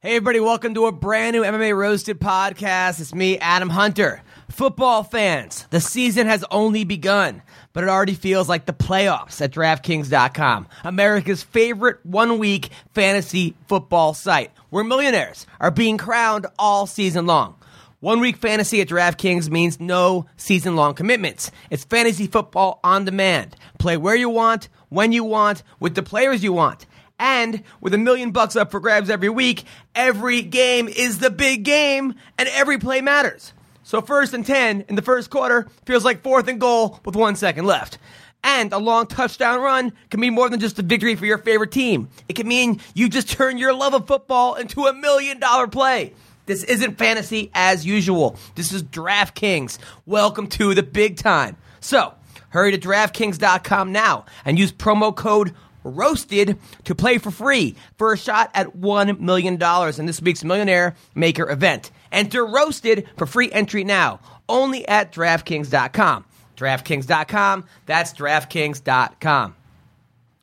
[0.00, 3.00] Hey, everybody, welcome to a brand new MMA Roasted podcast.
[3.00, 4.22] It's me, Adam Hunter.
[4.48, 9.50] Football fans, the season has only begun, but it already feels like the playoffs at
[9.50, 17.26] DraftKings.com, America's favorite one week fantasy football site, where millionaires are being crowned all season
[17.26, 17.56] long.
[17.98, 21.50] One week fantasy at DraftKings means no season long commitments.
[21.70, 23.56] It's fantasy football on demand.
[23.80, 26.86] Play where you want, when you want, with the players you want.
[27.18, 29.64] And with a million bucks up for grabs every week,
[29.94, 33.52] every game is the big game and every play matters.
[33.82, 37.36] So first and 10 in the first quarter feels like fourth and goal with one
[37.36, 37.98] second left.
[38.44, 41.72] And a long touchdown run can mean more than just a victory for your favorite
[41.72, 42.08] team.
[42.28, 46.12] It can mean you just turn your love of football into a million dollar play.
[46.46, 48.36] This isn't fantasy as usual.
[48.54, 49.78] This is DraftKings.
[50.06, 51.56] Welcome to the big time.
[51.80, 52.14] So,
[52.50, 58.18] hurry to DraftKings.com now and use promo code roasted to play for free for a
[58.18, 59.60] shot at $1 million
[59.98, 61.90] in this week's Millionaire Maker event.
[62.12, 66.24] Enter roasted for free entry now, only at DraftKings.com.
[66.56, 69.54] DraftKings.com, that's DraftKings.com.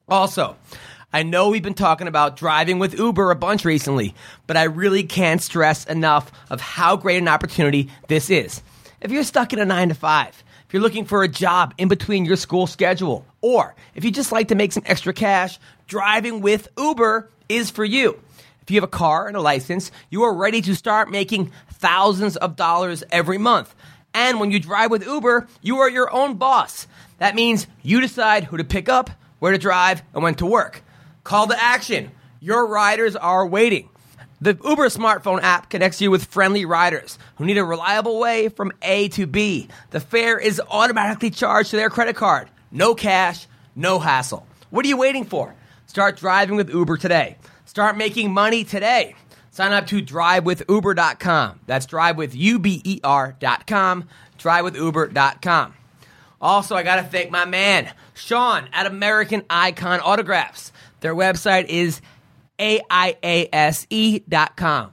[0.08, 0.56] Also,
[1.12, 4.14] I know we've been talking about driving with Uber a bunch recently,
[4.48, 8.62] but I really can't stress enough of how great an opportunity this is.
[9.02, 11.88] If you're stuck in a 9 to 5, if you're looking for a job in
[11.88, 16.42] between your school schedule, or if you just like to make some extra cash, driving
[16.42, 18.20] with Uber is for you.
[18.64, 22.38] If you have a car and a license, you are ready to start making thousands
[22.38, 23.76] of dollars every month.
[24.16, 26.88] And when you drive with Uber, you are your own boss.
[27.20, 30.82] That means you decide who to pick up, where to drive, and when to work.
[31.24, 32.10] Call to action.
[32.40, 33.90] Your riders are waiting.
[34.42, 38.72] The Uber smartphone app connects you with friendly riders who need a reliable way from
[38.82, 39.68] A to B.
[39.92, 42.50] The fare is automatically charged to their credit card.
[42.76, 44.46] No cash, no hassle.
[44.70, 45.56] What are you waiting for?
[45.88, 47.38] Start driving with Uber today.
[47.64, 49.16] Start making money today.
[49.52, 51.62] Sign up to drivewithuber.com.
[51.66, 54.10] That's drivewithuber.com.
[54.38, 55.74] Drivewithuber.com.
[56.42, 60.74] Also, I got to thank my man, Sean at American Icon Autographs.
[61.00, 62.02] Their website is
[62.60, 62.92] AIASE.com.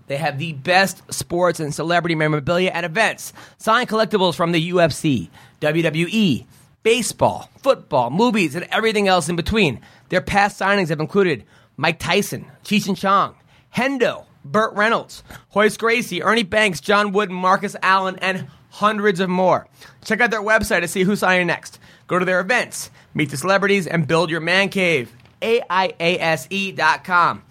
[0.07, 3.33] They have the best sports and celebrity memorabilia at events.
[3.59, 6.47] Signed collectibles from the UFC, WWE,
[6.83, 9.81] baseball, football, movies, and everything else in between.
[10.09, 11.45] Their past signings have included
[11.77, 13.35] Mike Tyson, Cheech and Chong,
[13.75, 15.23] Hendo, Burt Reynolds,
[15.55, 19.67] Royce Gracie, Ernie Banks, John Wooden, Marcus Allen, and hundreds of more.
[20.05, 21.79] Check out their website to see who's signing next.
[22.07, 25.13] Go to their events, meet the celebrities, and build your man cave.
[25.41, 27.43] AIASE.com.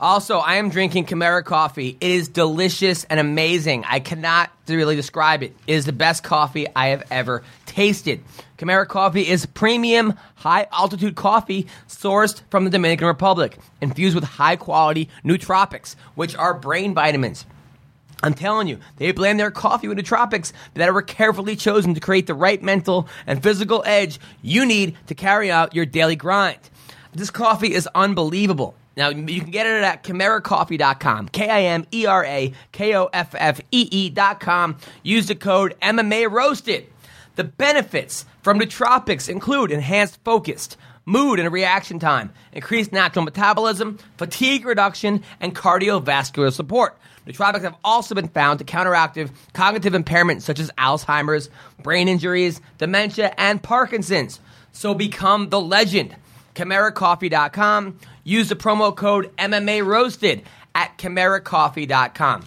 [0.00, 1.96] Also, I am drinking Kimera Koffee.
[2.00, 3.84] It is delicious and amazing.
[3.86, 5.54] I cannot really describe it.
[5.66, 8.24] It is the best coffee I have ever tasted.
[8.62, 14.54] Kimera Koffee is premium, high altitude coffee sourced from the Dominican Republic, infused with high
[14.54, 17.44] quality nootropics, which are brain vitamins.
[18.22, 22.28] I'm telling you, they blend their coffee with nootropics that were carefully chosen to create
[22.28, 26.60] the right mental and physical edge you need to carry out your daily grind.
[27.12, 28.76] This coffee is unbelievable.
[28.96, 31.30] Now, you can get it at KimeraKoffee.com.
[31.30, 34.76] K I M E R A K O F F E E.com.
[35.02, 36.86] Use the code MMA Roasted.
[37.34, 44.64] The benefits from nootropics include enhanced focus, mood and reaction time, increased natural metabolism, fatigue
[44.64, 46.98] reduction, and cardiovascular support.
[47.26, 49.16] Nootropics have also been found to counteract
[49.52, 51.50] cognitive impairments such as Alzheimer's,
[51.82, 54.40] brain injuries, dementia, and Parkinson's.
[54.72, 56.16] So become the legend.
[56.56, 57.98] KimeraKoffee.com.
[58.24, 60.42] Use the promo code MMA Roasted
[60.74, 62.44] at KimeraKoffee.com.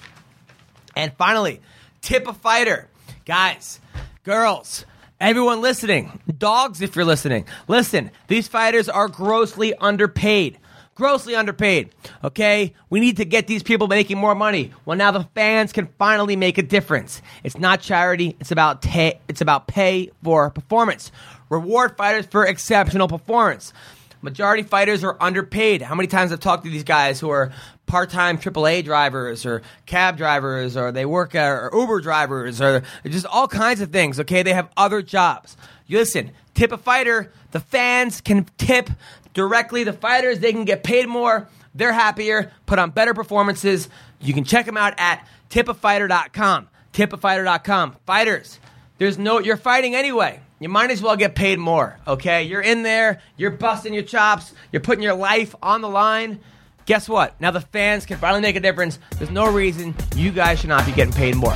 [0.96, 1.62] And finally,
[2.02, 2.88] tip a fighter.
[3.26, 3.80] Guys,
[4.24, 4.86] girls,
[5.20, 10.58] everyone listening, dogs if you're listening, listen, these fighters are grossly underpaid.
[10.96, 11.90] Grossly underpaid.
[12.24, 12.74] Okay?
[12.90, 14.72] We need to get these people making more money.
[14.86, 17.22] Well, now the fans can finally make a difference.
[17.44, 21.12] It's not charity, it's about ta- it's about pay for performance.
[21.50, 23.74] Reward fighters for exceptional performance.
[24.22, 25.82] Majority fighters are underpaid.
[25.82, 27.52] How many times I've talked to these guys who are
[27.86, 33.26] part-time AAA drivers or cab drivers or they work at, or Uber drivers or just
[33.26, 34.20] all kinds of things.
[34.20, 35.56] Okay, they have other jobs.
[35.88, 37.32] You listen, tip a fighter.
[37.52, 38.90] The fans can tip
[39.34, 39.84] directly.
[39.84, 41.48] The fighters they can get paid more.
[41.76, 43.90] They're happier, put on better performances.
[44.22, 46.70] You can check them out at tipafighter.com.
[46.94, 47.96] Tipafighter.com.
[48.06, 48.60] Fighters,
[48.98, 50.40] there's no, you're fighting anyway.
[50.66, 52.42] You might as well get paid more, okay?
[52.42, 56.40] You're in there, you're busting your chops, you're putting your life on the line.
[56.88, 57.40] Guess what?
[57.40, 58.98] Now the fans can finally make a difference.
[59.20, 61.54] There's no reason you guys should not be getting paid more.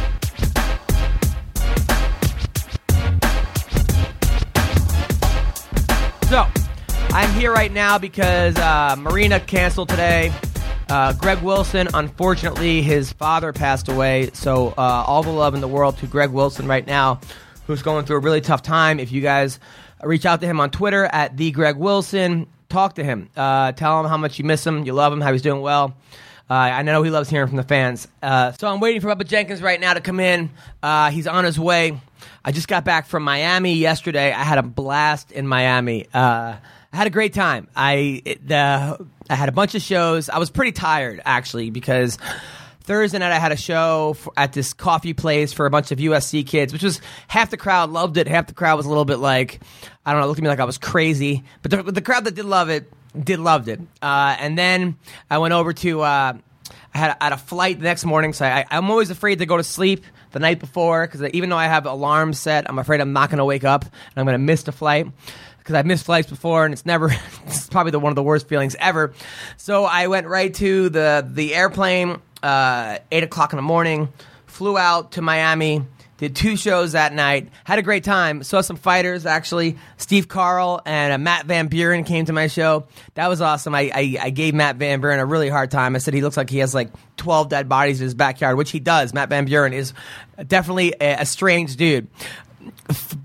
[6.27, 6.45] So,
[7.09, 10.31] I'm here right now because uh, Marina canceled today.
[10.87, 14.29] Uh, Greg Wilson, unfortunately, his father passed away.
[14.33, 17.21] So, uh, all the love in the world to Greg Wilson right now,
[17.69, 18.99] who's going through a really tough time.
[18.99, 19.59] If you guys
[20.03, 23.29] reach out to him on Twitter at the Greg Wilson, talk to him.
[23.37, 25.95] Uh, tell him how much you miss him, you love him, how he's doing well.
[26.49, 28.07] Uh, I know he loves hearing from the fans.
[28.23, 30.49] Uh, so I'm waiting for Bubba Jenkins right now to come in.
[30.81, 32.01] Uh, he's on his way.
[32.43, 34.33] I just got back from Miami yesterday.
[34.33, 36.07] I had a blast in Miami.
[36.11, 36.55] Uh,
[36.91, 37.67] I had a great time.
[37.75, 40.27] I it, the I had a bunch of shows.
[40.27, 42.17] I was pretty tired actually because
[42.89, 45.99] Thursday night I had a show for, at this coffee place for a bunch of
[45.99, 49.05] USC kids, which was half the crowd loved it, half the crowd was a little
[49.05, 49.59] bit like
[50.03, 51.43] I don't know, looked at me like I was crazy.
[51.61, 53.79] But the, the crowd that did love it did loved it.
[54.01, 54.97] Uh, and then
[55.29, 56.33] I went over to uh,
[56.91, 59.57] I had, had a flight the next morning, so I, I'm always afraid to go
[59.57, 63.13] to sleep the night before because even though I have alarms set, I'm afraid I'm
[63.13, 65.05] not going to wake up and I'm going to miss the flight
[65.59, 67.11] because I've missed flights before and it's never
[67.45, 69.13] it's probably the one of the worst feelings ever.
[69.57, 74.09] So I went right to the the airplane, uh, eight o'clock in the morning,
[74.45, 75.83] flew out to Miami.
[76.17, 77.47] Did two shows that night.
[77.63, 78.43] Had a great time.
[78.43, 79.77] Saw some fighters actually.
[79.95, 82.87] Steve Carl and uh, Matt Van Buren came to my show.
[83.13, 83.73] That was awesome.
[83.73, 85.95] I, I, I gave Matt Van Buren a really hard time.
[85.95, 88.69] I said he looks like he has like 12 dead bodies in his backyard, which
[88.69, 89.13] he does.
[89.13, 89.93] Matt Van Buren is
[90.45, 92.09] definitely a, a strange dude.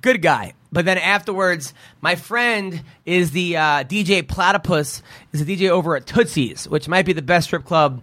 [0.01, 0.55] Good guy.
[0.71, 5.03] But then afterwards, my friend is the uh, DJ Platypus,
[5.33, 8.03] is a DJ over at Tootsie's, which might be the best strip club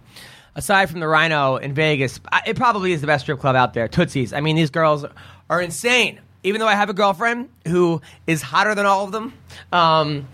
[0.54, 2.20] aside from the Rhino in Vegas.
[2.46, 4.32] It probably is the best strip club out there, Tootsie's.
[4.32, 5.04] I mean, these girls
[5.48, 6.20] are insane.
[6.44, 9.32] Even though I have a girlfriend who is hotter than all of them,
[9.70, 10.28] um,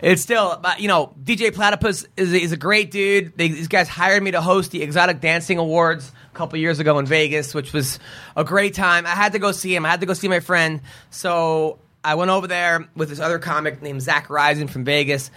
[0.00, 3.36] it's still, you know, DJ Platypus is, is a great dude.
[3.36, 6.98] They, these guys hired me to host the Exotic Dancing Awards a couple years ago
[6.98, 7.98] in Vegas, which was
[8.36, 9.04] a great time.
[9.04, 9.84] I had to go see him.
[9.84, 10.80] I had to go see my friend.
[11.10, 15.30] So I went over there with this other comic named Zach Risen from Vegas.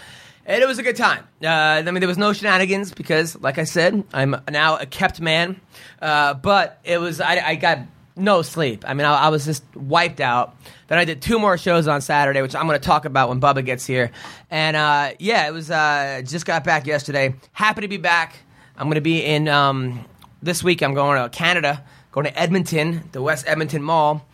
[0.45, 1.25] And it was a good time.
[1.41, 5.21] Uh, I mean, there was no shenanigans because, like I said, I'm now a kept
[5.21, 5.61] man.
[6.01, 7.79] Uh, but it was, I, I got
[8.17, 8.83] no sleep.
[8.85, 10.55] I mean, I, I was just wiped out.
[10.87, 13.39] Then I did two more shows on Saturday, which I'm going to talk about when
[13.39, 14.11] Bubba gets here.
[14.51, 17.35] And uh, yeah, it was, uh, just got back yesterday.
[17.53, 18.35] Happy to be back.
[18.75, 20.03] I'm going to be in, um,
[20.41, 24.27] this week, I'm going to Canada, going to Edmonton, the West Edmonton Mall.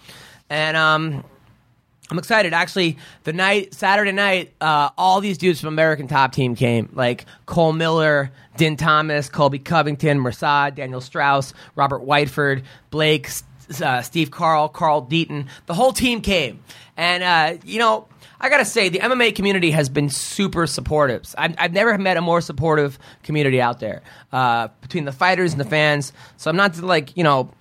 [0.50, 1.23] And, um,
[2.09, 2.53] I'm excited.
[2.53, 7.25] Actually, the night Saturday night, uh, all these dudes from American Top Team came, like
[7.45, 13.29] Cole Miller, Din Thomas, Colby Covington, Mirsad, Daniel Strauss, Robert Whiteford, Blake,
[13.81, 15.47] uh, Steve Carl, Carl Deaton.
[15.67, 16.63] The whole team came,
[16.97, 18.07] and uh, you know.
[18.41, 21.35] I gotta say, the MMA community has been super supportive.
[21.38, 24.01] I've, I've never met a more supportive community out there
[24.31, 26.13] uh, between the fighters and the fans.
[26.38, 27.51] So I'm not to like you know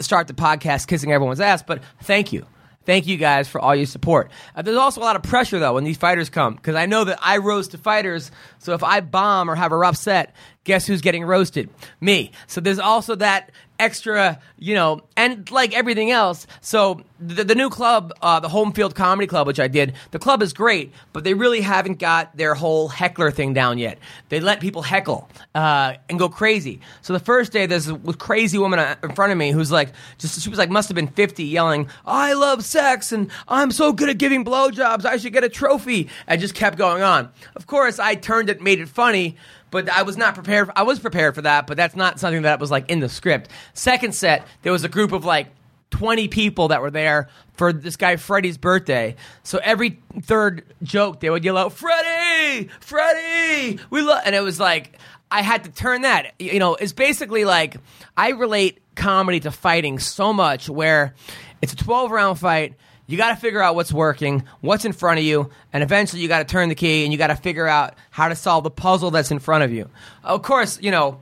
[0.00, 2.44] start the podcast kissing everyone's ass, but thank you.
[2.86, 4.30] Thank you guys for all your support.
[4.56, 7.04] Uh, there's also a lot of pressure though when these fighters come because I know
[7.04, 8.30] that I roast to fighters.
[8.58, 10.34] So if I bomb or have a rough set,
[10.64, 11.68] guess who's getting roasted?
[12.00, 12.32] Me.
[12.46, 16.46] So there's also that extra, you know, and like everything else.
[16.60, 20.18] So the, the new club, uh, the Home Field Comedy Club, which I did, the
[20.18, 23.98] club is great, but they really haven't got their whole heckler thing down yet.
[24.28, 26.80] They let people heckle uh, and go crazy.
[27.02, 29.92] So the first day, there's a crazy woman uh, in front of me who's like,
[30.18, 33.92] just she was like, must have been 50, yelling, "I love sex and I'm so
[33.92, 35.04] good at giving blowjobs.
[35.04, 37.30] I should get a trophy." And just kept going on.
[37.56, 39.36] Of course, I turned it, made it funny
[39.70, 40.70] but I was not prepared.
[40.74, 43.50] I was prepared for that, but that's not something that was like in the script.
[43.74, 45.48] Second set, there was a group of like
[45.90, 49.16] 20 people that were there for this guy Freddie's birthday.
[49.42, 52.68] So every third joke, they would yell out, Freddie!
[52.80, 53.78] Freddie!
[53.90, 54.98] We love, and it was like,
[55.30, 56.32] I had to turn that.
[56.38, 57.76] You know, it's basically like,
[58.16, 61.14] I relate comedy to fighting so much where
[61.62, 62.74] it's a 12 round fight.
[63.10, 66.28] You got to figure out what's working, what's in front of you, and eventually you
[66.28, 68.70] got to turn the key and you got to figure out how to solve the
[68.70, 69.90] puzzle that's in front of you.
[70.22, 71.18] Of course, you know,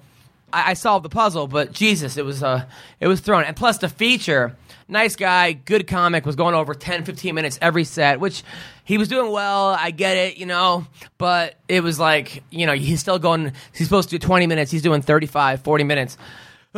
[0.53, 2.67] I, I solved the puzzle, but Jesus, it was uh,
[3.01, 3.45] it was thrown.
[3.45, 4.55] And plus the feature,
[4.87, 8.43] nice guy, good comic, was going over 10, 15 minutes every set, which
[8.85, 9.69] he was doing well.
[9.69, 13.53] I get it, you know, but it was like, you know, he's still going.
[13.73, 14.71] He's supposed to do 20 minutes.
[14.71, 16.19] He's doing 35, 40 minutes.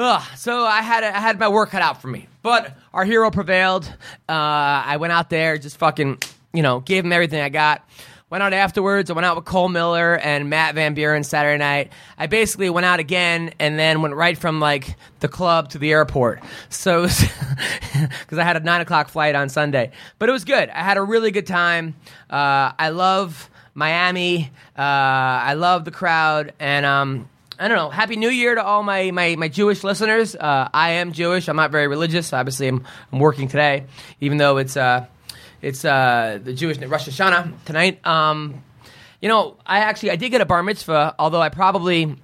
[0.00, 3.30] Ugh, so I had I had my work cut out for me, but our hero
[3.30, 3.84] prevailed.
[4.26, 6.22] Uh, I went out there, just fucking,
[6.54, 7.86] you know, gave him everything I got.
[8.30, 9.10] Went out afterwards.
[9.10, 11.92] I went out with Cole Miller and Matt Van Buren Saturday night.
[12.16, 15.90] I basically went out again and then went right from like the club to the
[15.90, 16.42] airport.
[16.70, 20.70] So because I had a nine o'clock flight on Sunday, but it was good.
[20.70, 21.94] I had a really good time.
[22.30, 24.50] Uh, I love Miami.
[24.78, 27.28] Uh, I love the crowd and um.
[27.60, 27.90] I don't know.
[27.90, 30.34] Happy New Year to all my, my, my Jewish listeners.
[30.34, 31.46] Uh, I am Jewish.
[31.46, 32.32] I'm not very religious.
[32.32, 33.84] Obviously, I'm, I'm working today,
[34.18, 35.04] even though it's uh,
[35.60, 38.04] it's uh, the Jewish Rosh Hashanah tonight.
[38.06, 38.64] Um,
[39.20, 42.16] you know, I actually I did get a bar mitzvah, although I probably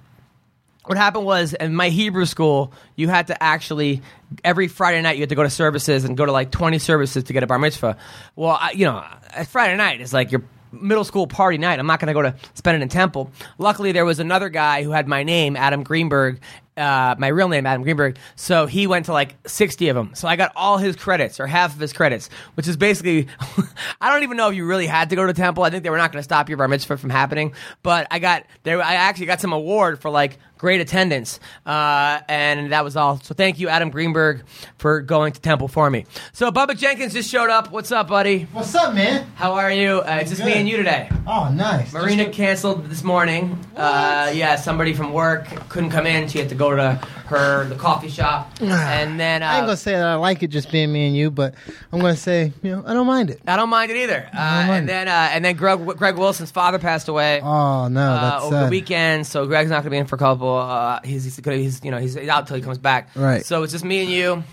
[0.85, 4.01] what happened was in my Hebrew school, you had to actually
[4.43, 7.25] every Friday night you had to go to services and go to like twenty services
[7.25, 7.95] to get a bar mitzvah.
[8.35, 9.05] Well, I, you know,
[9.49, 10.41] Friday night is like your
[10.81, 11.79] middle school party night.
[11.79, 13.31] I'm not going to go to spend it in temple.
[13.57, 16.41] Luckily, there was another guy who had my name, Adam Greenberg,
[16.77, 18.17] uh, my real name, Adam Greenberg.
[18.35, 20.11] So he went to like 60 of them.
[20.13, 23.27] So I got all his credits or half of his credits, which is basically,
[24.01, 25.63] I don't even know if you really had to go to temple.
[25.63, 27.53] I think they were not going to stop your bar mitzvah from happening.
[27.83, 28.81] But I got there.
[28.81, 33.19] I actually got some award for like great attendance, uh, and that was all.
[33.19, 34.43] So thank you, Adam Greenberg,
[34.77, 36.05] for going to temple for me.
[36.33, 37.71] So Bubba Jenkins just showed up.
[37.71, 38.43] What's up, buddy?
[38.53, 39.27] What's up, man?
[39.35, 39.99] How are you?
[39.99, 41.09] Uh, it's just me and you today.
[41.27, 41.93] Oh, nice.
[41.93, 43.57] Marina Just- canceled this morning.
[43.75, 46.27] Uh, yeah, somebody from work couldn't come in.
[46.27, 49.75] She had to go to her the coffee shop, and then uh, I ain't gonna
[49.75, 51.55] say that I like it just being me and you, but
[51.91, 53.41] I'm gonna say, you know, I don't mind it.
[53.45, 54.29] I don't mind it either.
[54.33, 54.87] Uh, mind and it.
[54.87, 57.41] then uh, and then Greg, Greg Wilson's father passed away.
[57.41, 60.19] Oh no, uh, over the weekend, so Greg's not going to be in for a
[60.19, 60.46] couple.
[60.55, 63.09] Uh, he's he's, gonna, he's you know he's out till he comes back.
[63.15, 63.45] Right.
[63.45, 64.43] So it's just me and you.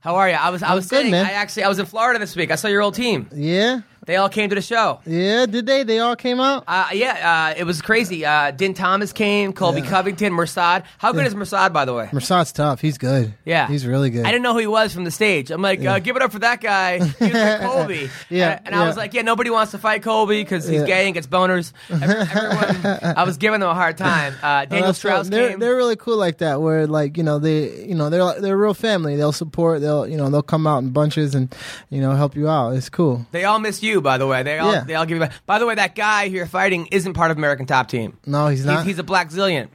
[0.00, 0.36] How are you?
[0.36, 1.26] I was I was good, saying man.
[1.26, 2.50] I actually I was in Florida this week.
[2.50, 3.28] I saw your old team.
[3.34, 5.00] Yeah, They all came to the show.
[5.04, 5.44] yeah.
[5.44, 5.82] Did they?
[5.82, 6.64] They all came out.
[6.66, 8.24] Uh, yeah, uh, it was crazy.
[8.24, 9.90] Uh, Din Thomas came, Colby Yeah.
[9.90, 10.84] Covington, Mirsad.
[10.96, 12.06] How good is Mirsad, by the way?
[12.10, 12.80] Mirsad's tough.
[12.80, 13.34] He's good.
[13.44, 14.24] Yeah, he's really good.
[14.24, 15.50] I didn't know who he was from the stage.
[15.50, 17.00] I'm like, uh, give it up for that guy.
[17.00, 18.10] He was like Colby.
[18.30, 20.86] Yeah, and, and I was like, yeah, nobody wants to fight Colby because he's Yeah.
[20.86, 21.74] gay and gets boners.
[21.90, 24.34] Every, everyone, I was giving them a hard time.
[24.42, 24.94] Uh, Daniel.
[24.94, 25.58] Strauss They're came.
[25.60, 26.62] they're really cool like that.
[26.62, 29.16] Where like you know they you know they're they're a real family.
[29.16, 29.82] They'll support.
[29.82, 31.54] They'll you know they'll come out in bunches and
[31.90, 32.70] you know help you out.
[32.74, 33.26] It's cool.
[33.32, 34.42] They all miss you, by the way.
[34.42, 34.84] They all Yeah.
[34.84, 35.28] they all give you.
[35.46, 38.16] By the way, that guy you're fighting isn't part of American Top Team.
[38.26, 38.82] No, he's He's, not.
[38.82, 38.88] Hmm.
[38.88, 39.68] he's a Blackzilian.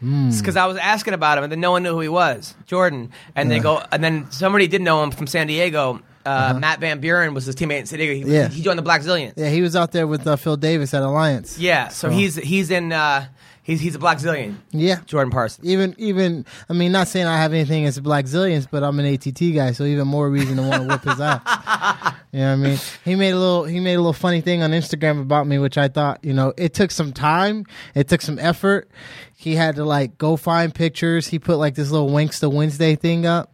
[0.00, 3.12] Because I was asking about him, and then no one knew who he was, Jordan.
[3.36, 6.00] And they go, and then somebody did know him from San Diego.
[6.26, 8.14] Uh, Matt Van Buren was his teammate in San Diego.
[8.14, 8.32] He, Uh-huh.
[8.32, 8.48] Yeah.
[8.48, 9.32] he joined the Blackzilian.
[9.36, 11.56] yeah, he was out there with uh, Phil Davis at Alliance.
[11.58, 13.26] Yeah, so he's he's in uh,
[13.62, 14.56] he's he's a Blackzilian.
[14.70, 15.00] Yeah.
[15.06, 15.66] Jordan Parsons.
[15.66, 19.54] Even even I mean, not saying I have anything against Blackzilians, but I'm an ATT
[19.54, 22.14] guy, so even more reason to want to whip his ass.
[22.34, 22.78] You know what I mean?
[23.04, 25.76] He made a little he made a little funny thing on Instagram about me, which
[25.76, 28.90] I thought you know it took some time, it took some effort.
[29.36, 31.26] He had to like go find pictures.
[31.26, 33.52] He put like this little Wanksta Wednesday thing up.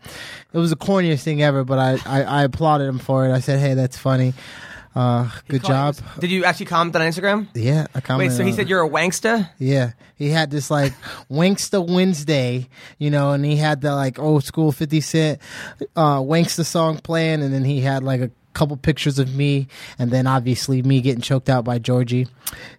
[0.53, 3.33] It was the corniest thing ever, but I I, I applauded him for it.
[3.33, 4.33] I said, hey, that's funny.
[4.95, 5.97] Uh, good job.
[6.19, 7.49] Did you actually comment on Instagram?
[7.55, 8.33] Yeah, I commented.
[8.33, 9.49] Wait, so he said you're a wanksta?
[9.59, 10.93] Yeah, he had this like
[11.31, 12.69] Wanksta Wednesday,
[12.99, 15.41] you know, and he had the like old school Fifty Cent
[15.95, 20.11] uh, Wanksta song playing, and then he had like a couple pictures of me, and
[20.11, 22.27] then obviously me getting choked out by Georgi.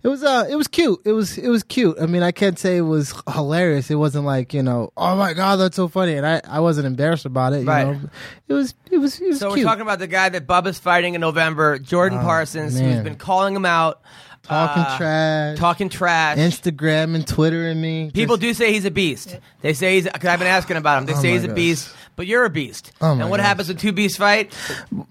[0.04, 1.00] It was uh, it was cute.
[1.06, 1.98] It was it was cute.
[2.02, 3.90] I mean, I can't say it was hilarious.
[3.92, 6.88] It wasn't like you know, oh my god, that's so funny, and I I wasn't
[6.88, 7.62] embarrassed about it.
[7.62, 7.88] You Right.
[7.88, 8.00] know,
[8.48, 9.60] it was it was it was So cute.
[9.60, 13.04] we're talking about the guy that Bubba's fighting in November, Jordan Parsons, who's Oh, man.
[13.04, 14.02] been calling him out,
[14.50, 16.38] Talking uh, trash, talking trash.
[16.38, 18.12] Instagram and Twitter and me.
[18.14, 19.38] People do say he's a beast.
[19.62, 20.06] They say he's.
[20.06, 21.06] Cause I've been asking about him.
[21.06, 22.92] They Oh say he's a beast, but you're a beast.
[23.02, 23.46] Oh and what gosh.
[23.46, 24.56] happens when two beasts fight?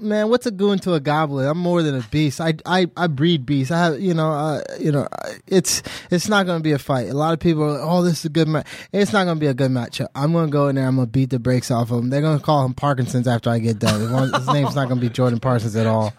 [0.01, 1.47] man, what's a goon to a goblin?
[1.47, 2.41] I'm more than a beast.
[2.41, 3.71] I I, I breed beasts.
[3.71, 5.07] I have you know uh, you know
[5.47, 7.09] it's it's not going to be a fight.
[7.09, 8.67] A lot of people are like, oh this is a good match.
[8.93, 10.01] It's not going to be a good match.
[10.15, 10.87] I'm going to go in there.
[10.87, 12.11] I'm going to beat the brakes off of him.
[12.11, 14.01] They're going to call him Parkinson's after I get done.
[14.33, 16.13] His name's not going to be Jordan Parsons at all.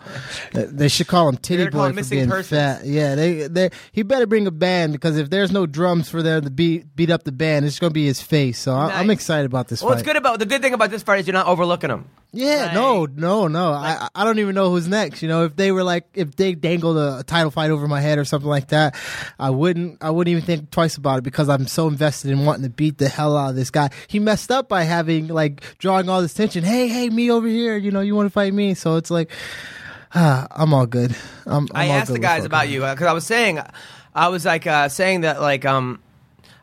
[0.54, 2.50] They- should call him Titty They're Boy for being persons.
[2.50, 2.86] fat.
[2.86, 6.44] Yeah, they they he better bring a band because if there's no drums for them
[6.44, 8.60] to beat beat up the band, it's going to be his face.
[8.60, 9.16] So I, I'm Nice.
[9.18, 9.96] excited about this Well, fight.
[9.98, 12.06] what's good about the good thing about this fight is you're not overlooking him.
[12.32, 13.72] Yeah, Like- no, no, no.
[13.72, 15.24] I I don't even know who's next.
[15.24, 18.02] You know, if they were like if they dangled a, a title fight over my
[18.02, 18.96] head or something like that,
[19.40, 22.64] I wouldn't I wouldn't even think twice about it because I'm so invested in wanting
[22.64, 23.90] to beat the hell out of this guy.
[24.08, 26.64] He messed up by having like drawing all this tension.
[26.64, 27.78] Hey, hey, me over here.
[27.78, 28.76] You know, you want to fight me?
[28.76, 29.32] So it's like.
[30.14, 31.16] I'm all good.
[31.46, 33.60] I'm, I'm I asked good the guys about you because I was saying,
[34.16, 36.02] I was like uh, saying that like um,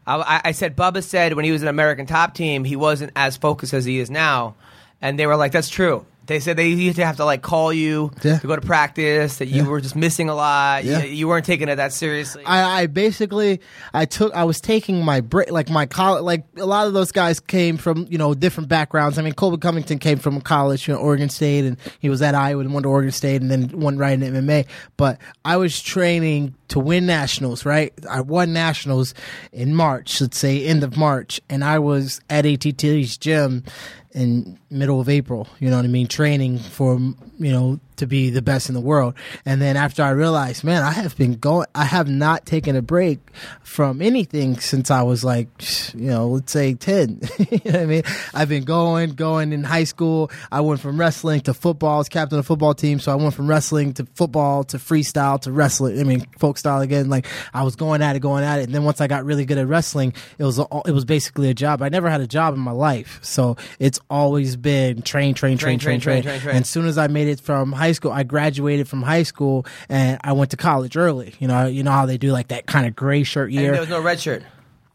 [0.06, 3.36] I, I said Bubba said when he was an American Top Team he wasn't as
[3.36, 4.54] focused as he is now,
[5.00, 7.72] and they were like, "That's true." They said they used to have to like call
[7.72, 8.38] you Yeah.
[8.38, 9.36] to go to practice.
[9.38, 9.68] That you Yeah.
[9.68, 10.84] were just missing a lot.
[10.84, 11.02] Yeah.
[11.02, 12.44] You, you weren't taking it that seriously.
[12.44, 13.60] I, I basically
[13.94, 17.12] I took I was taking my break like my college like a lot of those
[17.12, 19.18] guys came from you know different backgrounds.
[19.18, 22.34] I mean Colby Covington came from college, you know, Oregon State, and he was at
[22.34, 24.66] Iowa and went to Oregon State, and then went right into MMA.
[24.96, 27.92] But I was training to win nationals, right?
[28.08, 29.14] I won nationals
[29.52, 33.64] in March, let's say end of March, and I was at ATT's gym
[34.12, 35.48] in middle of April.
[35.60, 36.06] You know what I mean?
[36.06, 36.98] Training for
[37.38, 39.14] you know to be the best in the world.
[39.44, 41.66] And then after I realized, man, I have been going.
[41.74, 43.18] I have not taken a break
[43.62, 45.48] from anything since I was like,
[45.94, 47.20] you know, let's say ten.
[47.38, 48.02] you know what I mean?
[48.34, 50.30] I've been going, going in high school.
[50.50, 51.96] I went from wrestling to football.
[51.96, 54.78] I was captain of the football team, so I went from wrestling to football to
[54.78, 55.98] freestyle to wrestling.
[55.98, 57.08] I mean, folk style again.
[57.08, 58.64] Like I was going at it, going at it.
[58.64, 61.50] And then once I got really good at wrestling, it was all, it was basically
[61.50, 61.82] a job.
[61.82, 65.78] I never had a job in my life, so it's always been train, train, train,
[65.78, 66.22] train, train.
[66.22, 66.56] train, train.
[66.56, 69.66] And as soon as I made it from high school, I graduated from high school
[69.88, 71.34] and I went to college early.
[71.38, 73.72] You know, you know how they do like that kind of gray shirt and year.
[73.72, 74.42] there was no red shirt.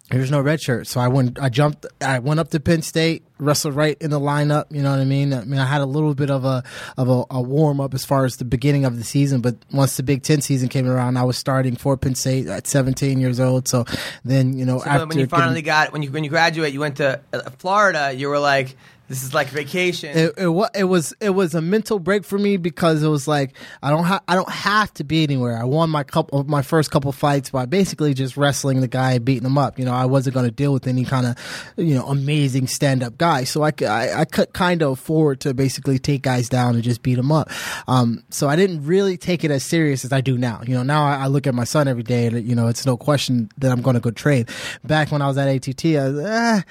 [0.09, 1.39] There was no red shirt, so I went.
[1.41, 1.85] I jumped.
[2.01, 4.65] I went up to Penn State, wrestled right in the lineup.
[4.69, 5.33] You know what I mean?
[5.33, 6.65] I mean, I had a little bit of a
[6.97, 9.95] of a, a warm up as far as the beginning of the season, but once
[9.95, 13.39] the Big Ten season came around, I was starting for Penn State at 17 years
[13.39, 13.69] old.
[13.69, 13.85] So
[14.25, 16.73] then, you know, So after when you getting- finally got when you when you graduate,
[16.73, 17.21] you went to
[17.59, 18.11] Florida.
[18.13, 18.75] You were like,
[19.11, 22.55] "This is like vacation." it, it, it was it was a mental break for me
[22.55, 25.57] because it was like I don't ha- I don't have to be anywhere.
[25.57, 29.25] I won my couple my first couple fights by basically just wrestling the guy and
[29.25, 29.77] beating him up.
[29.77, 31.35] You know, I wasn't going to deal with any kind of
[31.75, 35.99] you know amazing stand up guy, so I I could kind of afford to basically
[35.99, 37.49] take guys down and just beat them up.
[37.87, 40.61] Um, so I didn't really take it as serious as I do now.
[40.65, 42.85] You know, now I, I look at my son every day, and you know, it's
[42.85, 44.45] no question that I'm going to go train.
[44.83, 46.63] Back when I was at ATT, I was, ah,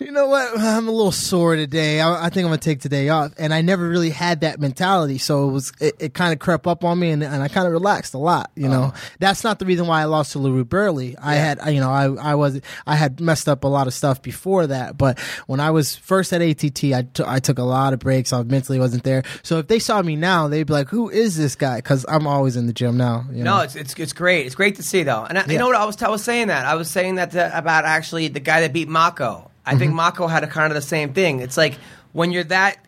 [0.00, 1.77] you know what, I'm a little sore today.
[1.78, 5.18] I, I think I'm gonna take today off, and I never really had that mentality.
[5.18, 7.66] So it was it, it kind of crept up on me, and, and I kind
[7.66, 8.50] of relaxed a lot.
[8.54, 9.10] You know, uh-huh.
[9.18, 11.16] that's not the reason why I lost to LaRue Burley.
[11.18, 14.22] I had you know I I was I had messed up a lot of stuff
[14.22, 17.92] before that, but when I was first at ATT, I t- I took a lot
[17.92, 18.32] of breaks.
[18.32, 19.22] I mentally wasn't there.
[19.42, 22.26] So if they saw me now, they'd be like, "Who is this guy?" Because I'm
[22.26, 23.26] always in the gym now.
[23.30, 23.58] You know?
[23.58, 24.46] No, it's, it's it's great.
[24.46, 25.24] It's great to see though.
[25.24, 27.32] And I, you know what I was I was saying that I was saying that
[27.32, 29.50] to, about actually the guy that beat Mako.
[29.68, 29.96] I think Mm-hmm.
[29.96, 31.40] Mako had a kind of the same thing.
[31.40, 31.78] It's like
[32.12, 32.78] when you're that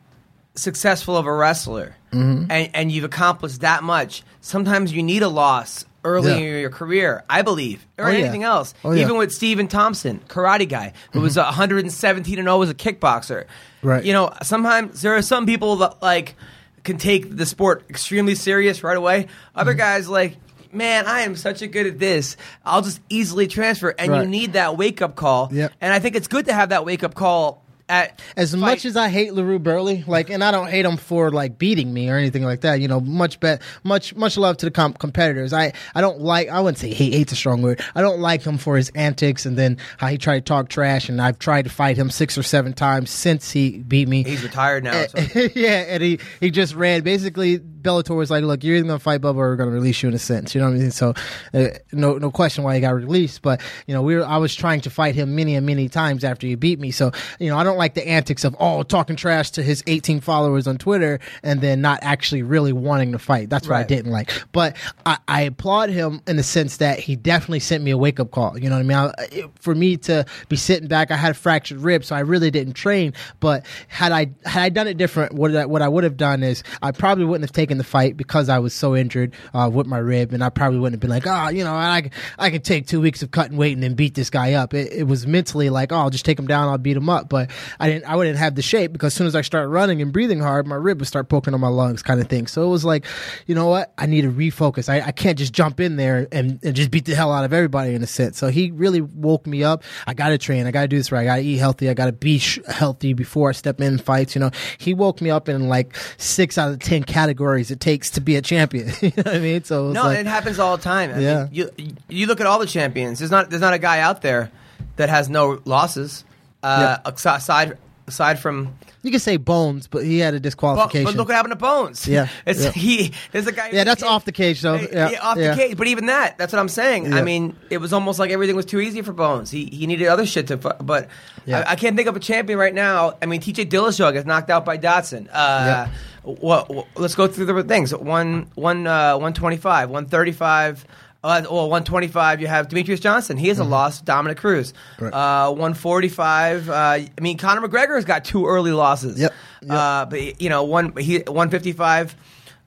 [0.54, 2.50] successful of a wrestler Mm-hmm.
[2.50, 6.36] and and you've accomplished that much, sometimes you need a loss early Yeah.
[6.38, 7.22] in your career.
[7.30, 8.18] I believe, or Oh, yeah.
[8.18, 8.74] anything else.
[8.84, 9.02] Oh, yeah.
[9.04, 13.44] Even with Stephen Thompson, karate guy, who was 117 and 0 as a kickboxer.
[13.82, 14.02] Right.
[14.04, 16.34] You know, sometimes there are some people that like
[16.82, 19.28] can take the sport extremely serious right away.
[19.54, 20.36] Other guys like,
[20.72, 22.36] man, I am such a good at this.
[22.64, 25.48] I'll just easily transfer, and you need that wake up call.
[25.52, 25.72] Yep.
[25.80, 28.96] And I think it's good to have that wake up call at as much as
[28.96, 32.16] I hate LaRue Burley, like, and I don't hate him for like beating me or
[32.16, 32.80] anything like that.
[32.80, 35.52] You know, much bet, much much love to the com- competitors.
[35.52, 36.48] I I don't like.
[36.48, 37.12] I wouldn't say hate.
[37.12, 37.82] Hate's a strong word.
[37.94, 41.08] I don't like him for his antics and then how he tried to talk trash.
[41.08, 44.22] And I've tried to fight him six or seven times since he beat me.
[44.22, 45.06] he's retired now.
[45.06, 45.18] So.
[45.54, 47.02] yeah, and he, he just ran.
[47.02, 50.08] Basically, Bellator was like, "Look, you're either gonna fight Bubba or we're gonna release you
[50.08, 50.90] in a sense." You know what I mean?
[50.90, 51.14] So,
[51.54, 53.42] uh, no no question why he got released.
[53.42, 56.24] But you know, we were I was trying to fight him many and many times
[56.24, 56.90] after he beat me.
[56.90, 60.20] So, you know, I don't like the antics of oh talking trash to his 18
[60.20, 63.50] followers on Twitter and then not actually really wanting to fight.
[63.50, 64.30] That's what I didn't like.
[64.52, 68.20] But I, I applaud him in the sense that he definitely sent me a wake
[68.20, 68.58] up call.
[68.58, 68.96] You know what I mean?
[68.96, 72.20] I, it- for me to be sitting back, I had a fractured rib, so I
[72.20, 73.12] really didn't train.
[73.40, 76.42] But had I had I done it different, what I, what I would have done
[76.42, 79.86] is I probably wouldn't have taken the fight because I was so injured uh, with
[79.86, 82.64] my rib, and I probably wouldn't have been like, oh, you know, I I could
[82.64, 84.74] take two weeks of cutting weight and then beat this guy up.
[84.74, 87.28] It, it was mentally like, oh, I'll just take him down, I'll beat him up.
[87.28, 90.00] But I didn't, I wouldn't have the shape because as soon as I start running
[90.00, 92.46] and breathing hard, my rib would start poking on my lungs, kind of thing.
[92.46, 93.04] So it was like,
[93.46, 93.92] you know what?
[93.98, 94.88] I need to refocus.
[94.88, 97.52] I, I can't just jump in there and, and just beat the hell out of
[97.52, 98.38] everybody in a sense.
[98.38, 99.84] So he really woke me up.
[100.06, 100.66] I got to train.
[100.66, 101.20] I got to do this right.
[101.20, 101.88] I got to eat healthy.
[101.90, 104.34] I got to be sh- healthy before I step in fights.
[104.34, 108.10] You know, he woke me up in like six out of ten categories it takes
[108.10, 108.92] to be a champion.
[109.00, 109.64] you know what I mean?
[109.64, 111.10] So it No, like, it happens all the time.
[111.12, 111.38] I Yeah.
[111.44, 111.70] mean, you
[112.08, 113.18] you look at all the champions.
[113.18, 114.52] There's not there's not a guy out there
[114.96, 116.24] that has no losses.
[116.62, 121.04] Uh, aside aside from you can say Bones, but he had a disqualification.
[121.04, 122.06] but look what happened to Bones.
[122.06, 122.70] Yeah, it's yeah.
[122.72, 123.12] he.
[123.32, 123.70] There's a guy.
[123.72, 124.74] yeah, that's off the cage though.
[124.74, 125.54] Yeah, Yeah, off yeah.
[125.54, 125.76] the cage.
[125.78, 127.06] But even that, that's what I'm saying.
[127.06, 127.16] Yeah.
[127.16, 129.50] I mean, it was almost like everything was too easy for Bones.
[129.50, 130.58] He he needed other shit to.
[130.58, 131.08] But
[131.46, 131.60] Yeah.
[131.66, 133.16] I, I can't think of a champion right now.
[133.22, 133.66] I mean, T.J.
[133.66, 135.30] Dillashaw gets knocked out by Dodson.
[135.32, 135.88] Uh,
[136.22, 137.94] what, what- let's go through the things.
[137.94, 140.84] One one uh, one twenty five, one thirty five.
[141.22, 143.36] Uh, well, 125, you have Demetrious Johnson.
[143.36, 144.00] He has a loss.
[144.00, 144.72] Dominick Cruz.
[144.96, 145.04] Mm-hmm.
[145.04, 145.12] Right.
[145.48, 146.70] Uh, 145.
[146.70, 149.20] Uh, I mean, Conor McGregor has got two early losses.
[149.20, 149.34] Yep.
[149.68, 152.16] Uh, but you know, one he 155.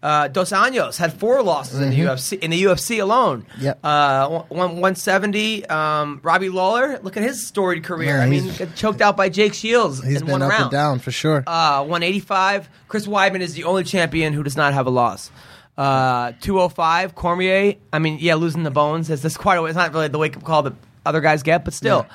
[0.04, 3.44] Uh, Dos Anjos had four losses in the UFC in the UFC alone.
[3.54, 3.64] Mm-hmm.
[3.64, 3.80] Yep.
[3.86, 5.66] Uh, one, 170.
[5.68, 8.18] Um, Robbie Lawler, look at his storied career.
[8.18, 10.64] Yeah, I mean, choked out by Jake Shields He's in been one up round.
[10.64, 11.44] and down for sure.
[11.48, 12.70] Uh, 185.
[12.90, 15.32] Chris Weidman is the only champion who does not have a loss.
[15.78, 17.16] Uh, 205.
[17.16, 17.76] Cormier.
[17.94, 19.56] I mean, yeah, losing the bones is this quite.
[19.58, 20.74] A, it's not really the wake up call that
[21.06, 22.06] other guys get, but still.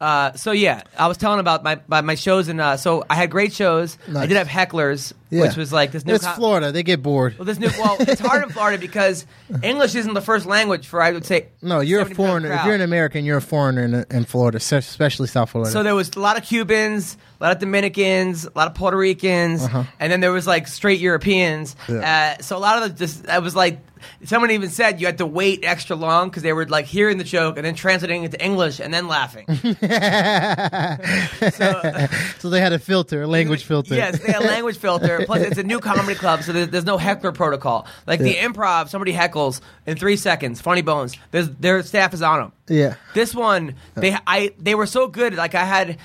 [0.00, 3.14] Uh, so yeah, I was telling about my my, my shows and uh, so I
[3.14, 3.96] had great shows.
[4.14, 5.42] I did have hecklers, Yeah.
[5.42, 6.14] which was like this new.
[6.14, 6.72] it's co- Florida.
[6.72, 7.38] They get bored.
[7.38, 7.70] Well, this new.
[7.78, 9.24] Well, it's hard in Florida because
[9.62, 11.46] English isn't the first language for I would say.
[11.62, 12.48] No, you're a 70% foreigner.
[12.48, 12.66] If crowd.
[12.66, 15.72] you're an American, you're a foreigner in, in Florida, especially South Florida.
[15.72, 18.98] So there was a lot of Cubans, a lot of Dominicans, a lot of Puerto
[18.98, 19.66] Ricans,
[19.98, 21.76] and then there was like straight Europeans.
[21.88, 21.96] Uh-huh.
[21.96, 23.80] Uh, so a lot of the just I was like,
[24.24, 27.24] someone even said you had to wait extra long because they were like hearing the
[27.24, 29.46] joke and then translating it to English and then laughing.
[32.38, 33.94] so they had a filter, a language filter.
[33.94, 35.21] Yes, they had a language filter.
[35.26, 37.86] Plus, it's a new comedy club, so there's, there's no heckler protocol.
[38.06, 40.60] Like the improv, somebody heckles in three seconds.
[40.60, 41.16] Funny Bones.
[41.30, 42.52] There's, their staff is on them.
[42.68, 42.94] Yeah.
[43.14, 45.34] This one, they I they were so good.
[45.34, 45.98] Like I had,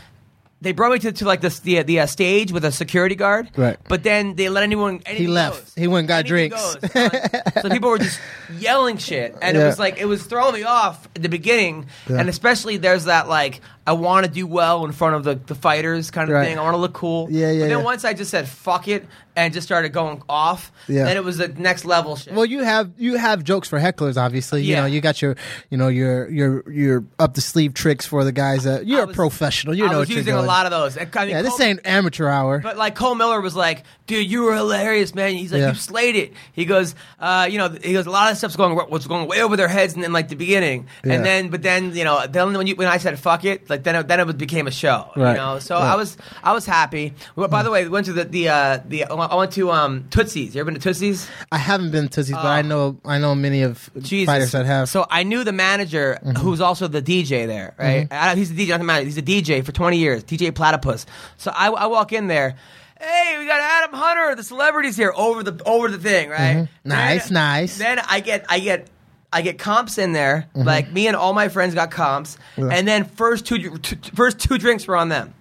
[0.60, 3.50] they brought me to, to like this the the uh, stage with a security guard.
[3.56, 3.78] Right.
[3.88, 5.02] But then they let anyone.
[5.08, 5.60] He left.
[5.60, 5.74] goes.
[5.76, 6.76] He went and got Anything drinks.
[6.76, 7.62] goes.
[7.62, 8.20] so people were just
[8.58, 12.18] yelling shit, and it was like it was throwing me off at the beginning, Yeah.
[12.20, 15.56] and especially there's that like I want to do well in front of the, the
[15.56, 16.50] fighters kind of Right.
[16.50, 16.60] thing.
[16.60, 17.28] I want to look cool.
[17.32, 17.84] Yeah, yeah, But then yeah.
[17.86, 21.06] once I just said fuck it and just started going off, Yeah.
[21.06, 22.34] then it was the next level shit.
[22.34, 24.62] Well, you have you have jokes for hecklers, obviously.
[24.63, 24.76] Yeah.
[24.78, 25.36] You know, you got your
[25.69, 29.04] you know your your your up the sleeve tricks for the guys that you're I
[29.04, 29.73] a was- professional.
[29.73, 30.97] You I know was what you're using a lot of those.
[30.97, 32.60] I mean, yeah, this ain't amateur hour.
[32.60, 35.34] But like Cole Miller was like, dude, you were hilarious, man.
[35.36, 35.69] He's like, Yeah.
[35.69, 36.34] you slayed it.
[36.52, 39.41] He goes, uh, you know, he goes, a lot of stuff's going was going way
[39.41, 42.52] over their heads, and then like the beginning, and then but then you know, then
[42.54, 45.12] when you when I said fuck it, like then it, then it became a show,
[45.16, 45.32] Right.
[45.32, 45.60] you know.
[45.60, 45.94] So Right.
[45.94, 47.13] I was I was happy.
[47.36, 50.06] Well, by the way, we went to the the uh, the I went to um
[50.10, 50.56] Tootsie's.
[50.56, 51.28] You ever been to Tootsie's?
[51.52, 54.00] I haven't been to Tootsie's, but I know I know many of Oh.
[54.00, 54.26] Jesus.
[54.32, 54.90] fighters that have.
[54.90, 58.08] So I knew the manager, who's also the DJ there, right?
[58.12, 59.06] I- he's the DJ, not the manager.
[59.06, 61.06] He's a DJ for 20 years, DJ Platypus.
[61.38, 62.56] So I, I walk in there.
[63.00, 66.68] Hey, we got Adam Hunter, the celebrities here over the over the thing, right?
[66.84, 67.78] Nice, Then- nice.
[67.78, 68.88] Then I get I get
[69.32, 70.48] I get comps in there.
[70.56, 70.68] Mm-hmm.
[70.68, 74.58] Like me and all my friends got comps, and then first two, two first two
[74.58, 75.34] drinks were on them.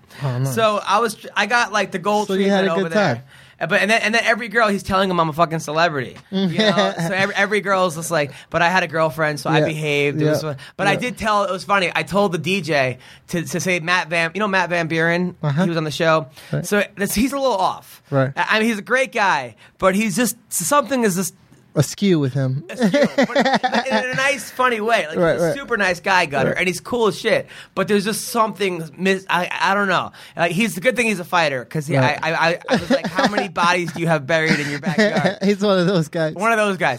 [0.45, 2.89] So I was I got like the gold Oh, So you had a good over
[2.89, 3.15] there.
[3.17, 3.25] time.
[3.61, 6.17] Uh, But and then and then every girl he's telling them I'm a fucking celebrity.
[6.31, 6.95] You know?
[7.07, 9.67] so every, every girl's just like, but I had a girlfriend, so I Yeah.
[9.67, 10.21] behaved.
[10.21, 10.31] It Yeah.
[10.43, 11.91] was, but I did tell it was funny.
[11.95, 15.37] I told the DJ to, to say Matt Van, you know Matt Van Buren.
[15.43, 15.63] Uh-huh.
[15.65, 16.27] He was on the show,
[16.63, 18.03] so this, he's a little off.
[18.11, 18.33] Right.
[18.37, 21.35] I I mean, he's a great guy, but he's just something is just
[21.77, 22.65] askew with him.
[22.69, 23.37] askew, but
[23.87, 25.07] in a nice, funny way.
[25.07, 25.55] Like Right, he's a right.
[25.57, 26.59] super nice guy, Gutter, Right.
[26.59, 27.47] and he's cool as shit.
[27.75, 30.13] But there's just something mis- I I don't know.
[30.37, 32.19] Like he's the good thing he's a fighter because Right.
[32.23, 35.39] I, I I was like, how many bodies do you have buried in your backyard?
[35.43, 36.35] He's one of those guys.
[36.35, 36.99] One of those guys.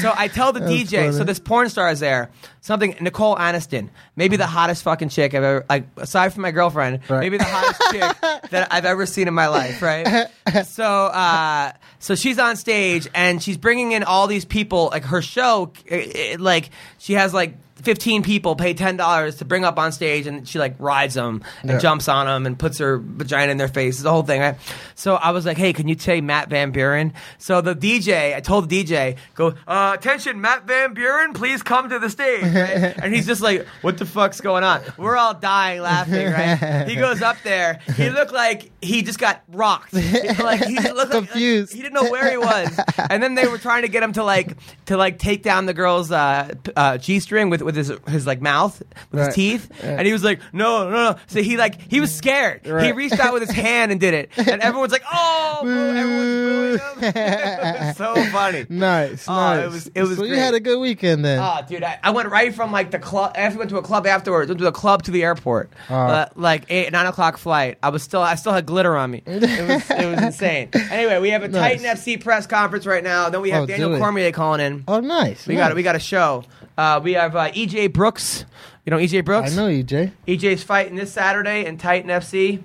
[0.00, 2.30] So I tell the DJ, so this porn star is there.
[2.60, 7.00] Something Nicole Aniston, maybe the hottest fucking chick I've ever like aside from my girlfriend,
[7.08, 7.20] Right.
[7.20, 10.26] maybe the hottest chick that I've ever seen in my life, right?
[10.64, 15.22] So uh so she's on stage and she's bringing in all these people like her
[15.22, 19.92] show it, it- like she has like 15 people pay $10 to bring up on
[19.92, 21.78] stage and she like rides them and Yeah.
[21.78, 24.00] jumps on them and puts her vagina in their face.
[24.00, 24.56] the whole thing, right?
[24.94, 27.12] So I was like, hey, can you say Matt Van Buren?
[27.38, 31.88] So the DJ, I told the DJ, go, uh, attention, Matt Van Buren, please come
[31.90, 32.42] to the stage.
[32.42, 32.94] right?
[33.02, 34.80] and he's just like, what the fuck's going on?
[34.96, 36.84] We're all dying laughing, right?
[36.88, 37.80] He goes up there.
[37.96, 39.92] He looked like he just got rocked.
[39.92, 41.72] like he looked Confused.
[41.72, 42.78] Like, he didn't know where he was.
[43.10, 45.74] And then they were trying to get him to like to like take down the
[45.74, 49.34] girl's uh, uh, g string with with his his like mouth with his Right.
[49.34, 51.16] teeth, and he was like, no, no, no.
[51.26, 52.60] So he like he was scared.
[52.64, 56.80] He reached out with his hand and did it, and everyone's like, oh, boo, everyone's
[56.80, 57.12] booing him.
[57.16, 58.66] it so funny.
[58.68, 59.64] Nice, Oh, nice.
[59.64, 61.38] it was- it was So you had a good weekend then.
[61.42, 63.32] Oh, dude, I, I went right from like the club.
[63.36, 64.48] I went to a club afterwards.
[64.48, 65.72] Went to a club to the airport.
[65.88, 67.78] Uh, like eight, nine o'clock flight.
[67.82, 69.22] I was still, I still had glitter on me.
[69.26, 70.68] It was, it was insane.
[70.90, 71.82] Anyway, we have a Nice.
[71.82, 73.28] Titan FC press conference right now.
[73.30, 73.98] Then we have Oh, do Daniel it.
[73.98, 74.84] Cormier calling in.
[74.86, 75.46] oh, nice.
[75.46, 76.44] We got, we got a show.
[76.76, 78.44] Uh, we have uh, EJ Brooks.
[78.86, 79.52] You know EJ Brooks.
[79.52, 80.12] I know you, Jay.
[80.28, 82.62] EJ's fighting this Saturday in Titan FC.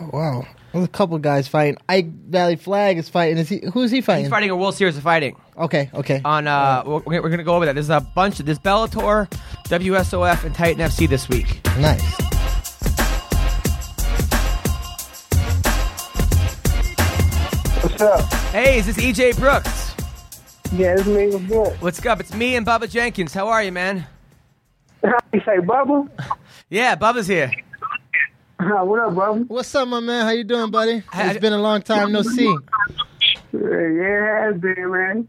[0.00, 0.46] Oh, wow.
[0.72, 1.78] There's a couple guys fighting.
[1.88, 3.38] Ike Vallie-Flagg is fighting.
[3.38, 3.62] Is he?
[3.72, 4.24] Who's he fighting?
[4.24, 5.34] He's fighting a World Series of Fighting.
[5.56, 6.20] Okay, okay.
[6.22, 9.26] on uh we're, we're gonna go over that there's a bunch of this bellator
[9.68, 12.35] wsof and titan fc this week nice.
[17.98, 18.32] What's up?
[18.52, 19.94] hey is this ej brooks
[20.70, 21.28] Yeah, it's me.
[21.30, 21.80] What's good?
[21.80, 24.06] what's up it's me and bubba jenkins how are you man
[25.02, 26.06] How you say, Bubba?
[26.68, 27.50] yeah bubba's here
[28.58, 29.48] what up, Bubba?
[29.48, 30.26] What's up, my man?
[30.26, 31.02] How you doing, buddy?
[31.10, 32.44] Hey, It's been a long time no see.
[33.52, 35.28] Yeah, it has been, man.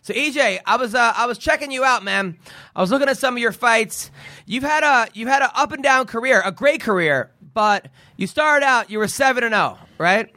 [0.00, 2.38] So EJ, I was uh, I was checking you out, man.
[2.74, 4.10] I was looking at some of your fights.
[4.46, 8.26] You've had a you've had an up and down career, a great career, but you
[8.26, 10.30] started out you were seven and zero, right?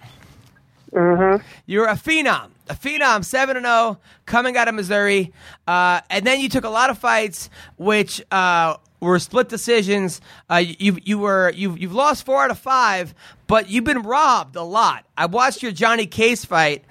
[0.94, 1.46] Mm-hmm.
[1.66, 5.34] You're a phenom, a phenom, seven and zero, coming out of Missouri,
[5.68, 10.20] uh, and then you took a lot of fights, which uh, were split decisions.
[10.50, 13.14] Uh, you you were you've you've lost four out of five,
[13.48, 15.06] but you've been robbed a lot.
[15.18, 16.86] I watched your Johnny Case fight.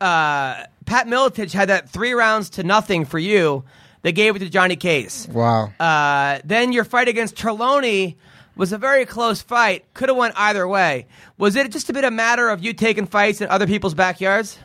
[0.00, 3.64] Uh, Pat Miletich had that three rounds to nothing for you.
[4.02, 5.26] They gave it to Johnny Case.
[5.28, 5.72] Wow.
[5.80, 8.18] Uh, then your fight against Trelawney
[8.56, 9.84] was a very close fight.
[9.94, 11.06] Could have went either way.
[11.38, 14.58] Was it just a bit a matter of you taking fights in other people's backyards?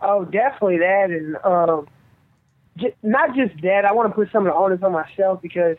[0.00, 1.88] Oh, definitely that, and um,
[2.76, 3.84] j- not just that.
[3.84, 5.76] I want to put some of the onus on myself because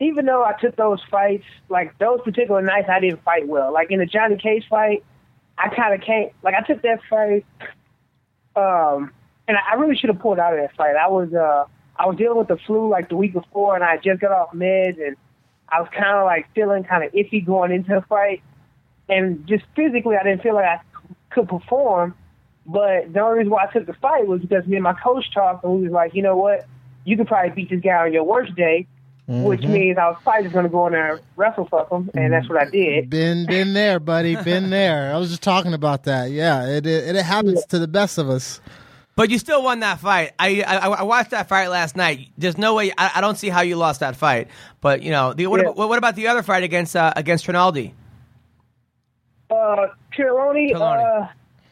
[0.00, 3.72] even though I took those fights, like those particular nights, I didn't fight well.
[3.72, 5.04] Like in the Johnny Cage fight,
[5.58, 6.32] I kind of can't.
[6.42, 7.44] Like I took that fight,
[8.56, 9.12] um,
[9.46, 10.96] and I I really should have pulled out of that fight.
[10.96, 11.64] I was uh,
[11.96, 14.52] I was dealing with the flu like the week before, and I just got off
[14.54, 15.16] meds, and
[15.70, 18.42] I was kind of like feeling kind of iffy going into the fight,
[19.08, 20.80] and just physically, I didn't feel like I
[21.30, 22.14] could perform.
[22.66, 25.32] But the only reason why I took the fight was because me and my coach
[25.32, 26.66] talked, and we was like, you know what,
[27.04, 28.86] you could probably beat this guy on your worst day,
[29.26, 29.72] which mm-hmm.
[29.72, 32.32] means I was probably just going to go in there and wrestle fuck him, and
[32.32, 33.08] that's what I did.
[33.08, 34.36] Been been there, buddy.
[34.36, 35.14] Been there.
[35.14, 36.30] I was just talking about that.
[36.30, 38.60] Yeah, it it, it happens to the best of us.
[39.18, 40.32] But you still won that fight.
[40.38, 42.28] I I, I watched that fight last night.
[42.38, 42.92] There's no way.
[42.96, 44.46] I, I don't see how you lost that fight.
[44.80, 45.70] But you know, the, what, Yeah.
[45.70, 47.94] about, what about the other fight against uh, against Trinaldi?
[49.50, 51.26] Uh, Tironi, uh,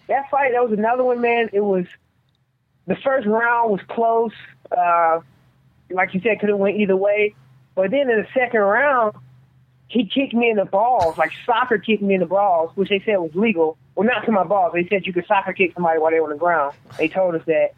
[0.08, 1.48] that fight, that was another one, man.
[1.52, 1.86] It was
[2.88, 4.32] the first round was close.
[4.76, 5.20] Uh,
[5.90, 7.36] like you said, could have went either way.
[7.76, 9.14] But then in the second round,
[9.86, 13.00] he kicked me in the balls, like soccer kicked me in the balls, which they
[13.06, 13.78] said was legal.
[13.96, 14.72] Well, not to my boss.
[14.74, 16.76] They said you could soccer kick somebody while they were on the ground.
[16.98, 17.72] They told us that.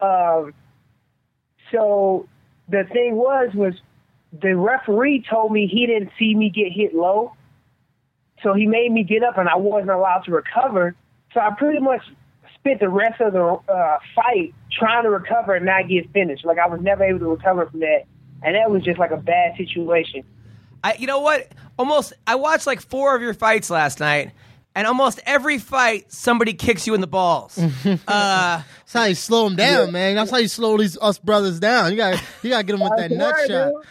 [0.00, 0.54] Um,
[1.72, 2.28] so
[2.68, 3.74] the thing was, was
[4.32, 7.34] the referee told me he didn't see me get hit low.
[8.42, 10.94] So he made me get up, and I wasn't allowed to recover.
[11.34, 12.02] So I pretty much
[12.54, 16.44] spent the rest of the uh, fight trying to recover and not get finished.
[16.44, 18.04] Like I was never able to recover from that,
[18.42, 20.22] and that was just like a bad situation.
[20.84, 21.48] I, you know what?
[21.78, 24.30] Almost, I watched like four of your fights last night,
[24.78, 27.58] and almost every fight somebody kicks you in the balls.
[27.58, 27.68] uh,
[28.06, 30.14] That's how you slow them down, man.
[30.14, 31.90] That's how you slow these us brothers down.
[31.90, 33.84] You got you got to get them with that I nut swear, shot.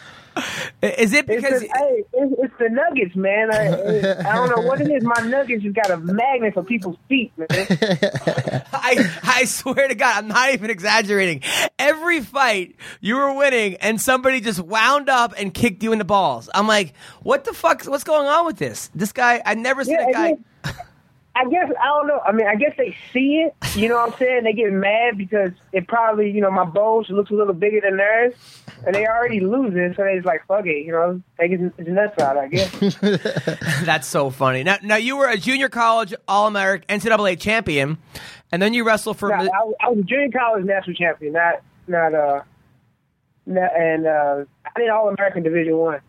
[0.80, 0.94] Dude.
[0.98, 3.52] is it It's because the, hey, it's, it's the nuggets, man.
[3.52, 5.02] I, I don't know what it is.
[5.02, 7.46] My nuggets just got a magnet for people's feet, man.
[7.50, 11.42] I, I swear to God, I'm not even exaggerating.
[11.78, 16.04] Every fight you were winning, and somebody just wound up and kicked you in the
[16.04, 16.48] balls.
[16.54, 17.84] I'm like, what the fuck?
[17.84, 18.90] What's going on with this?
[18.94, 20.36] This guy, I never seen Yeah, a guy.
[21.38, 22.20] and I guess I don't know.
[22.24, 23.54] I mean, I guess they see it.
[23.76, 24.44] You know what I'm saying?
[24.44, 27.96] They get mad because it probably, you know, my bones looks a little bigger than
[27.96, 28.34] theirs,
[28.86, 30.84] and they already losing, so they just like fuck it.
[30.84, 32.36] You know, take his, his nuts out.
[32.36, 32.96] I guess.
[33.84, 34.62] That's so funny.
[34.62, 37.98] Now, now you were a junior college All American NCAA champion,
[38.52, 39.28] and then you wrestled for.
[39.28, 42.42] No, I, I was a junior college national champion, not not uh,
[43.46, 46.00] not, and uh, I did All American Division One.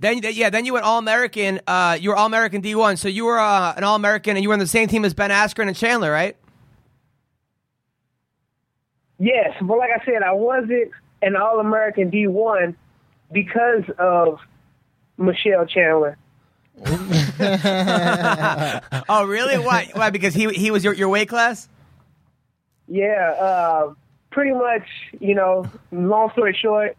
[0.00, 1.60] Then, yeah, then you went All American.
[1.66, 4.48] Uh, you were All American D1, so you were uh, an All American, and you
[4.48, 6.36] were on the same team as Ben Askren and Chandler, right?
[9.18, 10.90] Yes, but like I said, I wasn't
[11.22, 12.76] an All American D one
[13.32, 14.40] because of
[15.16, 16.16] Michael Chandler.
[19.08, 19.58] Oh, really?
[19.58, 19.90] Why?
[19.92, 20.10] Why?
[20.10, 21.68] Because he he was your, your weight class.
[22.88, 23.94] Yeah, uh,
[24.30, 24.82] pretty much.
[25.20, 26.96] You know, long story short,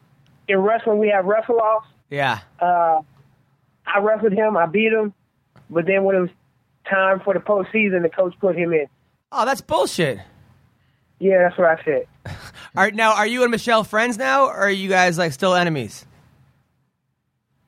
[0.47, 1.87] in wrestling we have wrestle offs.
[2.09, 2.39] Yeah.
[2.59, 3.01] Uh,
[3.85, 5.13] I wrestled him, I beat him,
[5.69, 6.29] but then when it was
[6.89, 8.87] time for the postseason, the coach put him in.
[9.31, 10.19] Oh, that's bullshit.
[11.19, 12.07] Yeah, that's what I said.
[12.25, 15.55] All right, now are you and Michael friends now, or are you guys like still
[15.55, 16.05] enemies?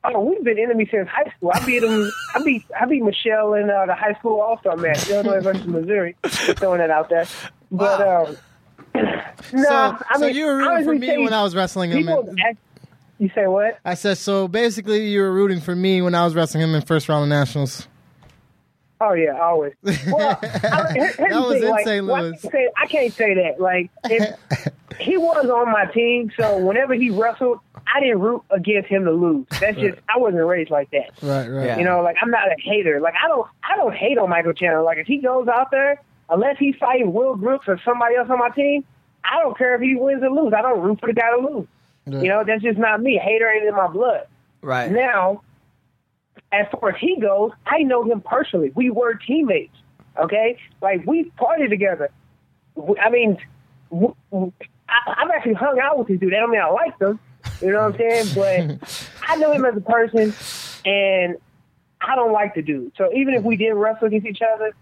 [0.04, 1.50] Oh, we've been enemies since high school.
[1.52, 2.10] I beat him.
[2.34, 5.66] I beat I beat Michael in uh, the high school All Star match, Illinois versus
[5.66, 6.16] Missouri.
[6.22, 7.26] Just throwing that out there.
[7.70, 8.36] But um,
[9.52, 11.98] no, so, I so you were rooting for me when I was wrestling him.
[11.98, 12.28] people.
[12.28, 12.58] in- act-
[13.18, 13.78] you say what?
[13.84, 14.48] I said so.
[14.48, 17.28] Basically, you were rooting for me when I was wrestling him in first round of
[17.28, 17.86] nationals.
[19.00, 19.74] Oh yeah, always.
[20.08, 22.06] Well, I, here- That was thing, in like, St.
[22.06, 22.40] well, I Louis.
[22.40, 23.60] can't say- I can't say that.
[23.60, 24.36] Like, if
[24.98, 27.60] he was on my team, so whenever he wrestled,
[27.94, 29.46] I didn't root against him to lose.
[29.60, 31.10] That's just I wasn't raised like that.
[31.22, 31.66] Right, right.
[31.66, 31.78] Yeah.
[31.78, 33.00] You know, like I'm not a hater.
[33.00, 34.82] Like I don't I don't hate on Michael Chandler.
[34.82, 38.38] Like if he goes out there, unless he's fighting Will Brooks or somebody else on
[38.40, 38.84] my team,
[39.24, 40.52] I don't care if he wins or lose.
[40.56, 41.68] I don't root for the guy to lose.
[42.12, 42.22] Yeah.
[42.22, 43.18] You know, that's just not me.
[43.22, 44.26] Hater ain't in my blood.
[44.62, 44.90] Right.
[44.90, 45.42] Now,
[46.52, 48.72] as far as he goes, I know him personally.
[48.74, 49.74] We were teammates.
[50.18, 52.10] Okay, like we partied together.
[53.00, 53.38] I mean,
[53.92, 56.34] I've actually hung out with this dude.
[56.34, 57.20] I don't mean I like him.
[57.60, 58.78] You know what I'm saying?
[58.80, 60.34] But I know him as a person,
[60.84, 61.36] and
[62.00, 62.92] I don't like the dude.
[62.96, 64.72] So even if we did wrestle against each other,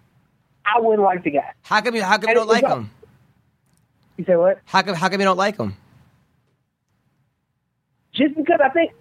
[0.65, 1.53] I wouldn't like the guy.
[1.63, 2.03] How come you?
[2.03, 2.91] How come you don't like him?
[4.17, 4.61] You say what?
[4.65, 4.95] How come?
[4.95, 5.77] How come you don't like him?
[8.17, 8.93] Just because I think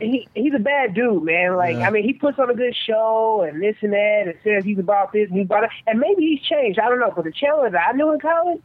[0.00, 1.56] he he's a bad dude, man.
[1.56, 1.88] Like Yeah.
[1.88, 4.78] I mean, he puts on a good show and this and that, and says he's
[4.78, 6.78] about this and he's about it, and maybe he's changed.
[6.78, 7.12] I don't know.
[7.14, 8.60] But the Chandler that I knew in college,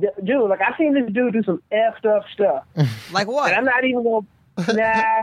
[0.00, 2.64] d- dude, like I seen this dude do some effed up stuff,
[3.12, 3.48] Like what?
[3.50, 4.26] and I'm not even gonna.
[4.58, 5.22] Nah,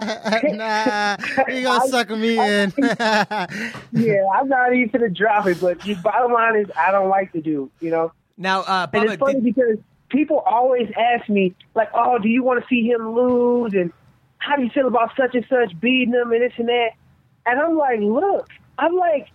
[0.56, 1.16] nah,
[1.48, 2.74] you gonna suck me in.
[2.80, 5.60] yeah, I'm not even gonna drop it.
[5.62, 7.70] But the bottom line is, I don't like the dude.
[7.80, 9.78] You know, now, uh, and it's funny did- because
[10.10, 13.74] people always ask me, like, oh, do you want to see him lose?
[13.74, 13.92] And
[14.38, 16.92] how do you feel about such and such beating him and this and that?
[17.46, 19.30] And I'm like, look, I'm like,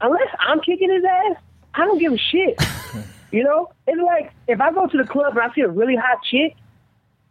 [0.00, 1.36] unless I'm kicking his ass,
[1.74, 2.60] I don't give a shit.
[3.30, 3.70] you know?
[3.86, 6.56] It's like if I go to the club and I see a really hot chick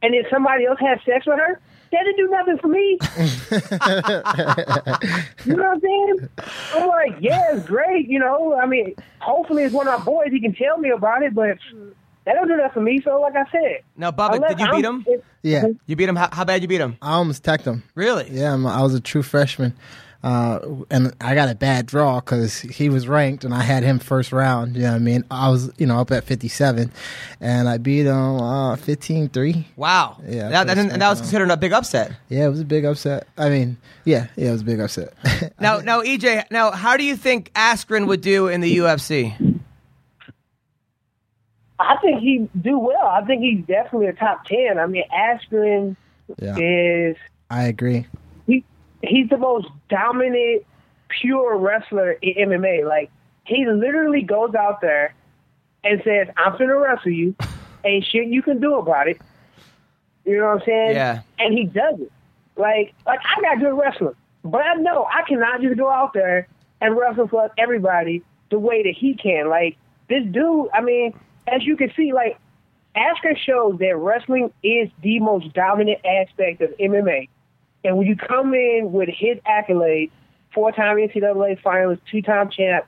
[0.01, 1.59] and then somebody else has sex with her,
[1.91, 2.91] that didn't do nothing for me.
[5.45, 6.29] you know what I'm saying?
[6.73, 8.09] I'm like, yeah, it's great.
[8.09, 10.31] You know, I mean, hopefully it's one of our boys.
[10.31, 11.57] He can tell me about it, but
[12.25, 13.01] that don't do that for me.
[13.03, 15.05] So, like I said, now, Bubba, did you I'm- beat him?
[15.07, 16.15] it- yeah, You beat him.
[16.15, 16.97] How, how bad you beat him?
[17.01, 17.83] I almost teched him.
[17.93, 18.27] Really?
[18.31, 19.73] Yeah, I'm, I was a true freshman,
[20.23, 20.57] uh,
[20.89, 24.31] and I got a bad draw because he was ranked and I had him first
[24.31, 24.75] round.
[24.75, 25.23] You know what I mean?
[25.29, 26.91] I was, you know, up at 57,
[27.41, 29.65] and I beat him uh, 15-3.
[29.75, 30.17] Wow.
[30.27, 32.11] Yeah, That, that, and that was considered a big upset.
[32.29, 33.27] Yeah, it was a big upset.
[33.37, 35.13] I mean, yeah, yeah, it was a big upset.
[35.59, 39.54] Now, now, EJ, now, how do you think Askren would do in the UFC?
[41.79, 43.07] I think he do well.
[43.07, 44.79] I think he's definitely a top ten.
[44.79, 45.95] I mean, Askren
[46.41, 47.17] yeah, is
[47.49, 48.05] I agree.
[48.47, 48.63] he
[49.01, 50.65] he's the most dominant,
[51.09, 52.87] pure wrestler in MMA.
[52.87, 53.11] Like
[53.45, 55.13] he literally goes out there
[55.83, 57.35] and says, "I'm gonna wrestle you.
[57.85, 59.19] Ain't shit you can do about it."
[60.25, 60.95] You know what I'm saying?
[60.95, 61.21] Yeah.
[61.37, 62.11] And he does it.
[62.55, 66.47] Like like I got good wrestling, but I know I cannot just go out there
[66.81, 69.49] and wrestle for everybody the way that he can.
[69.49, 69.77] Like
[70.09, 71.13] this dude, I mean,
[71.47, 72.37] as you can see, like
[72.95, 77.29] Askren shows that wrestling is the most dominant aspect of MMA.
[77.83, 80.11] And when you come in with his accolades,
[80.53, 82.85] four-time NCAA finalist, two-time champ,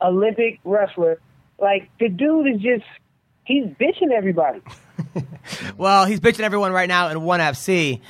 [0.00, 1.20] Olympic wrestler,
[1.58, 2.84] like the dude is just
[3.44, 4.60] he's bitching everybody.
[5.76, 8.00] Well, he's bitching everyone right now in ONE FC.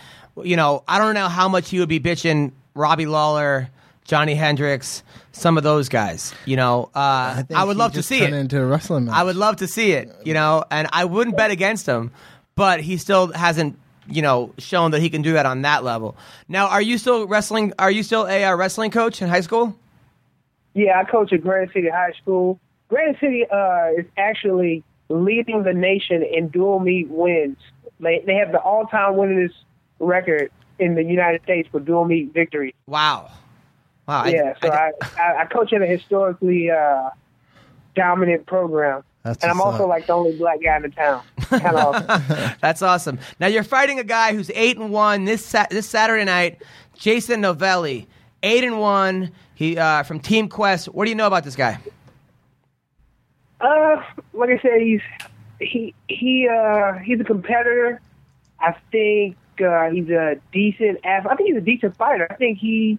[0.43, 3.71] You know, I don't know how much he would be bitching Robbie Lawler,
[4.05, 5.03] Johny Hendricks,
[5.35, 6.35] some of those guys.
[6.45, 8.33] You know, uh, I, think would love to see it.
[8.33, 9.15] into a wrestling match.
[9.15, 10.15] I would love to see it.
[10.25, 12.13] You know, and I wouldn't bet against him,
[12.55, 13.79] but he still hasn't.
[14.07, 16.15] You know, shown that he can do that on that level.
[16.47, 17.73] Now, are you still wrestling?
[17.79, 19.75] Are you still a uh, wrestling coach in high school?
[20.75, 22.61] Yeah, I coach at Granite City High School.
[22.89, 27.57] Granite City uh, is actually leading the nation in dual meet wins.
[28.01, 29.55] They they have the all-time winningest
[30.01, 32.75] record in the United States for dual meet victories.
[32.87, 33.31] Wow,
[34.07, 34.23] wow.
[34.25, 37.11] I- yeah, so I- I, I, I coach at a historically uh,
[37.95, 39.89] dominant program, That's and I'm what's also up.
[39.91, 41.23] like the only black guy in the town.
[41.43, 42.57] Kind of.
[42.61, 43.19] That's awesome.
[43.41, 46.63] Now you're fighting a guy who's eight and one this sa- this Saturday night,
[46.97, 48.07] Jason Novelli,
[48.43, 49.33] eight and one.
[49.57, 50.87] He uh, from Team Quest.
[50.87, 51.79] What do you know about this guy?
[53.61, 55.01] Uh, like I said, he's
[55.61, 58.01] he he uh he's a competitor.
[58.61, 61.33] I think uh, he's a decent athlete.
[61.33, 62.27] I think he's a decent fighter.
[62.31, 62.99] I think he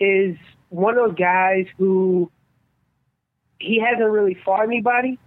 [0.00, 0.36] is
[0.70, 2.30] one of those guys who
[3.58, 5.18] he hasn't really fought anybody,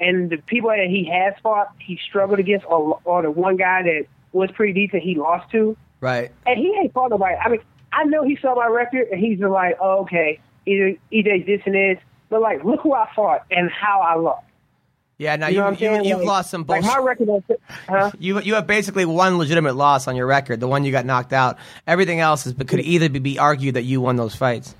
[0.00, 3.82] and the people that he has fought, he struggled against, or or the one guy
[3.82, 6.32] that was pretty decent, he lost to, Right.
[6.46, 7.34] and he ain't fought nobody.
[7.36, 7.60] I mean,
[7.92, 11.60] I know he saw my record, and he's just like, oh, okay, either EJ this
[11.66, 11.98] and this,
[12.30, 14.46] but like, look who I fought and how I lost.
[15.22, 15.36] Yeah.
[15.36, 16.04] Now You you, know you, saying?
[16.04, 16.98] you've Like- lost some Like bullshit.
[16.98, 17.44] my record,
[17.88, 18.10] huh?
[18.18, 21.32] you you have basically one legitimate loss on your record, the one you got knocked
[21.32, 21.58] out.
[21.86, 24.74] Everything else is but could either be, be argued that you won those fights.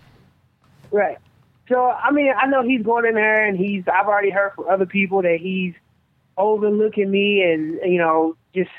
[0.91, 1.17] Right.
[1.69, 3.85] So I mean, I know he's going in there, and he's.
[3.87, 5.75] I've already heard from other people that he's
[6.37, 8.71] overlooking me, and you know, just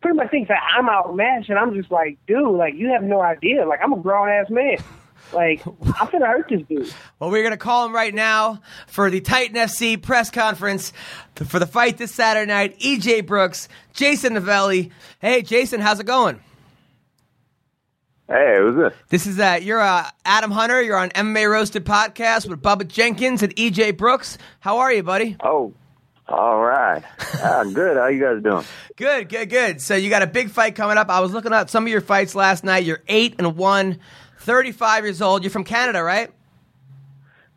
[0.00, 3.20] pretty much thinks that I'm outmatched, and I'm just like, dude, like you have no
[3.20, 3.66] idea.
[3.66, 4.76] Like I'm a grown ass man.
[5.32, 6.92] Like I'm gonna hurt this dude.
[7.18, 10.92] Well, we're going to call him right now for the Titan FC press conference
[11.36, 12.78] for the fight this Saturday night.
[12.80, 14.90] EJ Brooks, Jason Novelli.
[15.20, 16.40] Hey, Jason, how's it going?
[18.28, 18.94] Hey, who's this?
[19.08, 20.80] This is uh, you're uh, Adam Hunter.
[20.82, 24.38] You're on MMA Roasted podcast with Bubba Jenkins and EJ Brooks.
[24.60, 25.36] How are you, buddy?
[25.42, 25.74] Oh,
[26.28, 27.02] All right.
[27.42, 27.96] Ah, good.
[27.96, 28.64] How you guys doing?
[28.96, 29.80] Good, good, good.
[29.80, 31.08] So you got a big fight coming up.
[31.08, 32.84] I was looking at some of your fights last night.
[32.84, 33.98] You're 8 and 1,
[34.42, 35.42] 35 years old.
[35.42, 36.30] You're from Canada, right?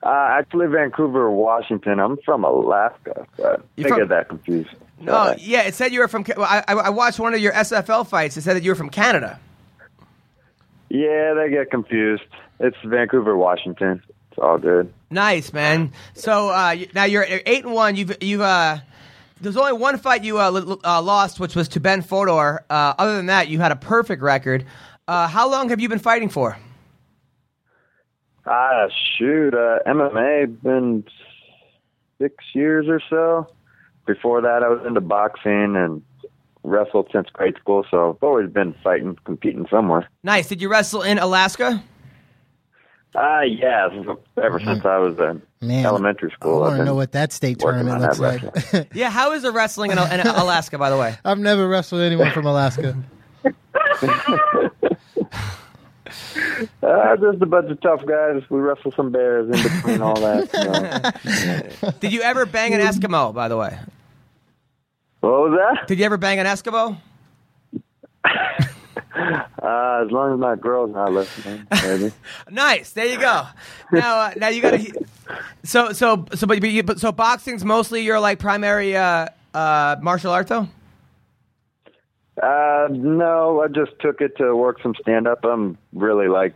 [0.04, 2.00] Uh, actually, Vancouver, Washington.
[2.00, 4.70] I'm from Alaska, but You're I from- get that confused.
[5.08, 5.64] Oh, yeah.
[5.64, 6.24] It said you were from.
[6.24, 8.38] Ca- I, I I watched one of your SFL fights.
[8.38, 9.40] It said that you were from Canada.
[10.90, 12.24] Yeah, they get confused.
[12.60, 14.02] It's Vancouver, Washington.
[14.30, 14.94] It's all good.
[15.10, 15.92] Nice, man.
[16.14, 17.96] So uh, you- now you're eight and one.
[17.96, 18.78] You've you've uh,
[19.42, 22.64] there's only one fight you uh, l- uh, lost, which was to Ben Fodor.
[22.70, 24.66] Uh, other than that, you had a perfect record.
[25.08, 26.58] Uh, how long have you been fighting for?
[28.48, 28.88] Ah,
[29.18, 29.54] shoot.
[29.54, 31.04] Uh, MMA been
[32.22, 33.48] six years or so.
[34.06, 36.02] Before that, I was into boxing and
[36.64, 37.86] wrestled since grade school.
[37.89, 40.08] So I've always been fighting, competing somewhere.
[40.24, 40.48] Nice.
[40.48, 41.84] Did you wrestle in Alaska?
[43.16, 43.88] Ah, yeah.
[44.43, 47.86] Ever since I was in Man, elementary school, I've to know what that state working
[47.88, 48.89] tournament looks like.
[48.93, 49.10] Yeah.
[49.10, 51.16] How is the wrestling in, in Alaska, by the way?
[51.24, 52.96] I've never wrestled anyone from Alaska.
[56.84, 58.42] Uh, just a bunch of tough guys.
[58.50, 61.82] We wrestle some bears in between all that.
[61.82, 61.92] So.
[62.00, 63.34] Did you ever bang an Eskimo?
[63.34, 63.78] By the way,
[65.22, 65.88] What was that?
[65.88, 66.98] did you ever bang an Eskimo?
[69.18, 72.12] Uh, as long as my girl's not listening, maybe.
[72.52, 72.92] Nice.
[72.92, 73.44] There you go.
[73.92, 75.06] Now, uh, now you got to.
[75.64, 80.32] So, so, so, but, you, but so boxing's mostly your like primary uh, uh, martial
[80.32, 80.68] art, though.
[82.42, 85.44] Uh, no, I just took it to work some stand up.
[85.46, 86.54] I'm really like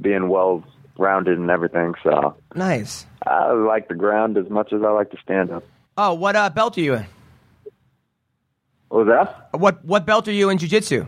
[0.00, 0.62] being well
[0.98, 3.06] rounded and everything, so Nice.
[3.26, 5.64] I like the ground as much as I like to stand up.
[5.96, 7.06] Oh, what uh, belt are you in?
[8.88, 9.58] What was that?
[9.58, 11.06] What what belt are you in jiu-jitsu?